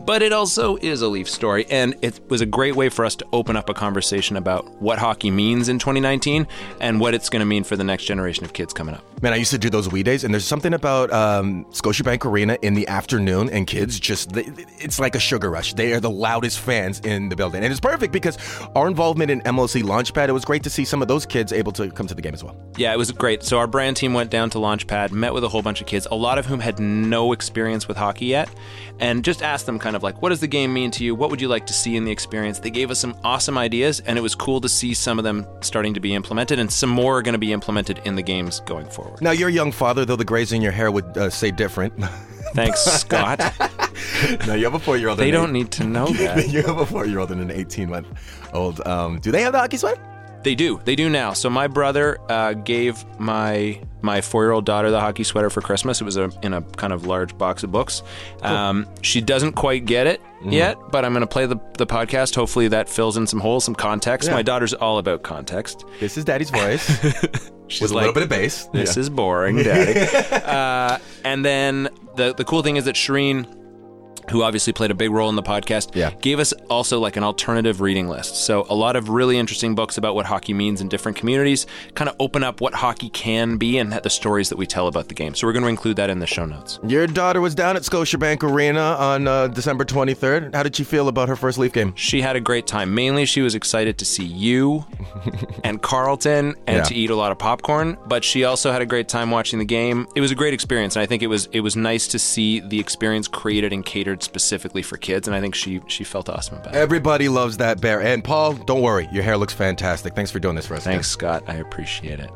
but 0.00 0.22
it 0.22 0.32
also 0.32 0.76
is 0.76 1.02
a 1.02 1.08
Leaf 1.08 1.28
story. 1.28 1.66
And 1.70 1.96
it 2.02 2.20
was 2.28 2.40
a 2.40 2.46
great 2.46 2.76
way 2.76 2.88
for 2.88 3.04
us 3.04 3.16
to 3.16 3.26
open 3.32 3.56
up 3.56 3.68
a 3.68 3.74
conversation 3.74 4.36
about 4.36 4.70
what 4.80 4.98
hockey 4.98 5.30
means 5.30 5.68
in 5.68 5.78
2019 5.78 6.46
and 6.80 7.00
what 7.00 7.14
it's 7.14 7.28
going 7.28 7.40
to 7.40 7.46
mean 7.46 7.64
for 7.64 7.76
the 7.76 7.84
next 7.84 8.04
generation 8.04 8.44
of 8.44 8.52
kids 8.52 8.72
coming 8.72 8.94
up. 8.94 9.02
Man, 9.22 9.32
I 9.32 9.36
used 9.36 9.50
to 9.50 9.58
do 9.58 9.68
those 9.68 9.90
wee 9.90 10.04
days, 10.04 10.22
and 10.22 10.32
there's 10.32 10.44
something 10.44 10.74
about 10.74 11.12
um, 11.12 11.64
Scotiabank 11.66 12.24
Arena 12.24 12.56
in 12.62 12.74
the 12.74 12.86
afternoon, 12.86 13.50
and 13.50 13.66
kids 13.66 13.98
just, 13.98 14.30
it's 14.36 15.00
like 15.00 15.16
a 15.16 15.18
sugar 15.18 15.50
rush. 15.50 15.74
They 15.74 15.92
are 15.92 15.98
the 15.98 16.10
loudest 16.10 16.60
fans 16.60 17.00
in 17.00 17.28
the 17.28 17.34
building. 17.34 17.64
And 17.64 17.72
it's 17.72 17.80
perfect 17.80 18.12
because 18.12 18.38
our 18.76 18.86
involvement 18.86 19.32
in 19.32 19.40
MLSE 19.40 19.82
Launchpad, 19.82 20.28
it 20.28 20.32
was 20.32 20.44
great 20.44 20.62
to 20.62 20.70
see 20.70 20.84
some 20.84 21.02
of 21.02 21.08
those 21.08 21.26
kids 21.26 21.52
able 21.52 21.72
to 21.72 21.90
come 21.90 22.06
to 22.06 22.14
the 22.14 22.22
game 22.22 22.34
as 22.34 22.44
well. 22.44 22.56
Yeah, 22.76 22.92
it 22.92 22.96
was 22.96 23.10
great. 23.10 23.42
So 23.42 23.58
our 23.58 23.66
brand 23.66 23.96
team 23.96 24.14
went 24.14 24.30
down 24.30 24.50
to 24.50 24.58
Launchpad, 24.58 25.10
met 25.10 25.34
with 25.34 25.42
a 25.42 25.48
whole 25.48 25.62
bunch 25.62 25.77
of 25.80 25.86
kids, 25.86 26.06
a 26.10 26.14
lot 26.14 26.38
of 26.38 26.46
whom 26.46 26.60
had 26.60 26.78
no 26.78 27.32
experience 27.32 27.88
with 27.88 27.96
hockey 27.96 28.26
yet, 28.26 28.48
and 28.98 29.24
just 29.24 29.42
asked 29.42 29.66
them 29.66 29.78
kind 29.78 29.96
of 29.96 30.02
like, 30.02 30.20
what 30.22 30.30
does 30.30 30.40
the 30.40 30.46
game 30.46 30.72
mean 30.72 30.90
to 30.92 31.04
you? 31.04 31.14
What 31.14 31.30
would 31.30 31.40
you 31.40 31.48
like 31.48 31.66
to 31.66 31.72
see 31.72 31.96
in 31.96 32.04
the 32.04 32.10
experience? 32.10 32.58
They 32.58 32.70
gave 32.70 32.90
us 32.90 32.98
some 32.98 33.16
awesome 33.24 33.56
ideas, 33.58 34.00
and 34.00 34.18
it 34.18 34.22
was 34.22 34.34
cool 34.34 34.60
to 34.60 34.68
see 34.68 34.94
some 34.94 35.18
of 35.18 35.24
them 35.24 35.46
starting 35.60 35.94
to 35.94 36.00
be 36.00 36.14
implemented, 36.14 36.58
and 36.58 36.70
some 36.70 36.90
more 36.90 37.18
are 37.18 37.22
going 37.22 37.34
to 37.34 37.38
be 37.38 37.52
implemented 37.52 38.00
in 38.04 38.14
the 38.14 38.22
games 38.22 38.60
going 38.60 38.88
forward. 38.88 39.20
Now, 39.20 39.30
you're 39.30 39.48
a 39.48 39.52
young 39.52 39.72
father, 39.72 40.04
though 40.04 40.16
the 40.16 40.24
grays 40.24 40.52
in 40.52 40.62
your 40.62 40.72
hair 40.72 40.90
would 40.90 41.16
uh, 41.16 41.30
say 41.30 41.50
different. 41.50 41.94
Thanks, 42.54 42.80
Scott. 42.80 43.38
no, 44.46 44.54
you 44.54 44.64
have 44.64 44.74
a 44.74 44.78
four 44.78 44.96
year 44.96 45.08
old. 45.10 45.18
They 45.18 45.30
don't 45.30 45.52
need 45.52 45.70
to 45.72 45.84
know 45.84 46.06
that. 46.12 46.48
you 46.48 46.62
have 46.62 46.78
a 46.78 46.86
four 46.86 47.06
year 47.06 47.18
old 47.18 47.30
and 47.30 47.40
an 47.40 47.50
18 47.50 47.90
month 47.90 48.06
old. 48.52 48.86
Um, 48.86 49.20
do 49.20 49.30
they 49.30 49.42
have 49.42 49.52
the 49.52 49.58
hockey 49.58 49.76
sweater? 49.76 50.00
They 50.42 50.54
do. 50.54 50.80
They 50.84 50.94
do 50.96 51.08
now. 51.10 51.32
So 51.32 51.50
my 51.50 51.66
brother 51.66 52.18
uh, 52.30 52.52
gave 52.54 53.04
my 53.18 53.80
my 54.00 54.20
four 54.20 54.44
year 54.44 54.52
old 54.52 54.64
daughter 54.64 54.90
the 54.92 55.00
hockey 55.00 55.24
sweater 55.24 55.50
for 55.50 55.60
Christmas. 55.60 56.00
It 56.00 56.04
was 56.04 56.16
a, 56.16 56.30
in 56.42 56.54
a 56.54 56.62
kind 56.62 56.92
of 56.92 57.04
large 57.06 57.36
box 57.36 57.64
of 57.64 57.72
books. 57.72 58.02
Um, 58.42 58.86
she 59.02 59.20
doesn't 59.20 59.52
quite 59.52 59.84
get 59.84 60.06
it 60.06 60.20
Mm-hmm. 60.38 60.50
yet, 60.52 60.76
but 60.92 61.04
I'm 61.04 61.12
going 61.12 61.22
to 61.22 61.26
play 61.26 61.46
the, 61.46 61.56
the 61.78 61.86
podcast. 61.86 62.36
Hopefully 62.36 62.68
that 62.68 62.88
fills 62.88 63.16
in 63.16 63.26
some 63.26 63.40
holes, 63.40 63.64
some 63.64 63.74
context. 63.74 64.28
Yeah. 64.28 64.36
My 64.36 64.42
daughter's 64.42 64.72
all 64.72 64.98
about 64.98 65.24
context. 65.24 65.84
This 65.98 66.16
is 66.16 66.24
Daddy's 66.24 66.50
voice. 66.50 66.86
She's 67.66 67.82
With 67.82 67.90
a 67.90 67.94
little 67.96 68.12
bit 68.12 68.22
of 68.22 68.28
bass. 68.28 68.66
This 68.66 68.94
Yeah. 68.96 69.00
is 69.00 69.10
boring, 69.10 69.56
Daddy. 69.56 69.98
uh, 70.32 70.98
and 71.24 71.44
then 71.44 71.88
the 72.14 72.34
the 72.34 72.44
cool 72.44 72.62
thing 72.62 72.76
is 72.76 72.84
that 72.84 72.94
Shireen, 72.94 73.52
who 74.30 74.42
obviously 74.42 74.72
played 74.72 74.90
a 74.90 74.94
big 74.94 75.10
role 75.10 75.28
in 75.28 75.36
the 75.36 75.42
podcast, 75.42 75.94
Yeah. 75.94 76.10
gave 76.20 76.38
us 76.38 76.52
also 76.70 76.98
like 76.98 77.16
an 77.16 77.22
alternative 77.24 77.80
reading 77.80 78.08
list. 78.08 78.36
So 78.44 78.66
a 78.68 78.74
lot 78.74 78.96
of 78.96 79.08
really 79.08 79.38
interesting 79.38 79.74
books 79.74 79.98
about 79.98 80.14
what 80.14 80.26
hockey 80.26 80.54
means 80.54 80.80
in 80.80 80.88
different 80.88 81.16
communities, 81.16 81.66
kind 81.94 82.08
of 82.08 82.16
open 82.20 82.42
up 82.44 82.60
what 82.60 82.74
hockey 82.74 83.08
can 83.10 83.56
be 83.56 83.78
and 83.78 83.92
the 83.92 84.10
stories 84.10 84.48
that 84.50 84.56
we 84.58 84.66
tell 84.66 84.86
about 84.88 85.08
the 85.08 85.14
game. 85.14 85.34
So 85.34 85.46
we're 85.46 85.52
going 85.52 85.62
to 85.64 85.68
include 85.68 85.96
that 85.96 86.10
in 86.10 86.18
the 86.18 86.26
show 86.26 86.44
notes. 86.44 86.78
Your 86.86 87.06
daughter 87.06 87.40
was 87.40 87.54
down 87.54 87.76
at 87.76 87.82
Scotiabank 87.82 88.42
Arena 88.42 88.80
on 88.98 89.26
uh, 89.28 89.48
December 89.48 89.84
23rd. 89.84 90.54
How 90.54 90.62
did 90.62 90.76
she 90.76 90.84
feel 90.84 91.08
about 91.08 91.28
her 91.28 91.36
first 91.36 91.58
Leaf 91.58 91.72
game? 91.72 91.92
She 91.96 92.20
had 92.20 92.36
a 92.36 92.40
great 92.40 92.66
time. 92.66 92.94
Mainly, 92.94 93.24
she 93.26 93.40
was 93.40 93.54
excited 93.54 93.98
to 93.98 94.04
see 94.04 94.24
you 94.24 94.84
and 95.64 95.80
Carlton 95.82 96.54
and 96.66 96.76
Yeah. 96.78 96.82
to 96.84 96.94
eat 96.94 97.10
a 97.10 97.14
lot 97.16 97.32
of 97.32 97.38
popcorn. 97.38 97.96
But 98.06 98.24
she 98.24 98.44
also 98.44 98.70
had 98.72 98.82
a 98.82 98.86
great 98.86 99.08
time 99.08 99.30
watching 99.30 99.58
the 99.58 99.64
game. 99.64 100.06
It 100.14 100.20
was 100.20 100.30
a 100.30 100.34
great 100.34 100.54
experience, 100.54 100.96
and 100.96 101.02
I 101.02 101.06
think 101.06 101.22
it 101.22 101.26
was 101.28 101.48
it 101.52 101.60
was 101.60 101.76
nice 101.76 102.08
to 102.08 102.18
see 102.18 102.60
the 102.60 102.78
experience 102.78 103.28
created 103.28 103.72
and 103.72 103.84
catered 103.84 104.17
specifically 104.22 104.82
for 104.82 104.96
kids. 104.96 105.28
And 105.28 105.34
I 105.34 105.40
think 105.40 105.54
she 105.54 105.80
she 105.86 106.04
felt 106.04 106.28
awesome 106.28 106.58
about 106.58 106.74
it. 106.74 106.78
Everybody 106.78 107.28
loves 107.28 107.56
that 107.58 107.80
bear. 107.80 108.00
And 108.02 108.22
Paul, 108.22 108.54
don't 108.54 108.82
worry, 108.82 109.08
your 109.12 109.22
hair 109.22 109.36
looks 109.36 109.54
fantastic. 109.54 110.14
Thanks 110.14 110.30
for 110.30 110.38
doing 110.38 110.56
this 110.56 110.66
for 110.66 110.74
us. 110.74 110.84
Thanks, 110.84 111.08
Scott. 111.08 111.42
I 111.46 111.54
appreciate 111.56 112.20
it. 112.20 112.30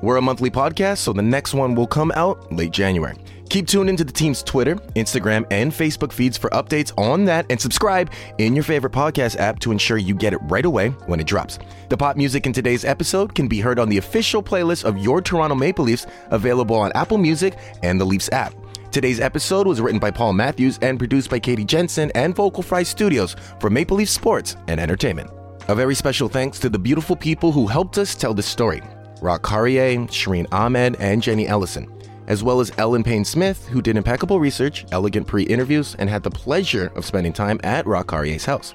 We're 0.00 0.16
a 0.16 0.22
monthly 0.22 0.50
podcast, 0.50 0.98
so 0.98 1.12
the 1.12 1.22
next 1.22 1.54
one 1.54 1.74
will 1.74 1.88
come 1.88 2.12
out 2.14 2.52
late 2.52 2.70
January. 2.70 3.16
Keep 3.50 3.66
tuned 3.66 3.88
into 3.88 4.04
the 4.04 4.12
team's 4.12 4.42
Twitter, 4.42 4.76
Instagram, 4.94 5.46
and 5.50 5.72
Facebook 5.72 6.12
feeds 6.12 6.36
for 6.36 6.50
updates 6.50 6.92
on 6.98 7.24
that 7.24 7.46
and 7.48 7.58
subscribe 7.60 8.12
in 8.36 8.54
your 8.54 8.62
favorite 8.62 8.92
podcast 8.92 9.36
app 9.38 9.58
to 9.60 9.72
ensure 9.72 9.96
you 9.96 10.14
get 10.14 10.34
it 10.34 10.38
right 10.42 10.66
away 10.66 10.90
when 11.06 11.18
it 11.18 11.26
drops. 11.26 11.58
The 11.88 11.96
pop 11.96 12.16
music 12.16 12.46
in 12.46 12.52
today's 12.52 12.84
episode 12.84 13.34
can 13.34 13.48
be 13.48 13.60
heard 13.60 13.78
on 13.78 13.88
the 13.88 13.96
official 13.96 14.42
playlist 14.42 14.84
of 14.84 14.98
your 14.98 15.22
Toronto 15.22 15.56
Maple 15.56 15.86
Leafs 15.86 16.06
available 16.30 16.76
on 16.76 16.92
Apple 16.94 17.18
Music 17.18 17.56
and 17.82 17.98
the 17.98 18.04
Leafs 18.04 18.28
app. 18.32 18.52
Today's 18.90 19.20
episode 19.20 19.66
was 19.66 19.80
written 19.80 19.98
by 19.98 20.10
Paul 20.10 20.32
Matthews 20.32 20.78
and 20.80 20.98
produced 20.98 21.28
by 21.30 21.38
Katie 21.38 21.64
Jensen 21.64 22.10
and 22.14 22.34
Vocal 22.34 22.62
Fry 22.62 22.82
Studios 22.82 23.36
for 23.60 23.68
Maple 23.68 23.98
Leaf 23.98 24.08
Sports 24.08 24.56
and 24.66 24.80
Entertainment. 24.80 25.30
A 25.68 25.74
very 25.74 25.94
special 25.94 26.28
thanks 26.28 26.58
to 26.60 26.70
the 26.70 26.78
beautiful 26.78 27.14
people 27.14 27.52
who 27.52 27.66
helped 27.66 27.98
us 27.98 28.14
tell 28.14 28.32
this 28.32 28.46
story 28.46 28.82
Roch 29.20 29.42
Carrier, 29.42 29.98
Shireen 30.06 30.46
Ahmed, 30.52 30.96
and 31.00 31.22
Jenny 31.22 31.46
Ellison 31.46 31.92
as 32.28 32.44
well 32.44 32.60
as 32.60 32.70
Ellen 32.78 33.02
Payne 33.02 33.24
Smith, 33.24 33.66
who 33.68 33.82
did 33.82 33.96
impeccable 33.96 34.38
research, 34.38 34.84
elegant 34.92 35.26
pre 35.26 35.42
interviews, 35.44 35.96
and 35.98 36.08
had 36.08 36.22
the 36.22 36.30
pleasure 36.30 36.92
of 36.94 37.04
spending 37.04 37.32
time 37.32 37.58
at 37.64 37.86
Roch 37.86 38.06
Carrier's 38.06 38.44
house. 38.44 38.74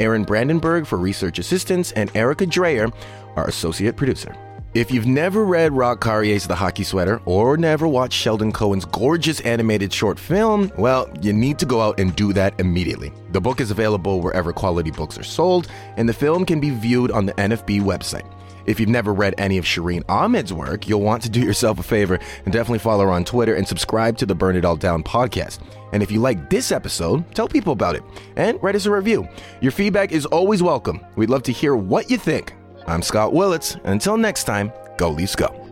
Aaron 0.00 0.24
Brandenburg 0.24 0.86
for 0.86 0.98
research 0.98 1.38
assistance, 1.38 1.92
and 1.92 2.10
Erica 2.16 2.46
Dreyer, 2.46 2.88
our 3.36 3.46
associate 3.46 3.96
producer. 3.96 4.34
If 4.74 4.90
you've 4.90 5.06
never 5.06 5.44
read 5.44 5.72
Roch 5.72 6.00
Carrier's 6.00 6.48
The 6.48 6.56
Hockey 6.56 6.82
Sweater 6.82 7.20
or 7.26 7.56
never 7.56 7.86
watched 7.86 8.18
Sheldon 8.18 8.50
Cohen's 8.50 8.84
gorgeous 8.84 9.38
animated 9.42 9.92
short 9.92 10.18
film, 10.18 10.72
well, 10.76 11.08
you 11.22 11.32
need 11.32 11.60
to 11.60 11.64
go 11.64 11.80
out 11.80 12.00
and 12.00 12.16
do 12.16 12.32
that 12.32 12.58
immediately. 12.58 13.12
The 13.30 13.40
book 13.40 13.60
is 13.60 13.70
available 13.70 14.20
wherever 14.20 14.52
quality 14.52 14.90
books 14.90 15.16
are 15.16 15.22
sold, 15.22 15.68
and 15.96 16.08
the 16.08 16.12
film 16.12 16.44
can 16.44 16.58
be 16.58 16.70
viewed 16.70 17.12
on 17.12 17.24
the 17.24 17.34
NFB 17.34 17.82
website. 17.82 18.28
If 18.66 18.80
you've 18.80 18.88
never 18.88 19.14
read 19.14 19.36
any 19.38 19.58
of 19.58 19.64
Shireen 19.64 20.02
Ahmed's 20.08 20.52
work, 20.52 20.88
you'll 20.88 21.02
want 21.02 21.22
to 21.22 21.30
do 21.30 21.38
yourself 21.40 21.78
a 21.78 21.84
favor 21.84 22.18
and 22.44 22.52
definitely 22.52 22.80
follow 22.80 23.04
her 23.04 23.12
on 23.12 23.24
Twitter 23.24 23.54
and 23.54 23.68
subscribe 23.68 24.16
to 24.18 24.26
the 24.26 24.34
Burn 24.34 24.56
It 24.56 24.64
All 24.64 24.74
Down 24.74 25.04
podcast. 25.04 25.60
And 25.92 26.02
if 26.02 26.10
you 26.10 26.18
like 26.18 26.50
this 26.50 26.72
episode, 26.72 27.32
tell 27.32 27.46
people 27.46 27.74
about 27.74 27.94
it 27.94 28.02
and 28.34 28.60
write 28.60 28.74
us 28.74 28.86
a 28.86 28.90
review. 28.90 29.28
Your 29.60 29.70
feedback 29.70 30.10
is 30.10 30.26
always 30.26 30.64
welcome. 30.64 31.00
We'd 31.14 31.30
love 31.30 31.44
to 31.44 31.52
hear 31.52 31.76
what 31.76 32.10
you 32.10 32.18
think. 32.18 32.54
I'm 32.86 33.02
Scott 33.02 33.32
Willits. 33.32 33.76
Until 33.84 34.16
next 34.16 34.44
time, 34.44 34.72
go 34.96 35.10
Leafs 35.10 35.36
go. 35.36 35.63